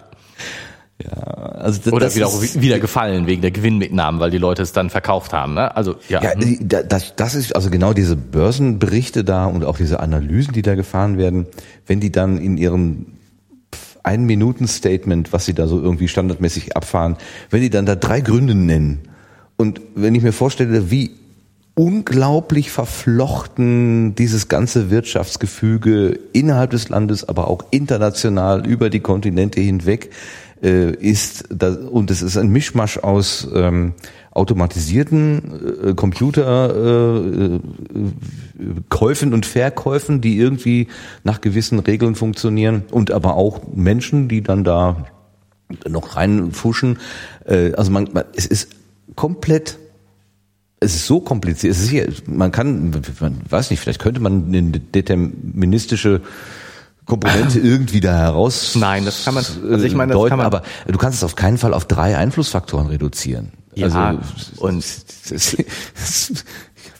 [1.10, 4.72] Also das, Oder das wieder, ist, wieder gefallen wegen der Gewinnmitnahmen, weil die Leute es
[4.72, 5.74] dann verkauft haben, ne?
[5.76, 6.22] Also, ja.
[6.22, 10.62] Ja, da- das, das ist also genau diese Börsenberichte da und auch diese Analysen, die
[10.62, 11.46] da gefahren werden,
[11.86, 13.06] wenn die dann in ihrem
[14.04, 17.16] ein Minuten Statement, was sie da so irgendwie standardmäßig abfahren,
[17.50, 19.00] wenn die dann da drei Gründe nennen
[19.56, 21.10] und wenn ich mir vorstelle, wie
[21.74, 30.10] unglaublich verflochten dieses ganze Wirtschaftsgefüge innerhalb des Landes, aber auch international über die Kontinente hinweg
[30.62, 33.94] äh, ist, das, und es ist ein Mischmasch aus ähm,
[34.30, 37.60] automatisierten äh, Computerkäufen
[37.94, 40.86] äh, Käufen und Verkäufen, die irgendwie
[41.24, 45.06] nach gewissen Regeln funktionieren und aber auch Menschen, die dann da
[45.88, 46.98] noch reinfuschen.
[47.46, 48.68] Äh, also man, man, es ist
[49.16, 49.78] komplett
[50.84, 51.72] es ist so kompliziert.
[51.72, 52.90] Es ist hier, man kann,
[53.20, 56.20] man weiß nicht, vielleicht könnte man eine deterministische
[57.06, 58.74] Komponente irgendwie da heraus.
[58.76, 59.44] Nein, das kann man.
[59.70, 60.46] Also ich meine, das deuten, kann man.
[60.46, 63.52] Aber du kannst es auf keinen Fall auf drei Einflussfaktoren reduzieren.
[63.74, 64.20] Ja, also,
[64.58, 64.78] und
[65.30, 65.56] ich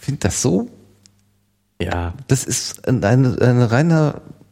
[0.00, 0.68] finde das so.
[1.80, 2.14] Ja.
[2.28, 4.43] Das ist ein, ein, ein reiner äh,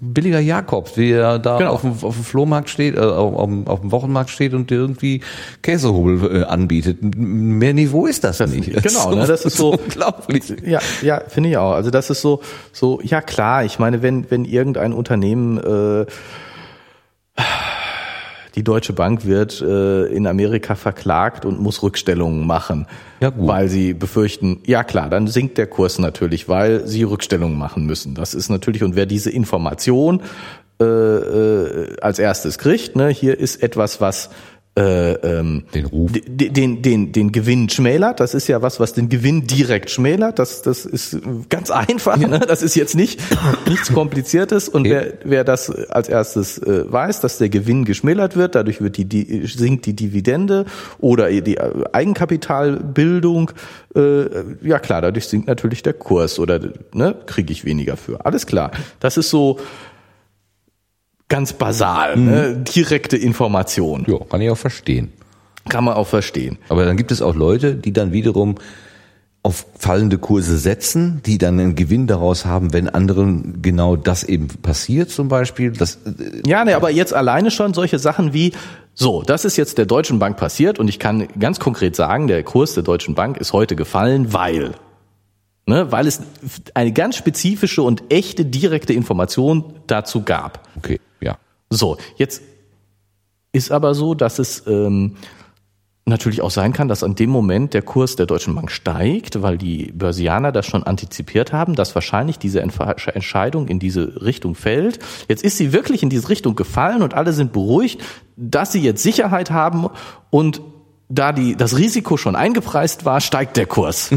[0.00, 1.72] billiger Jakob, wie er da Genau.
[1.72, 4.70] auf, dem, auf dem Flohmarkt steht, äh, auf, auf, dem- auf dem Wochenmarkt steht und
[4.70, 5.22] dir irgendwie
[5.62, 6.98] Käsehobel äh, anbietet.
[7.02, 8.72] Mehr Niveau ist das, nicht.
[8.82, 10.44] genau, ne, das ist so- unglaublich.
[10.66, 11.72] Ja, ja, finde ich auch.
[11.72, 12.42] Also das ist so,
[12.72, 16.06] so, ja klar, ich meine, wenn, wenn irgendein Unternehmen äh,
[18.54, 22.86] die Deutsche Bank wird äh, in Amerika verklagt und muss Rückstellungen machen,
[23.20, 23.46] Ja, gut.
[23.48, 28.14] weil sie befürchten, ja klar, dann sinkt der Kurs natürlich, weil sie Rückstellungen machen müssen.
[28.14, 30.22] Das ist natürlich, und wer diese Information
[30.80, 34.30] äh, äh, als erstes kriegt, ne, hier ist etwas, was
[34.74, 36.12] äh, ähm, Den Ruf.
[36.12, 38.20] den, den, den Gewinn schmälert.
[38.20, 40.38] Das ist ja was, was den Gewinn direkt schmälert.
[40.38, 41.18] Das, das ist
[41.50, 42.16] ganz einfach.
[42.16, 42.40] Ne?
[42.40, 43.20] Das ist jetzt nicht
[43.68, 44.70] nichts Kompliziertes.
[44.70, 48.96] Und wer, wer das als erstes äh, weiß, dass der Gewinn geschmälert wird, dadurch wird
[48.96, 50.64] die, die sinkt die Dividende
[51.00, 53.50] oder die Eigenkapitalbildung.
[53.94, 54.24] Äh,
[54.62, 56.60] ja klar, dadurch sinkt natürlich der Kurs oder
[56.94, 58.24] ne, kriege ich weniger für.
[58.24, 58.70] Alles klar.
[59.00, 59.58] Das ist so
[61.32, 62.56] ganz basal, ne?
[62.56, 64.04] direkte Information.
[64.06, 65.12] Ja, kann ich auch verstehen.
[65.66, 66.58] Kann man auch verstehen.
[66.68, 68.56] Aber dann gibt es auch Leute, die dann wiederum
[69.42, 74.48] auf fallende Kurse setzen, die dann einen Gewinn daraus haben, wenn anderen genau das eben
[74.48, 75.72] passiert zum Beispiel.
[75.72, 78.52] Das, äh, Ja, ne, aber jetzt alleine schon solche Sachen wie,
[78.92, 82.42] so, das ist jetzt der Deutschen Bank passiert und ich kann ganz konkret sagen, der
[82.42, 84.72] Kurs der Deutschen Bank ist heute gefallen, weil,
[85.72, 86.20] ne, weil es
[86.74, 90.68] eine ganz spezifische und echte direkte Information dazu gab.
[90.76, 91.38] okay, ja.
[91.70, 92.42] So, jetzt
[93.52, 95.16] ist aber so, dass es ähm,
[96.04, 99.56] natürlich auch sein kann, dass an dem Moment der Kurs der Deutschen Bank steigt, weil
[99.56, 104.98] die Börsianer das schon antizipiert haben, dass wahrscheinlich diese Entscheidung in diese Richtung fällt.
[105.28, 108.02] Jetzt ist sie wirklich in diese Richtung gefallen und alle sind beruhigt,
[108.36, 109.88] dass sie jetzt Sicherheit haben
[110.28, 110.60] und
[111.08, 114.10] da die, das Risiko schon eingepreist war, steigt der Kurs.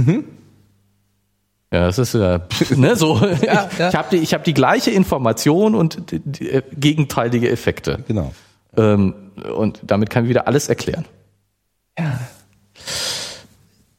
[1.75, 2.39] Ja, das ist ja
[2.77, 3.17] ne, so.
[3.17, 3.89] Ja, ja.
[3.89, 7.99] Ich habe die, ich hab die gleiche Information und die, die, äh, gegenteilige Effekte.
[8.07, 8.33] Genau.
[8.77, 9.13] Ähm,
[9.53, 11.03] und damit kann ich wieder alles erklären.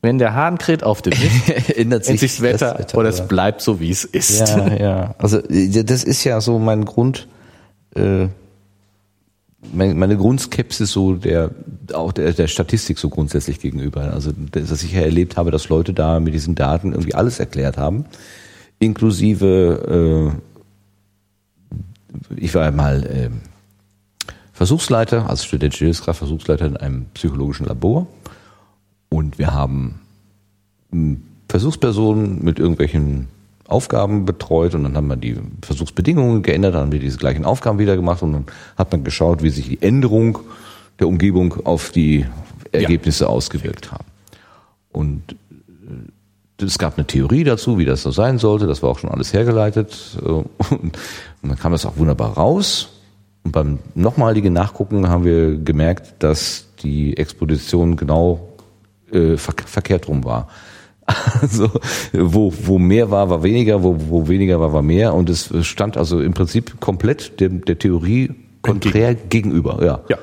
[0.01, 3.11] Wenn der Hahn kräht auf dem Mist, Ändert ändert sich das Wetter, das Wetter, oder
[3.11, 3.25] es ja.
[3.27, 4.41] bleibt so, wie es ist.
[4.41, 5.15] Ja, ja.
[5.19, 7.29] Also äh, das ist ja so mein Grund,
[7.95, 8.29] äh,
[9.73, 11.51] meine Grundskepsis so der
[11.93, 14.13] auch der, der Statistik so grundsätzlich gegenüber.
[14.13, 17.77] Also dass ich ja erlebt habe, dass Leute da mit diesen Daten irgendwie alles erklärt
[17.77, 18.07] haben,
[18.79, 20.41] inklusive äh,
[22.37, 23.31] ich war mal äh,
[24.53, 28.07] Versuchsleiter, als studentische Hilfskraft Versuchsleiter in einem psychologischen Labor
[29.09, 30.01] und wir haben
[31.49, 33.29] Versuchspersonen mit irgendwelchen
[33.69, 37.79] Aufgaben betreut und dann haben wir die Versuchsbedingungen geändert, dann haben wir diese gleichen Aufgaben
[37.79, 40.39] wieder gemacht und dann hat man geschaut, wie sich die Änderung
[40.99, 42.27] der Umgebung auf die
[42.73, 44.05] Ergebnisse ausgewirkt haben.
[44.93, 45.23] Und
[46.59, 49.11] äh, es gab eine Theorie dazu, wie das so sein sollte, das war auch schon
[49.11, 50.97] alles hergeleitet äh, und
[51.43, 52.89] dann kam das auch wunderbar raus.
[53.45, 58.49] Und beim nochmaligen Nachgucken haben wir gemerkt, dass die Exposition genau
[59.13, 60.49] äh, ver verkehrt rum war.
[61.41, 61.71] Also
[62.13, 65.15] wo, wo mehr war, war weniger, wo, wo weniger war, war mehr.
[65.15, 68.31] Und es stand also im Prinzip komplett dem, der Theorie
[68.63, 69.85] konträr gegenüber.
[69.85, 70.01] Ja.
[70.09, 70.19] Ja.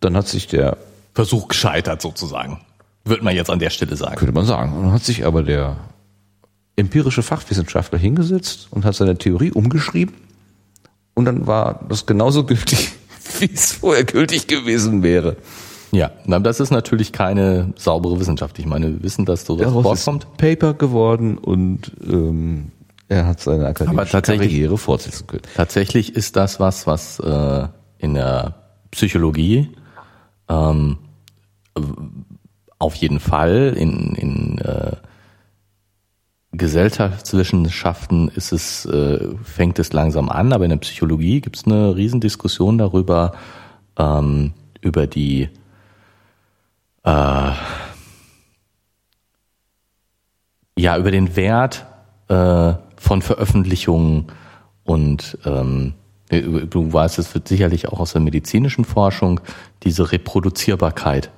[0.00, 0.76] Dann hat sich der,
[1.14, 2.60] Versuch gescheitert sozusagen.
[3.04, 4.16] Würde man jetzt an der Stelle sagen.
[4.16, 5.76] könnte man sagen, und dann hat sich aber der
[6.76, 10.14] empirische Fachwissenschaftler hingesetzt und hat seine Theorie umgeschrieben.
[11.14, 12.92] Und dann war das genauso gültig,
[13.40, 15.36] wie es vorher gültig gewesen wäre.
[15.92, 18.58] Ja, na, das ist natürlich keine saubere Wissenschaft.
[18.58, 20.36] Ich meine, wir wissen, dass sowas Daraus ist vorkommt.
[20.38, 22.72] Paper geworden und ähm,
[23.08, 25.42] er hat seine akademische Karriere fortsetzen können.
[25.54, 28.54] Tatsächlich ist das was, was äh, in der
[28.90, 29.68] Psychologie
[30.48, 30.96] ähm,
[32.78, 34.96] auf jeden Fall in, in äh,
[36.52, 41.96] Gesellschaftswissenschaften ist es, äh, fängt es langsam an, aber in der Psychologie gibt es eine
[41.96, 43.32] Riesendiskussion darüber,
[43.98, 45.48] ähm, über die
[47.04, 47.52] äh,
[50.76, 51.86] ja, über den Wert
[52.28, 54.26] äh, von Veröffentlichungen
[54.84, 55.94] und ähm,
[56.30, 59.40] du weißt, es wird sicherlich auch aus der medizinischen Forschung
[59.82, 61.30] diese Reproduzierbarkeit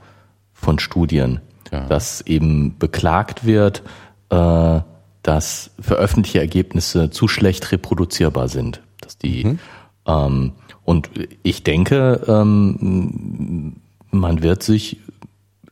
[0.53, 1.41] von Studien,
[1.73, 1.87] ja.
[1.87, 3.83] dass eben beklagt wird,
[4.31, 4.81] äh,
[5.23, 9.59] dass veröffentlichte Ergebnisse zu schlecht reproduzierbar sind, dass die mhm.
[10.07, 10.53] ähm,
[10.85, 11.11] und
[11.43, 13.77] ich denke, ähm,
[14.11, 14.99] man wird sich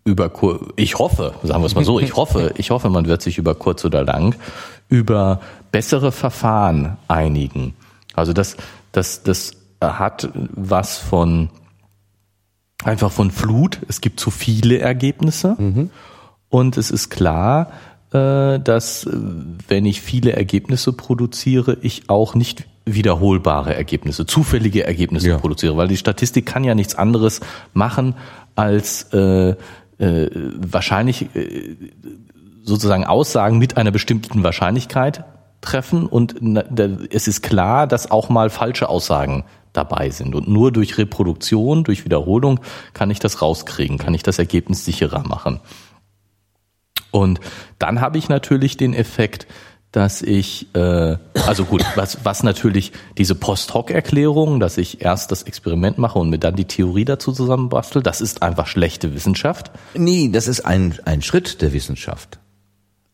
[0.05, 0.31] über
[0.77, 3.55] ich hoffe, sagen wir es mal so, ich hoffe, ich hoffe, man wird sich über
[3.55, 4.35] kurz oder lang
[4.89, 7.75] über bessere Verfahren einigen.
[8.15, 8.57] Also das,
[8.93, 11.49] das, das hat was von
[12.85, 13.79] einfach von Flut.
[13.89, 15.91] Es gibt zu viele Ergebnisse mhm.
[16.49, 17.73] und es ist klar,
[18.13, 19.09] äh, dass
[19.69, 25.39] wenn ich viele Ergebnisse produziere, ich auch nicht wiederholbare Ergebnisse, zufällige Ergebnisse ja.
[25.39, 27.41] produziere, weil die Statistik kann ja nichts anderes
[27.73, 28.15] machen
[28.57, 29.55] als äh,
[30.03, 31.77] äh, wahrscheinlich äh,
[32.65, 35.25] sozusagen Aussagen mit einer bestimmten Wahrscheinlichkeit
[35.61, 36.35] treffen und
[37.11, 40.35] es ist klar, dass auch mal falsche Aussagen dabei sind.
[40.35, 42.59] Und nur durch Reproduktion, durch Wiederholung
[42.95, 45.61] kann ich das rauskriegen, kann ich das Ergebnis sicherer machen.
[47.13, 47.41] Und
[47.79, 49.47] dann habe ich natürlich den Effekt,
[49.93, 51.17] dass ich, äh,
[51.47, 56.39] also gut, was, was natürlich diese Post-Hoc-Erklärung, dass ich erst das Experiment mache und mir
[56.39, 59.71] dann die Theorie dazu zusammenbastel, das ist einfach schlechte Wissenschaft.
[59.95, 62.39] Nee, das ist ein, ein Schritt der Wissenschaft.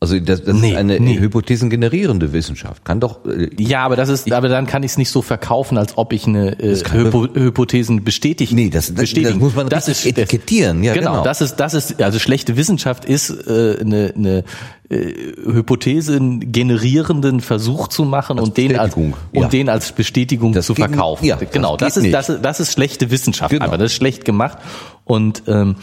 [0.01, 1.19] Also das, das nee, ist eine nee.
[1.19, 2.85] hypothesengenerierende Wissenschaft.
[2.85, 3.25] Kann doch.
[3.27, 5.99] Äh, ja, aber das ist, ich, aber dann kann ich es nicht so verkaufen, als
[5.99, 8.55] ob ich eine äh, Hypo, Hypothesen bestätige.
[8.55, 10.85] Nee, das, das, das muss man das ist, etikettieren.
[10.85, 11.25] Ja, genau, genau.
[11.25, 14.45] Das ist, das ist, also schlechte Wissenschaft ist äh, eine, eine
[14.89, 15.12] äh,
[15.45, 19.49] Hypothesen generierenden Versuch zu machen als und den als und ja.
[19.49, 21.25] den als Bestätigung das zu verkaufen.
[21.25, 23.51] Ja, genau, das, das ist, das ist das ist schlechte Wissenschaft.
[23.51, 23.65] Genau.
[23.65, 24.59] Aber das ist schlecht gemacht
[25.05, 25.75] und ähm,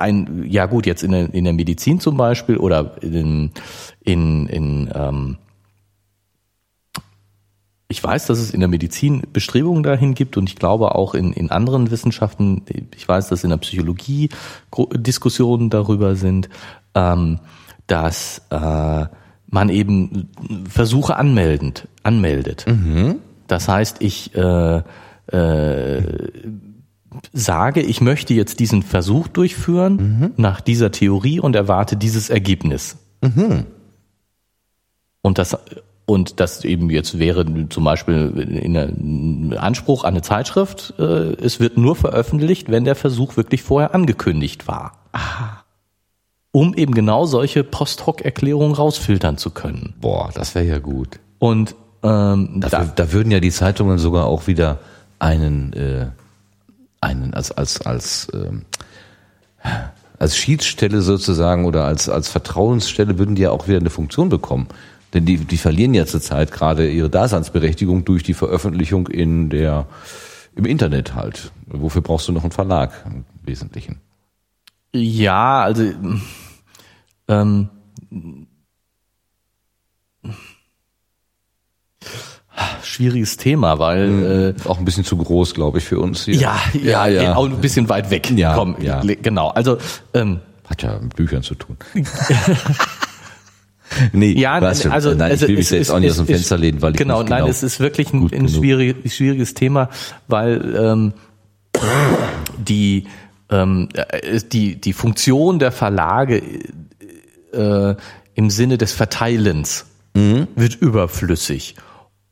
[0.00, 3.50] ein, ja gut, jetzt in der, in der Medizin zum Beispiel oder in,
[4.00, 5.36] in, in ähm,
[7.88, 11.32] ich weiß, dass es in der Medizin Bestrebungen dahin gibt und ich glaube auch in,
[11.32, 12.62] in anderen Wissenschaften,
[12.94, 14.28] ich weiß, dass in der Psychologie
[14.94, 16.48] Diskussionen darüber sind,
[16.94, 17.40] ähm,
[17.88, 19.06] dass äh,
[19.48, 20.28] man eben
[20.68, 22.64] Versuche anmeldend, anmeldet.
[22.68, 23.16] Mhm.
[23.48, 24.82] Das heißt, ich äh,
[25.32, 26.02] äh,
[27.32, 30.32] sage, ich möchte jetzt diesen Versuch durchführen mhm.
[30.36, 32.96] nach dieser Theorie und erwarte dieses Ergebnis.
[33.22, 33.66] Mhm.
[35.22, 35.56] Und das
[36.06, 41.60] und das eben jetzt wäre zum Beispiel in der Anspruch an eine Zeitschrift, äh, es
[41.60, 44.94] wird nur veröffentlicht, wenn der Versuch wirklich vorher angekündigt war.
[45.12, 45.62] Aha.
[46.50, 49.94] Um eben genau solche Post-Hoc-Erklärungen rausfiltern zu können.
[50.00, 51.20] Boah, das wäre ja gut.
[51.38, 54.78] Und ähm, Dafür, da, da würden ja die Zeitungen sogar auch wieder
[55.20, 56.08] einen äh,
[57.00, 58.64] einen als als als ähm,
[60.18, 64.68] als Schiedsstelle sozusagen oder als als Vertrauensstelle würden die ja auch wieder eine Funktion bekommen.
[65.12, 69.86] Denn die, die verlieren ja zurzeit gerade ihre Daseinsberechtigung durch die Veröffentlichung in der
[70.54, 71.52] im Internet halt.
[71.66, 74.00] Wofür brauchst du noch einen Verlag im Wesentlichen?
[74.92, 75.84] Ja, also
[77.28, 77.68] ähm,
[82.82, 84.54] schwieriges Thema, weil mhm.
[84.56, 86.34] äh, auch ein bisschen zu groß, glaube ich, für uns hier.
[86.34, 87.36] Ja, ja, ja, ja.
[87.36, 88.30] auch ein bisschen weit weg.
[88.30, 89.02] Ja, Komm, ja.
[89.22, 89.48] genau.
[89.48, 89.78] Also
[90.14, 91.76] ähm, hat ja mit Büchern zu tun.
[94.12, 96.58] nee, ja, weißt du, also nein, ich will mich jetzt auch nicht aus dem Fenster
[96.58, 99.90] lehnen, weil ich genau, nein, genau es ist wirklich ein, ein schwieriges, schwieriges Thema,
[100.28, 101.12] weil ähm,
[102.56, 103.06] die
[103.50, 106.42] ähm, äh, die die Funktion der Verlage
[107.52, 107.94] äh,
[108.34, 110.46] im Sinne des Verteilens mhm.
[110.54, 111.74] wird überflüssig.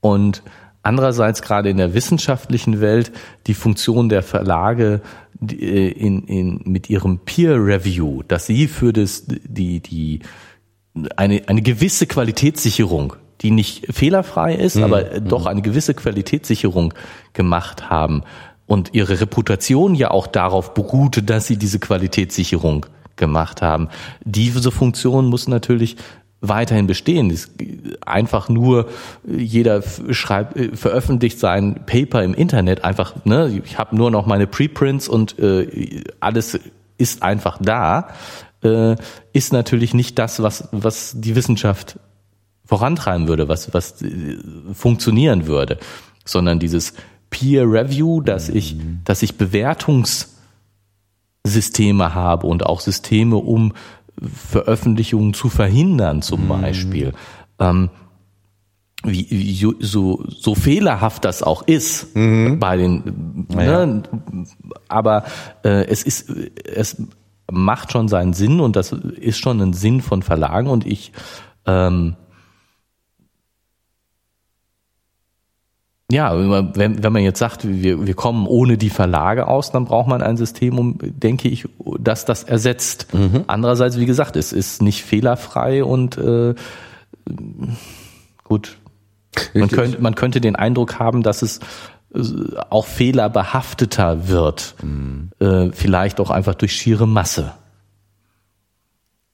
[0.01, 0.43] Und
[0.83, 3.13] andererseits gerade in der wissenschaftlichen Welt
[3.47, 5.01] die Funktion der Verlage
[5.47, 10.21] äh, in, in, mit ihrem Peer Review, dass sie für das, die, die,
[11.17, 14.85] eine, eine gewisse Qualitätssicherung, die nicht fehlerfrei ist, mhm.
[14.85, 15.29] aber mhm.
[15.29, 16.95] doch eine gewisse Qualitätssicherung
[17.33, 18.23] gemacht haben
[18.67, 23.89] und ihre Reputation ja auch darauf beruhte, dass sie diese Qualitätssicherung gemacht haben.
[24.25, 25.97] Diese Funktion muss natürlich
[26.41, 27.31] weiterhin bestehen.
[27.31, 27.51] Es
[28.05, 28.89] einfach nur
[29.27, 33.25] jeder schreibt, äh, veröffentlicht sein Paper im Internet einfach.
[33.25, 36.61] Ne, ich habe nur noch meine Preprints und äh, alles
[36.97, 38.09] ist einfach da.
[38.63, 38.97] Äh,
[39.33, 41.99] ist natürlich nicht das, was was die Wissenschaft
[42.65, 44.39] vorantreiben würde, was was äh,
[44.73, 45.79] funktionieren würde,
[46.25, 46.95] sondern dieses
[47.31, 53.73] Peer Review, dass ich dass ich Bewertungssysteme habe und auch Systeme, um
[54.23, 56.49] Veröffentlichungen zu verhindern, zum mhm.
[56.49, 57.13] Beispiel.
[57.59, 57.91] Ähm,
[59.05, 62.59] wie, wie so, so fehlerhaft das auch ist mhm.
[62.59, 64.45] bei den, ne, ja.
[64.89, 65.25] aber
[65.63, 66.29] äh, es ist,
[66.65, 66.97] es
[67.51, 71.13] macht schon seinen Sinn und das ist schon ein Sinn von Verlagen und ich
[71.65, 72.17] ähm,
[76.11, 80.09] Ja, wenn, wenn man jetzt sagt, wir, wir kommen ohne die Verlage aus, dann braucht
[80.09, 81.69] man ein System, um, denke ich,
[81.99, 83.13] das das ersetzt.
[83.13, 83.45] Mhm.
[83.47, 86.55] Andererseits, wie gesagt, es ist nicht fehlerfrei und äh,
[88.43, 88.79] gut.
[89.53, 91.61] Man könnte, man könnte den Eindruck haben, dass es
[92.15, 92.23] äh,
[92.71, 94.77] auch fehlerbehafteter wird.
[94.83, 95.31] Mhm.
[95.41, 97.53] Äh, vielleicht auch einfach durch schiere Masse.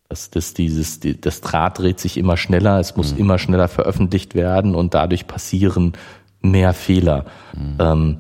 [0.09, 3.21] Das, das, dieses, das Draht dreht sich immer schneller, es muss mhm.
[3.21, 5.93] immer schneller veröffentlicht werden und dadurch passieren
[6.45, 7.25] mehr Fehler.
[7.57, 7.77] Mhm.
[7.79, 8.17] Ähm,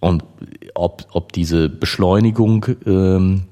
[0.00, 0.24] und
[0.74, 3.44] ob, ob diese Beschleunigung, ähm,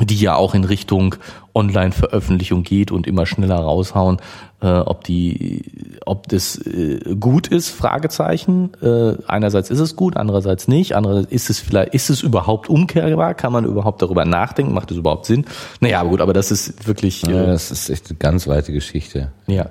[0.00, 1.16] die ja auch in Richtung
[1.54, 4.18] Online-Veröffentlichung geht und immer schneller raushauen,
[4.62, 8.72] äh, ob die, ob das äh, gut ist, Fragezeichen.
[8.80, 10.94] Äh, einerseits ist es gut, andererseits nicht.
[10.94, 13.34] Andererseits ist es vielleicht, ist es überhaupt umkehrbar?
[13.34, 14.72] Kann man überhaupt darüber nachdenken?
[14.72, 15.44] Macht es überhaupt Sinn?
[15.80, 17.26] Naja, aber gut, aber das ist wirklich.
[17.26, 19.32] Äh, ja, das ist echt eine ganz weite Geschichte.
[19.46, 19.70] Ja.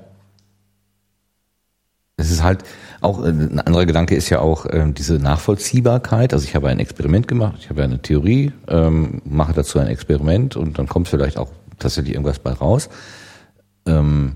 [2.17, 2.65] Es ist halt
[3.01, 6.33] auch äh, ein anderer Gedanke ist ja auch äh, diese Nachvollziehbarkeit.
[6.33, 10.55] Also ich habe ein Experiment gemacht, ich habe eine Theorie, ähm, mache dazu ein Experiment
[10.55, 12.89] und dann kommt vielleicht auch tatsächlich irgendwas bei raus.
[13.85, 14.35] Ähm,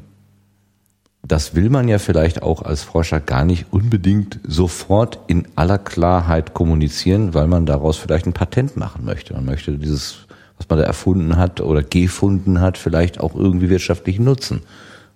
[1.26, 6.54] das will man ja vielleicht auch als Forscher gar nicht unbedingt sofort in aller Klarheit
[6.54, 9.34] kommunizieren, weil man daraus vielleicht ein Patent machen möchte.
[9.34, 10.28] Man möchte dieses,
[10.58, 14.64] was man da erfunden hat oder gefunden hat, vielleicht auch irgendwie wirtschaftlich nutzen.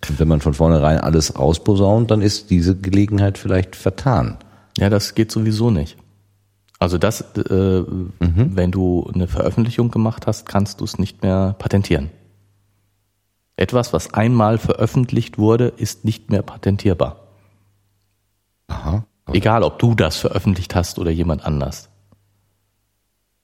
[0.09, 4.37] Und wenn man von vornherein alles ausposaunt, dann ist diese Gelegenheit vielleicht vertan.
[4.77, 5.97] Ja, das geht sowieso nicht.
[6.79, 8.51] Also das, äh, mhm.
[8.55, 12.11] wenn du eine Veröffentlichung gemacht hast, kannst du es nicht mehr patentieren.
[13.55, 17.27] Etwas, was einmal veröffentlicht wurde, ist nicht mehr patentierbar.
[18.67, 19.05] Aha.
[19.31, 21.89] Egal, ob du das veröffentlicht hast oder jemand anders.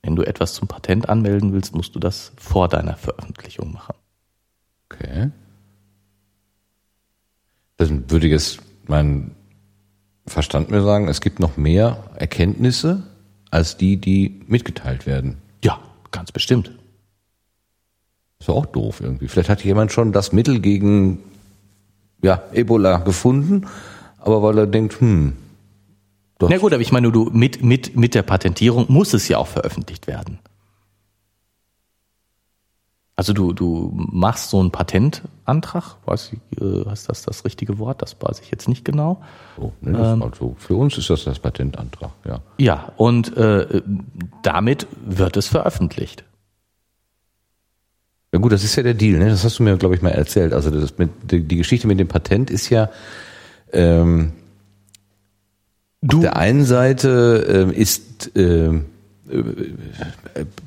[0.04, 3.96] Wenn du etwas zum Patent anmelden willst, musst du das vor deiner Veröffentlichung machen.
[4.86, 5.32] Okay.
[7.78, 9.32] Dann würde jetzt mein
[10.26, 13.04] Verstand mir sagen, es gibt noch mehr Erkenntnisse
[13.52, 15.38] als die, die mitgeteilt werden.
[15.64, 15.80] Ja,
[16.12, 16.72] ganz bestimmt.
[18.40, 19.28] Ist auch doof irgendwie.
[19.28, 21.20] Vielleicht hat jemand schon das Mittel gegen
[22.22, 23.68] ja, Ebola gefunden,
[24.20, 25.34] aber weil er denkt, hm.
[26.40, 26.50] Doch.
[26.50, 29.48] Na gut, aber ich meine, du mit, mit, mit der Patentierung muss es ja auch
[29.48, 30.40] veröffentlicht werden.
[33.16, 38.02] Also du, du machst so einen Patentantrag, weiß ich, äh, ist das das richtige Wort?
[38.02, 39.22] Das weiß ich jetzt nicht genau.
[39.56, 42.42] So, ne, ähm, also für uns ist das das Patentantrag, ja.
[42.58, 43.84] Ja, und äh,
[44.42, 46.24] damit wird es veröffentlicht.
[48.34, 49.30] Ja gut, das ist ja der Deal, ne?
[49.30, 50.54] Das hast du mir, glaube ich, mal erzählt.
[50.54, 52.90] Also das mit, die, die Geschichte mit dem Patent ist ja
[53.72, 54.34] ähm,
[56.02, 58.82] du, auf der einen Seite äh, ist äh,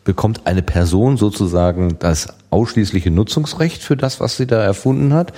[0.04, 5.32] bekommt eine Person sozusagen das ausschließliche Nutzungsrecht für das, was sie da erfunden hat.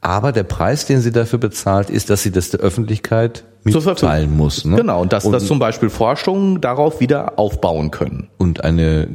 [0.00, 4.64] Aber der Preis, den sie dafür bezahlt, ist, dass sie das der Öffentlichkeit mitteilen muss.
[4.64, 4.76] Ne?
[4.76, 8.28] Genau, und dass, und, dass zum Beispiel Forschungen darauf wieder aufbauen können.
[8.36, 9.08] Und eine,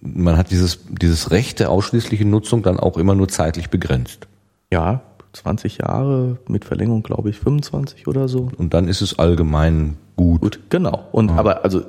[0.00, 4.28] man hat dieses, dieses Recht der ausschließlichen Nutzung dann auch immer nur zeitlich begrenzt.
[4.70, 5.02] Ja,
[5.32, 8.50] 20 Jahre mit Verlängerung, glaube ich, 25 oder so.
[8.56, 10.40] Und dann ist es allgemein gut.
[10.40, 11.06] Gut, genau.
[11.10, 11.36] Und ja.
[11.36, 11.82] aber also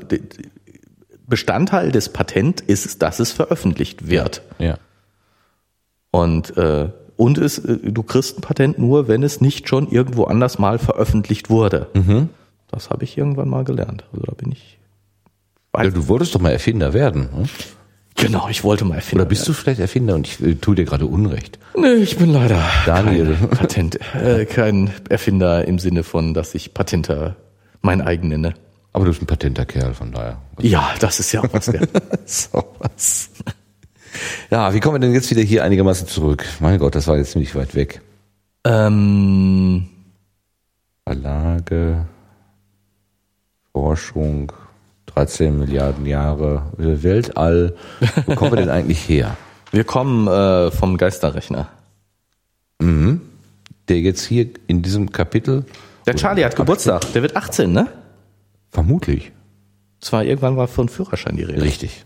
[1.27, 4.41] Bestandteil des Patent ist, dass es veröffentlicht wird.
[4.59, 4.77] Ja.
[6.11, 10.25] Und äh, und es, äh, du kriegst ein Patent nur, wenn es nicht schon irgendwo
[10.25, 11.87] anders mal veröffentlicht wurde.
[11.93, 12.29] Mhm.
[12.69, 14.05] Das habe ich irgendwann mal gelernt.
[14.11, 14.79] Also da bin ich.
[15.75, 17.29] Ja, du wolltest doch mal Erfinder werden.
[17.35, 17.45] Ne?
[18.15, 19.23] Genau, ich wollte mal Erfinder.
[19.23, 19.53] Oder bist werden.
[19.53, 21.59] du vielleicht Erfinder und ich äh, tue dir gerade Unrecht?
[21.75, 23.35] Nee, ich bin leider Daniel.
[23.35, 27.35] kein Patent, äh, kein Erfinder im Sinne von, dass ich Patenter
[27.81, 28.53] mein eigen nenne.
[28.93, 30.37] Aber du bist ein patenter Kerl, von daher.
[30.59, 31.89] Ja, das ist ja auch was wert.
[32.25, 33.31] so was.
[34.51, 36.45] Ja, wie kommen wir denn jetzt wieder hier einigermaßen zurück?
[36.59, 38.01] Mein Gott, das war jetzt ziemlich weit weg.
[38.63, 39.89] Ähm,
[41.07, 42.05] Verlage,
[43.71, 44.51] Forschung,
[45.07, 47.75] 13 Milliarden Jahre, Weltall.
[48.27, 49.35] Wo kommen wir denn eigentlich her?
[49.71, 51.67] Wir kommen äh, vom Geisterrechner.
[52.79, 53.21] Mhm.
[53.89, 55.65] Der jetzt hier in diesem Kapitel.
[56.05, 57.11] Der Charlie hat Geburtstag.
[57.13, 57.87] Der wird 18, ne?
[58.73, 59.31] Vermutlich.
[60.01, 61.61] Zwar irgendwann war von Führerschein die Rede.
[61.61, 62.05] Richtig.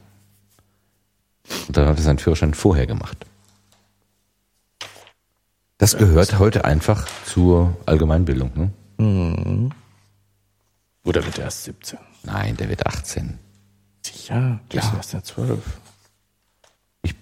[1.67, 3.25] Und dann hat er seinen Führerschein vorher gemacht.
[5.77, 8.51] Das gehört heute einfach zur Allgemeinbildung.
[8.53, 8.71] Ne?
[8.97, 9.71] Mhm.
[11.05, 11.99] Oder wird er erst 17?
[12.23, 13.39] Nein, der wird 18.
[14.05, 14.87] Sicher, der ja.
[14.87, 15.59] ist erst ja 12.
[17.03, 17.15] Ich,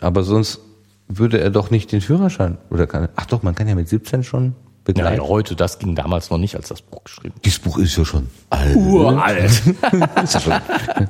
[0.00, 0.60] aber sonst
[1.06, 4.24] würde er doch nicht den Führerschein oder kann, ach doch, man kann ja mit 17
[4.24, 4.56] schon
[4.94, 5.18] begleitet.
[5.22, 8.04] Ja, heute, das ging damals noch nicht, als das Buch geschrieben Dieses Buch ist ja
[8.04, 8.76] schon alt.
[8.76, 9.50] Uralt.
[10.24, 10.52] ist ja schon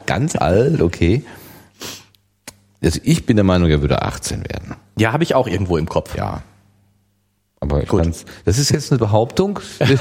[0.07, 1.25] ganz alt, okay.
[2.83, 4.75] Also ich bin der Meinung, er würde 18 werden.
[4.99, 6.17] Ja, habe ich auch irgendwo im Kopf.
[6.17, 6.43] Ja.
[7.63, 8.07] Aber Gut.
[8.47, 9.61] das ist jetzt eine Behauptung.
[9.79, 9.99] wir,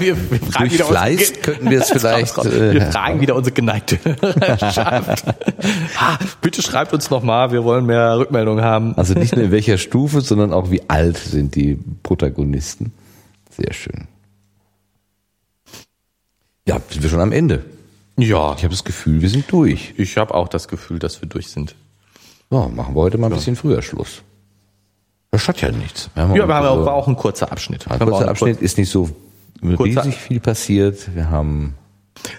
[0.00, 2.46] wir fragen Durch Fleiß unsere- könnten wir es vielleicht, raus.
[2.46, 5.26] äh, Wir fragen wieder unsere geneigte Hörerschaft.
[5.98, 8.96] ha, bitte schreibt uns nochmal, wir wollen mehr Rückmeldungen haben.
[8.96, 12.94] Also nicht nur in welcher Stufe, sondern auch wie alt sind die Protagonisten.
[13.56, 14.08] Sehr schön.
[16.66, 17.64] Ja, sind wir schon am Ende.
[18.16, 19.94] Ja, Ich habe das Gefühl, wir sind durch.
[19.96, 21.74] ich habe auch das Gefühl, dass wir durch sind.
[22.50, 24.22] So, machen wir heute mal ein bisschen früher Schluss.
[25.30, 26.10] Das schadet ja nichts.
[26.14, 27.90] Ja, so- war auch ein kurzer Abschnitt.
[27.90, 29.10] ein kurzer Abschnitt ist nicht so
[29.62, 31.14] riesig viel passiert.
[31.14, 31.74] Wir haben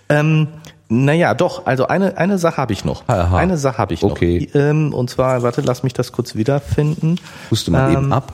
[0.08, 0.48] Ähm,
[0.90, 3.08] naja, doch, also eine, eine Sache habe ich noch.
[3.08, 3.38] Aha.
[3.38, 4.12] Eine Sache habe ich noch.
[4.12, 4.50] Okay.
[4.54, 7.20] Ähm, und zwar, warte, lass mich das kurz wiederfinden.
[7.50, 8.34] Huste mal Ähm, eben ab.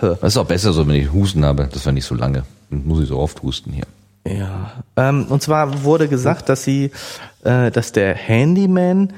[0.00, 1.68] Das ist auch besser so, wenn ich Husten habe.
[1.72, 2.44] Das war nicht so lange.
[2.70, 3.86] Dann muss ich so oft husten hier.
[4.26, 4.72] Ja.
[4.96, 6.90] Ähm, und zwar wurde gesagt, dass sie,
[7.42, 9.12] äh, dass der Handyman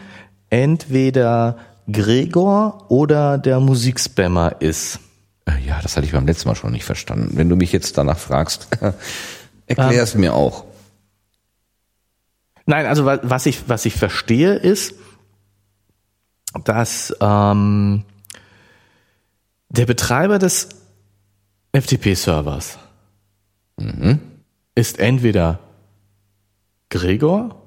[0.51, 1.57] entweder
[1.91, 4.99] Gregor oder der Musikspammer ist.
[5.47, 7.33] Äh, Ja, das hatte ich beim letzten Mal schon nicht verstanden.
[7.35, 8.69] Wenn du mich jetzt danach fragst,
[9.67, 9.99] erklär Ähm.
[10.01, 10.65] es mir auch.
[12.67, 14.95] Nein, also wa- was ich, was ich verstehe ist,
[16.65, 18.05] dass ähm,
[19.69, 20.69] der Betreiber des
[21.73, 22.79] FTP-Servers
[24.75, 25.59] ist entweder
[26.91, 27.63] Gregor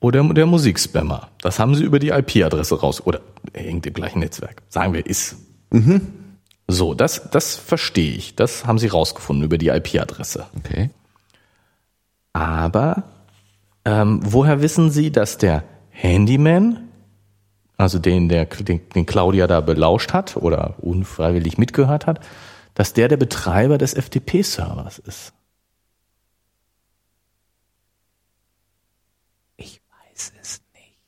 [0.00, 1.28] oder der Musikspammer.
[1.42, 3.20] Das haben sie über die IP-Adresse raus oder
[3.52, 4.62] hängt im gleichen Netzwerk.
[4.68, 5.36] Sagen wir ist.
[6.68, 8.36] So, das, das verstehe ich.
[8.36, 10.46] Das haben sie rausgefunden über die IP-Adresse.
[10.56, 10.90] Okay.
[12.32, 13.02] Aber
[13.88, 16.90] ähm, woher wissen Sie, dass der Handyman,
[17.78, 22.20] also den, der, den, den Claudia da belauscht hat oder unfreiwillig mitgehört hat,
[22.74, 25.32] dass der der Betreiber des FTP-Servers ist?
[29.56, 30.98] Ich weiß es nicht.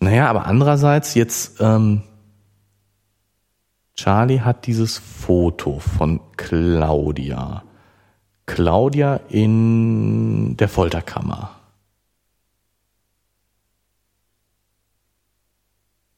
[0.00, 2.02] Naja, aber andererseits jetzt, ähm,
[3.94, 7.62] Charlie hat dieses Foto von Claudia.
[8.46, 11.50] Claudia in der Folterkammer.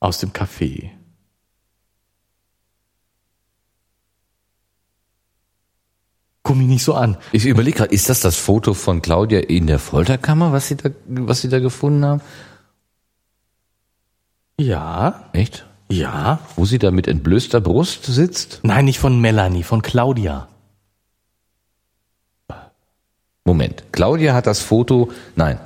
[0.00, 0.90] Aus dem Café.
[6.42, 7.16] Guck mich nicht so an.
[7.32, 10.90] Ich überlege gerade, ist das das Foto von Claudia in der Folterkammer, was sie da,
[11.06, 12.22] was sie da gefunden haben?
[14.60, 15.66] Ja, Echt?
[15.90, 16.40] ja.
[16.56, 18.60] Wo sie da mit entblößter Brust sitzt?
[18.62, 20.48] Nein, nicht von Melanie, von Claudia.
[23.48, 23.82] Moment.
[23.92, 25.58] Claudia hat das Foto, nein.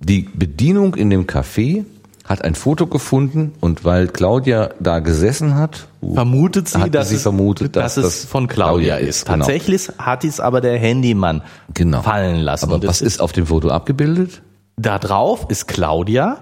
[0.00, 1.84] Die Bedienung in dem Café
[2.24, 7.16] hat ein Foto gefunden und weil Claudia da gesessen hat, Vermutet sie, Hat dass, sie
[7.16, 9.26] es, vermutet, dass, dass es von Claudia, Claudia ist.
[9.26, 9.38] genau.
[9.38, 11.42] Tatsächlich hat es aber der Handymann
[11.74, 12.02] Genau.
[12.02, 12.64] fallen lassen.
[12.66, 14.42] aber Und was ist auf dem Foto abgebildet?
[14.76, 16.38] Da drauf ist Claudia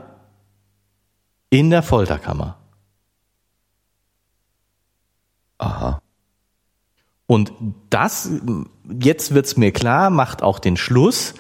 [1.51, 2.57] in der Folterkammer.
[5.59, 6.01] Aha.
[7.31, 7.53] Und
[7.91, 8.29] das,
[9.01, 11.35] jetzt wird's mir klar, macht auch den Schluss.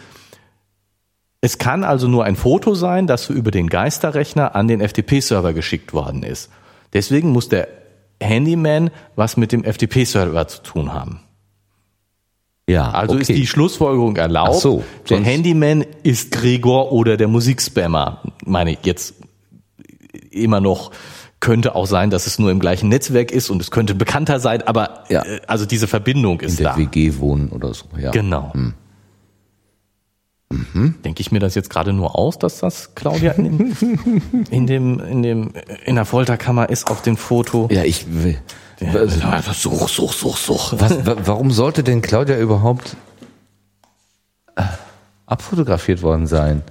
[1.40, 5.92] Es kann also nur ein Foto sein, das über den Geisterrechner an den FTP-Server geschickt
[5.92, 6.48] worden ist.
[6.92, 7.66] Deswegen muss der
[8.20, 11.22] Handyman was mit dem FTP-Server zu tun haben.
[12.68, 13.22] Ja, Also okay.
[13.22, 14.50] ist die Schlussfolgerung erlaubt.
[14.54, 18.22] Ach so, der Handyman ist Gregor oder der Musikspammer.
[18.44, 19.14] Meine ich jetzt
[20.30, 20.92] immer noch
[21.40, 24.62] könnte auch sein, dass es nur im gleichen Netzwerk ist und es könnte bekannter sein,
[24.62, 25.22] aber Ja.
[25.24, 26.76] äh, also diese Verbindung in ist der da.
[26.76, 28.10] WG wohnen oder so, ja.
[28.10, 28.52] Genau.
[31.04, 34.98] Denke ich mir das jetzt gerade nur aus, dass das Claudia in dem, in dem,
[35.00, 35.52] in dem,
[35.84, 37.68] in der Folterkammer ist auf dem Foto?
[37.70, 38.36] Ja, ich will.
[38.80, 39.06] Ja,
[39.52, 40.72] such, such, such, such.
[40.78, 42.96] Was, wa- warum sollte denn Claudia überhaupt
[44.56, 44.62] äh,
[45.26, 46.62] abfotografiert worden sein?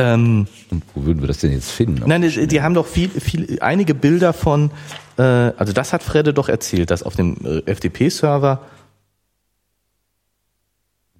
[0.00, 2.02] Ähm, Und wo würden wir das denn jetzt finden?
[2.06, 4.70] Nein, die, die haben doch viel, viel, einige Bilder von,
[5.18, 8.60] äh, also das hat Fredde doch erzählt, dass auf dem äh, FTP-Server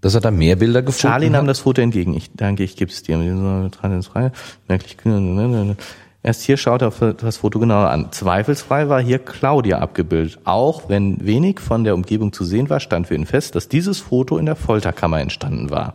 [0.01, 1.33] Dass er da mehr Bilder gefunden Charlie hat?
[1.33, 2.15] nahm das Foto entgegen.
[2.15, 3.19] Ich danke, ich gebe es dir.
[3.19, 5.77] Merklich kühn.
[6.23, 8.13] Erst hier schaut er das Foto genauer an.
[8.13, 10.39] Zweifelsfrei war hier Claudia abgebildet.
[10.45, 14.01] Auch wenn wenig von der Umgebung zu sehen war, stand für ihn fest, dass dieses
[14.01, 15.95] Foto in der Folterkammer entstanden war.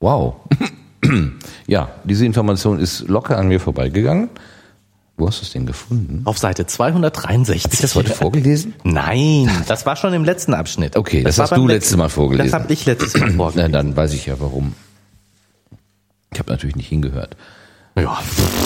[0.00, 0.36] Wow.
[1.66, 4.30] ja, diese Information ist locker an mir vorbeigegangen.
[5.18, 6.20] Wo hast du es denn gefunden?
[6.24, 7.64] Auf Seite 263.
[7.64, 8.74] Habe ich das heute vorgelesen?
[8.84, 10.94] Nein, das war schon im letzten Abschnitt.
[10.96, 12.50] Okay, das war hast du letztes Mal vorgelesen.
[12.50, 13.72] Das habe ich letztes Mal Na, vorgelesen.
[13.72, 14.74] dann weiß ich ja warum.
[16.32, 17.34] Ich habe natürlich nicht hingehört.
[17.98, 18.18] Ja,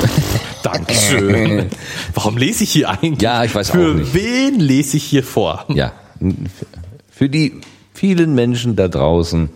[0.64, 1.68] Dankeschön.
[2.14, 3.22] Warum lese ich hier eigentlich?
[3.22, 4.12] Ja, ich weiß Für auch nicht.
[4.12, 5.66] wen lese ich hier vor?
[5.68, 5.92] Ja,
[7.12, 7.60] für die
[7.94, 9.50] vielen Menschen da draußen,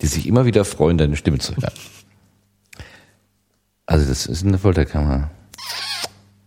[0.00, 1.72] die sich immer wieder freuen, deine Stimme zu hören.
[3.86, 5.30] Also das ist eine Folterkammer.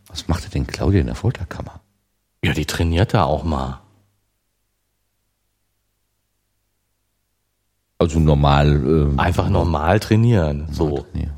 [0.08, 1.80] Was macht denn Claudia in der Folterkammer?
[2.44, 3.82] Ja, die trainiert da auch mal.
[7.98, 8.68] Also normal.
[8.68, 10.68] Ähm, Einfach normal trainieren.
[10.72, 11.06] So.
[11.14, 11.30] Nee.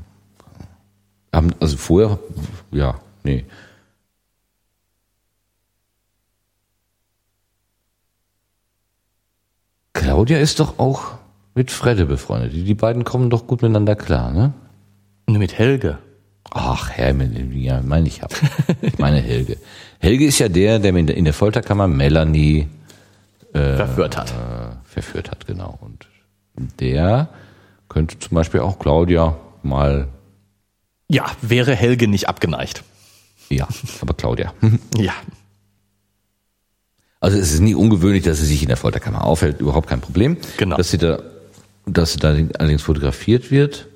[1.32, 2.18] Haben, also vorher,
[2.70, 3.44] ja, nee.
[9.92, 11.14] Claudia ist doch auch
[11.54, 12.52] mit Fredde befreundet.
[12.52, 14.52] Die, die beiden kommen doch gut miteinander klar, ne?
[15.32, 15.98] Und mit Helge.
[16.50, 17.14] Ach, Herr,
[17.54, 18.34] ja, meine ich hab.
[18.82, 19.56] Ich meine Helge.
[19.98, 22.68] Helge ist ja der, der in der, Folterkammer Melanie
[23.54, 24.30] verführt hat.
[24.30, 25.78] äh, verführt hat, genau.
[25.80, 27.30] Und der
[27.88, 30.08] könnte zum Beispiel auch Claudia mal,
[31.08, 32.84] Ja, wäre Helge nicht abgeneigt.
[33.48, 33.66] ja,
[34.02, 34.52] aber Claudia.
[34.98, 35.14] Ja.
[37.20, 40.36] Also es ist nie ungewöhnlich, dass sie sich in der Folterkammer aufhält, überhaupt kein Problem.
[40.58, 40.76] Genau.
[40.76, 41.22] Dass sie da,
[41.86, 43.86] dass sie da allerdings fotografiert wird.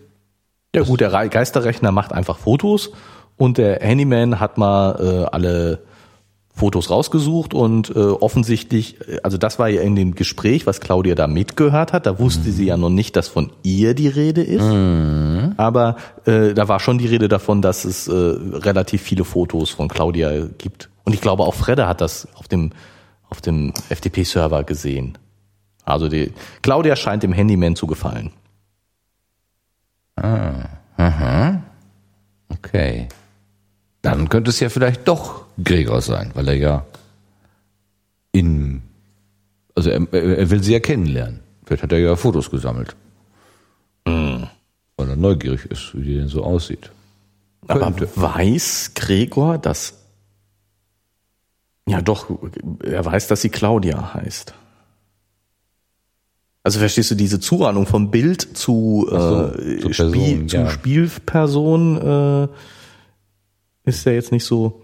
[0.76, 2.92] Ja gut, der Re- Geisterrechner macht einfach Fotos
[3.36, 5.80] und der Handyman hat mal äh, alle
[6.54, 11.14] Fotos rausgesucht und äh, offensichtlich, äh, also das war ja in dem Gespräch, was Claudia
[11.14, 14.62] da mitgehört hat, da wusste sie ja noch nicht, dass von ihr die Rede ist,
[15.58, 19.88] aber äh, da war schon die Rede davon, dass es äh, relativ viele Fotos von
[19.88, 20.88] Claudia gibt.
[21.04, 22.70] Und ich glaube auch Fredde hat das auf dem,
[23.28, 25.16] auf dem FTP-Server gesehen.
[25.84, 26.32] Also die
[26.62, 28.32] Claudia scheint dem Handyman zu gefallen.
[32.48, 33.08] Okay.
[34.02, 36.86] Dann könnte es ja vielleicht doch Gregor sein, weil er ja
[38.32, 38.82] in,
[39.74, 41.40] also er, er will sie ja kennenlernen.
[41.64, 42.94] Vielleicht hat er ja Fotos gesammelt.
[44.96, 46.90] Weil er neugierig ist, wie die denn so aussieht.
[47.66, 48.08] Aber Könnte.
[48.14, 49.94] weiß Gregor, dass
[51.88, 52.26] ja doch,
[52.82, 54.54] er weiß, dass sie Claudia heißt.
[56.66, 60.68] Also verstehst du diese Zuordnung vom Bild zu, so, äh, zur Person, Spiel, zu ja.
[60.68, 62.48] Spielperson
[63.84, 64.82] äh, ist ja jetzt nicht so.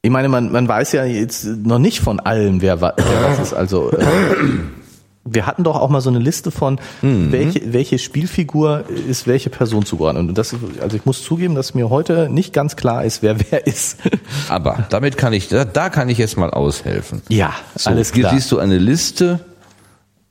[0.00, 3.52] Ich meine, man, man weiß ja jetzt noch nicht von allen, wer, wer was ist.
[3.52, 4.06] Also äh,
[5.28, 7.32] wir hatten doch auch mal so eine Liste von, Mhm.
[7.32, 10.28] welche, welche Spielfigur ist welche Person zugeordnet.
[10.28, 13.66] Und das, also ich muss zugeben, dass mir heute nicht ganz klar ist, wer wer
[13.66, 13.98] ist.
[14.48, 17.22] Aber damit kann ich, da, da kann ich jetzt mal aushelfen.
[17.28, 18.34] Ja, So, alles hier klar.
[18.34, 19.40] siehst du eine Liste,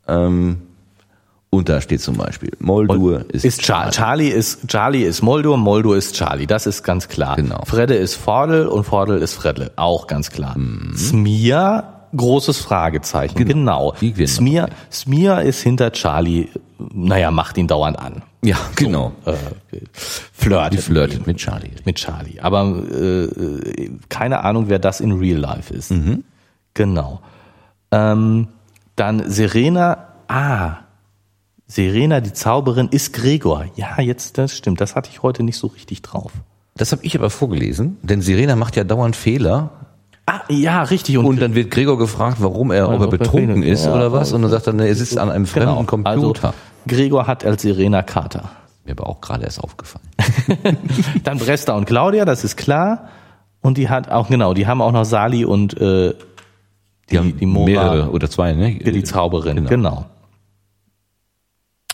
[0.07, 0.57] ähm,
[1.49, 5.95] und da steht zum Beispiel, Moldur ist, ist Char Charlie ist Charlie ist Moldur, Moldur
[5.95, 7.37] ist Charlie, das ist ganz klar.
[7.37, 7.63] Genau.
[7.65, 10.57] Fredde ist Vordel und Vordel ist Fredle, auch ganz klar.
[10.57, 10.93] Mhm.
[10.97, 13.93] Smia, großes Fragezeichen, genau.
[13.99, 16.49] Werden Smia, Smia ist hinter Charlie,
[16.93, 18.23] naja, macht ihn dauernd an.
[18.43, 19.13] Ja, genau.
[19.25, 19.33] Äh,
[20.33, 20.73] flirtet.
[20.73, 21.71] Die flirtet mit Charlie.
[21.83, 22.39] mit Charlie.
[22.39, 25.91] Aber äh, keine Ahnung, wer das in Real Life ist.
[25.91, 26.23] Mhm.
[26.73, 27.21] Genau.
[27.91, 28.49] Ähm,
[28.95, 30.77] dann Serena, ah,
[31.67, 33.65] Serena, die Zauberin, ist Gregor.
[33.75, 34.79] Ja, jetzt, das stimmt.
[34.79, 36.31] Das hatte ich heute nicht so richtig drauf.
[36.77, 39.71] Das habe ich aber vorgelesen, denn Sirena macht ja dauernd Fehler
[40.49, 41.17] Ja, richtig.
[41.17, 44.51] und dann wird Gregor gefragt, warum er, ob er betrunken ist oder was und dann
[44.51, 46.47] sagt er, ne, er sitzt an einem fremden Computer.
[46.49, 46.53] Also,
[46.87, 48.49] Gregor hat als Serena Kater.
[48.85, 50.05] Mir aber auch gerade erst aufgefallen.
[51.23, 53.09] Dann Bresta und Claudia, das ist klar.
[53.61, 56.13] Und die hat auch, genau, die haben auch noch Sali und äh,
[57.09, 57.65] die, haben die Mora.
[57.65, 58.75] mehrere oder zwei, ne?
[58.75, 59.69] Die Zauberin, Genau.
[59.69, 60.05] genau.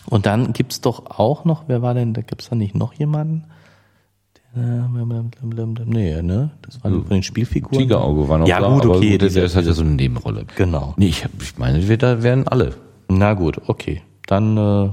[0.06, 3.44] Und dann gibt's doch auch noch, wer war denn, da gibt's da nicht noch jemanden?
[4.54, 6.50] Nee, ne?
[6.62, 7.78] Das war von den Spielfiguren.
[7.78, 10.44] Tigerauge war noch Ja, da, gut, okay, der, diese- ist halt ja so eine Nebenrolle.
[10.56, 10.92] Genau.
[10.98, 12.74] Nee, ich, hab- ich meine, wir da wären alle.
[13.08, 14.02] Na gut, okay.
[14.26, 14.90] Dann äh,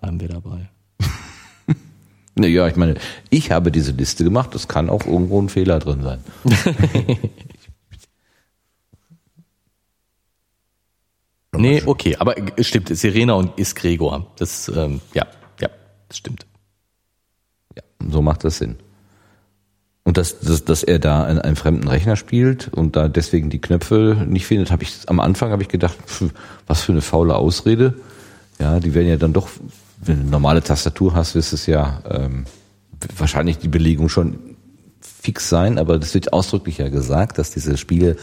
[0.00, 0.70] bleiben wir dabei.
[2.34, 2.94] Ne, ja, ich meine,
[3.28, 6.20] ich habe diese Liste gemacht, es kann auch irgendwo ein Fehler drin sein.
[11.54, 14.32] Nee, okay, aber es stimmt, Serena und ist Gregor.
[14.38, 15.26] Das, ähm, ja,
[15.60, 15.68] ja,
[16.08, 16.46] das stimmt.
[18.10, 18.76] So macht das Sinn.
[20.04, 23.60] Und dass, dass, dass er da in einem fremden Rechner spielt und da deswegen die
[23.60, 26.24] Knöpfe nicht findet, habe ich am Anfang habe ich gedacht, pf,
[26.66, 27.94] was für eine faule Ausrede.
[28.58, 29.48] Ja, die werden ja dann doch,
[30.04, 32.46] wenn du eine normale Tastatur hast, wirst es ja ähm,
[33.16, 34.38] wahrscheinlich die Belegung schon
[35.00, 38.16] fix sein, aber das wird ausdrücklich ja gesagt, dass diese Spiele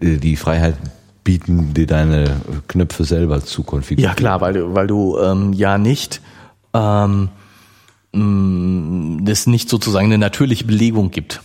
[0.00, 0.76] äh, die Freiheit
[1.24, 4.10] bieten, dir deine Knöpfe selber zu konfigurieren.
[4.10, 6.20] Ja klar, weil du, weil du ähm, ja nicht
[6.72, 7.30] ähm,
[8.12, 11.40] mh, das nicht sozusagen eine natürliche Belegung gibt.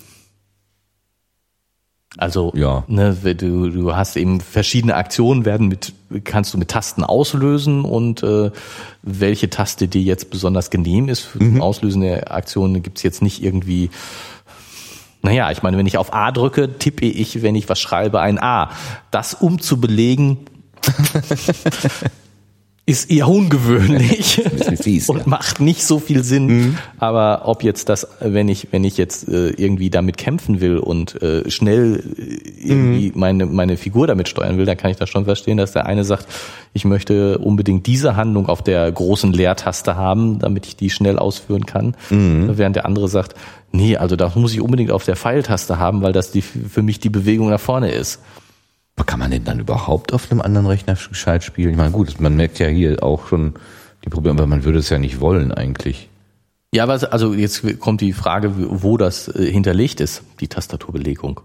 [2.17, 2.85] Also Ja.
[2.87, 5.93] ne, du, du hast eben verschiedene Aktionen werden mit
[6.23, 8.51] kannst du mit Tasten auslösen und äh,
[9.01, 11.53] welche Taste dir jetzt besonders genehm ist für Mhm.
[11.53, 13.89] zum Auslösen der Aktion gibt's jetzt nicht irgendwie
[15.21, 18.37] naja, ich meine, wenn ich auf A drücke, tippe ich, wenn ich was schreibe, ein
[18.39, 18.69] A.
[19.09, 20.37] Das um zu belegen,
[22.88, 24.44] ist eher ungewöhnlich
[24.80, 25.24] fies, und ja.
[25.26, 26.78] macht nicht so viel Sinn.
[26.99, 31.20] Aber ob jetzt das, wenn ich, wenn ich jetzt äh, irgendwie damit kämpfen will und
[31.22, 35.26] äh, schnell äh, irgendwie meine, meine Figur damit steuern will, dann kann ich das schon
[35.26, 36.28] verstehen, dass der eine sagt,
[36.74, 41.66] ich möchte unbedingt diese Handlung auf der großen Leertaste haben, damit ich die schnell ausführen
[41.66, 41.95] kann.
[42.57, 43.34] Während der andere sagt,
[43.72, 46.99] nee, also das muss ich unbedingt auf der Pfeiltaste haben, weil das die, für mich
[46.99, 48.20] die Bewegung nach vorne ist.
[49.05, 51.72] Kann man den dann überhaupt auf einem anderen Rechner gescheit spielen?
[51.72, 53.53] Ich meine, gut, man merkt ja hier auch schon
[54.03, 56.09] die Probleme, aber man würde es ja nicht wollen eigentlich.
[56.73, 61.39] Ja, aber also jetzt kommt die Frage, wo das äh, hinterlegt ist, die Tastaturbelegung.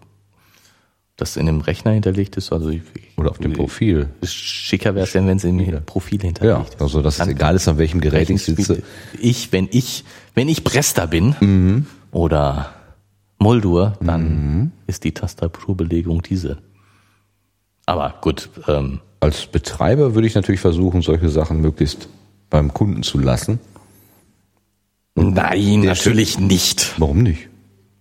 [1.17, 2.81] Das in dem Rechner hinterlegt ist, also ich,
[3.17, 4.09] Oder auf dem Profil.
[4.25, 6.83] Schicker wäre es denn, wenn es im Profil Ja, hinterlegt ist.
[6.83, 8.83] also dass es egal ist, an welchem Gerät ich sitze.
[9.21, 10.05] Ich, wenn ich,
[10.35, 11.87] wenn ich Brester bin Mhm.
[12.11, 12.73] oder
[13.39, 16.59] Moldur, dann ist die Tastaturbelegung diese.
[17.91, 22.09] Aber gut, ähm, Als Betreiber würde ich natürlich versuchen, solche Sachen möglichst
[22.49, 23.59] beim Kunden zu lassen.
[25.17, 26.95] nein, natürlich nicht.
[26.99, 27.49] Warum nicht?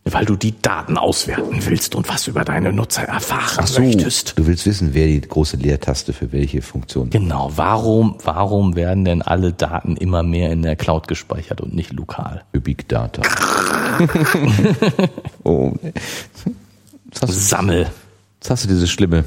[0.04, 4.38] Weil du die Daten auswerten willst und was über deine Nutzer erfahren möchtest.
[4.38, 7.10] du willst wissen, wer die große Leertaste für welche Funktion.
[7.10, 11.94] Genau, warum, warum werden denn alle Daten immer mehr in der Cloud gespeichert und nicht
[11.94, 12.44] lokal?
[12.52, 13.24] Für Big Data.
[15.44, 15.74] oh,
[17.26, 17.88] Sammel.
[18.40, 19.26] jetzt hast du diese schlimme,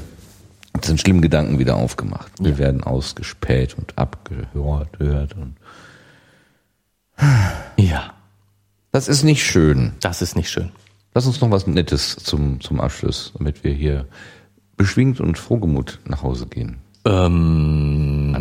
[0.81, 2.31] diesen schlimmen Gedanken wieder aufgemacht.
[2.39, 5.55] Wir werden ausgespäht und abgehört hört und
[7.77, 8.13] Ja,
[8.91, 9.93] das ist nicht schön.
[10.01, 10.71] das ist nicht schön.
[11.13, 14.07] Lass uns noch was Nettes zum, zum Abschluss, damit wir hier
[14.77, 16.77] beschwingt und frohgemut nach Hause gehen.
[17.05, 18.33] Ähm,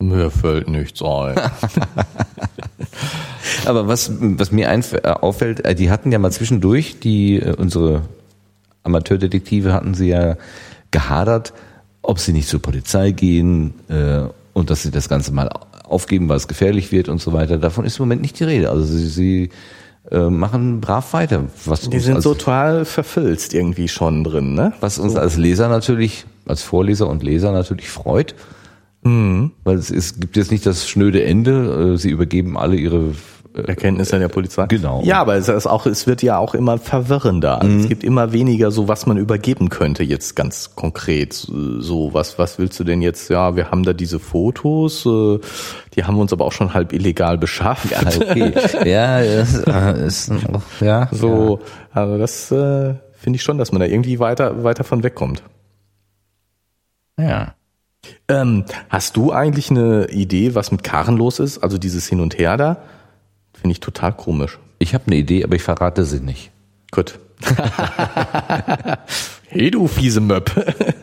[0.00, 1.38] mir fällt nichts ein.
[3.66, 8.02] Aber was, was mir äh, auffällt, äh, die hatten ja mal zwischendurch, die, äh, unsere
[8.82, 10.36] Amateurdetektive hatten sie ja
[10.90, 11.52] gehadert,
[12.02, 15.50] ob sie nicht zur Polizei gehen äh, und dass sie das Ganze mal
[15.84, 17.58] aufgeben, weil es gefährlich wird und so weiter.
[17.58, 18.70] Davon ist im Moment nicht die Rede.
[18.70, 19.50] Also sie, sie
[20.10, 21.44] äh, machen brav weiter.
[21.64, 24.72] Was Die uns sind als, total verfilzt irgendwie schon drin, ne?
[24.80, 28.34] was uns als Leser natürlich, als Vorleser und Leser natürlich freut.
[29.64, 31.94] Weil es, ist, gibt jetzt nicht das schnöde Ende.
[31.94, 33.14] Äh, Sie übergeben alle ihre
[33.54, 34.66] Erkenntnisse der Polizei.
[34.66, 35.02] Genau.
[35.04, 37.60] Ja, aber es, ist auch, es wird ja auch immer verwirrender.
[37.60, 41.32] Also Es gibt immer weniger so, was man übergeben könnte jetzt ganz konkret.
[41.32, 43.28] So, was, was willst du denn jetzt?
[43.28, 45.38] Ja, wir haben da diese Fotos, äh,
[45.94, 47.90] die haben wir uns aber auch schon halb illegal beschafft.
[47.90, 48.52] Ja, okay.
[48.88, 51.08] ja, das äh, ist auch, ja.
[51.10, 51.60] So,
[51.92, 55.42] also das äh, finde ich schon, dass man da irgendwie weiter, weiter von wegkommt.
[57.18, 57.54] Ja.
[58.28, 61.58] Ähm, hast du eigentlich eine Idee, was mit Karen los ist?
[61.58, 62.78] Also dieses Hin und Her da?
[63.60, 64.58] Finde ich total komisch.
[64.78, 66.50] Ich habe eine Idee, aber ich verrate sie nicht.
[66.90, 67.18] Gut.
[69.48, 70.50] hey du fiese Möb.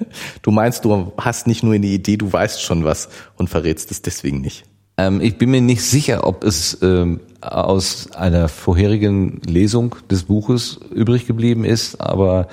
[0.42, 4.02] Du meinst, du hast nicht nur eine Idee, du weißt schon was und verrätst es
[4.02, 4.64] deswegen nicht.
[4.98, 10.80] Ähm, ich bin mir nicht sicher, ob es ähm, aus einer vorherigen Lesung des Buches
[10.92, 12.48] übrig geblieben ist, aber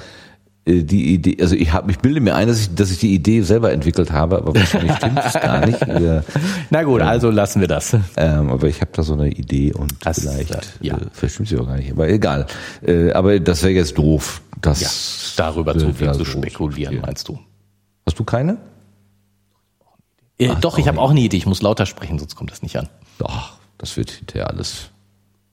[0.66, 3.42] die Idee, also ich habe, ich bilde mir ein, dass ich, dass ich die Idee
[3.42, 5.80] selber entwickelt habe, aber wahrscheinlich stimmt es gar nicht.
[5.94, 6.22] Äh,
[6.70, 7.94] Na gut, also lassen wir das.
[8.16, 10.96] ähm, aber ich habe da so eine Idee und Das, vielleicht, äh, ja.
[10.96, 12.46] äh, vielleicht stimmt sie auch gar nicht, aber egal.
[12.82, 14.40] Äh, aber das wäre jetzt doof.
[14.62, 17.38] Das Ja, darüber zu äh, viel zu spekulieren, meinst du?
[18.06, 18.56] Hast du keine?
[20.38, 21.36] Äh, doch, ich habe auch eine Idee.
[21.36, 22.88] Ich muss lauter sprechen, sonst kommt das nicht an.
[23.18, 24.90] Doch, das wird hinterher alles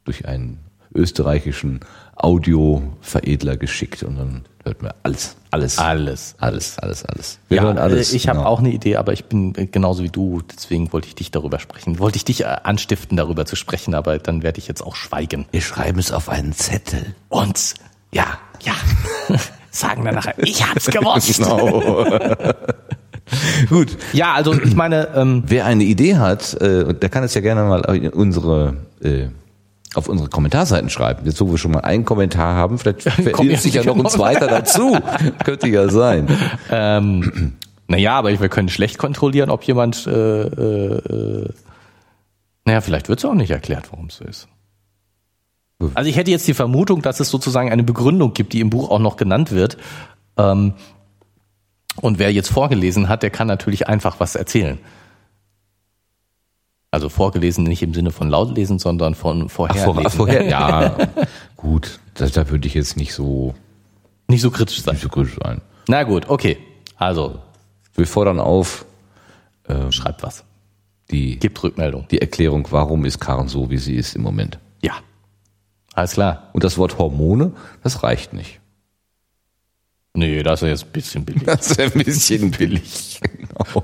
[0.05, 0.59] durch einen
[0.93, 1.81] österreichischen
[2.23, 6.35] Audioveredler geschickt und dann hört man alles, alles, Alles.
[6.39, 7.39] alles, alles, alles.
[7.49, 8.13] Wir Ja, hören alles.
[8.13, 8.49] äh, ich habe genau.
[8.49, 11.57] auch eine Idee, aber ich bin äh, genauso wie du, deswegen wollte ich dich darüber
[11.59, 11.97] sprechen.
[11.99, 15.45] Wollte ich dich äh, anstiften, darüber zu sprechen, aber dann werde ich jetzt auch schweigen.
[15.51, 17.15] Wir schreiben es auf einen Zettel.
[17.29, 17.73] Und
[18.11, 18.73] ja, ja,
[19.71, 21.37] sagen dann nachher, ich hab's gewusst.
[21.37, 22.05] Genau.
[23.69, 23.97] Gut.
[24.13, 27.63] Ja, also ich meine, ähm, Wer eine Idee hat, äh, der kann es ja gerne
[27.63, 29.27] mal in unsere äh,
[29.95, 31.25] auf unsere Kommentarseiten schreiben.
[31.25, 34.11] Jetzt, wo wir schon mal einen Kommentar haben, vielleicht verirrt sich ja noch ein noch.
[34.11, 34.97] zweiter dazu.
[35.43, 36.27] Könnte ja sein.
[36.69, 37.53] ähm,
[37.87, 41.49] naja, aber wir können schlecht kontrollieren, ob jemand, äh, äh,
[42.63, 44.47] naja, vielleicht wird es auch nicht erklärt, warum es so ist.
[45.93, 48.89] Also ich hätte jetzt die Vermutung, dass es sozusagen eine Begründung gibt, die im Buch
[48.89, 49.77] auch noch genannt wird.
[50.37, 50.73] Ähm,
[51.97, 54.77] und wer jetzt vorgelesen hat, der kann natürlich einfach was erzählen.
[56.93, 59.93] Also vorgelesen nicht im Sinne von lautlesen, sondern von Ach, vorherlesen.
[59.95, 60.97] vor, vorher, ja,
[61.55, 61.99] gut.
[62.15, 63.55] Da, da würde ich jetzt nicht so,
[64.27, 64.95] Nicht so kritisch sein.
[64.95, 65.61] nicht so kritisch sein.
[65.87, 66.57] Na gut, okay.
[66.97, 67.39] Also
[67.95, 68.85] Wir fordern auf,
[69.89, 70.43] schreibt was.
[71.11, 72.07] die, Gibt Rückmeldung.
[72.11, 74.59] die Erklärung, warum ist Karen so, wie sie ist im Moment.
[74.81, 74.95] Ja.
[75.93, 76.49] Alles klar.
[76.51, 77.53] Und das Wort Hormone,
[77.83, 78.59] das reicht nicht.
[80.13, 81.43] Nee, das ist jetzt ein bisschen billig.
[81.45, 83.21] Das ist ein bisschen billig.
[83.23, 83.83] Genau.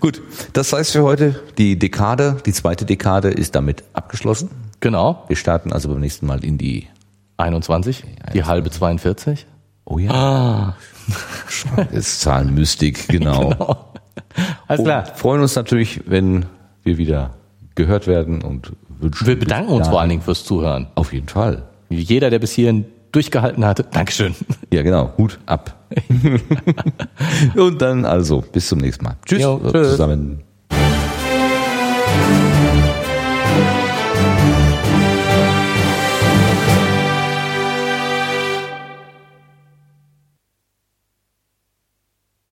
[0.00, 0.22] Gut,
[0.52, 4.50] das heißt für heute, die Dekade, die zweite Dekade ist damit abgeschlossen.
[4.80, 5.24] Genau.
[5.28, 6.88] Wir starten also beim nächsten Mal in die
[7.36, 8.04] 21,
[8.34, 9.46] die halbe 42.
[9.84, 10.10] Oh ja.
[10.10, 10.76] Ah.
[11.90, 13.50] ist Zahlenmystik, genau.
[13.50, 13.92] genau.
[14.68, 15.08] Alles klar.
[15.08, 16.46] Und freuen uns natürlich, wenn
[16.82, 17.34] wir wieder
[17.74, 19.26] gehört werden und wünschen.
[19.26, 20.88] Wir bedanken uns vor allen Dingen fürs Zuhören.
[20.94, 21.62] Auf jeden Fall.
[21.88, 24.34] Jeder, der bis hierhin durchgehalten hatte, Dankeschön.
[24.72, 25.12] Ja, genau.
[25.18, 25.79] Hut ab.
[27.56, 29.16] und dann also bis zum nächsten Mal.
[29.26, 30.42] Tschüss jo, zusammen.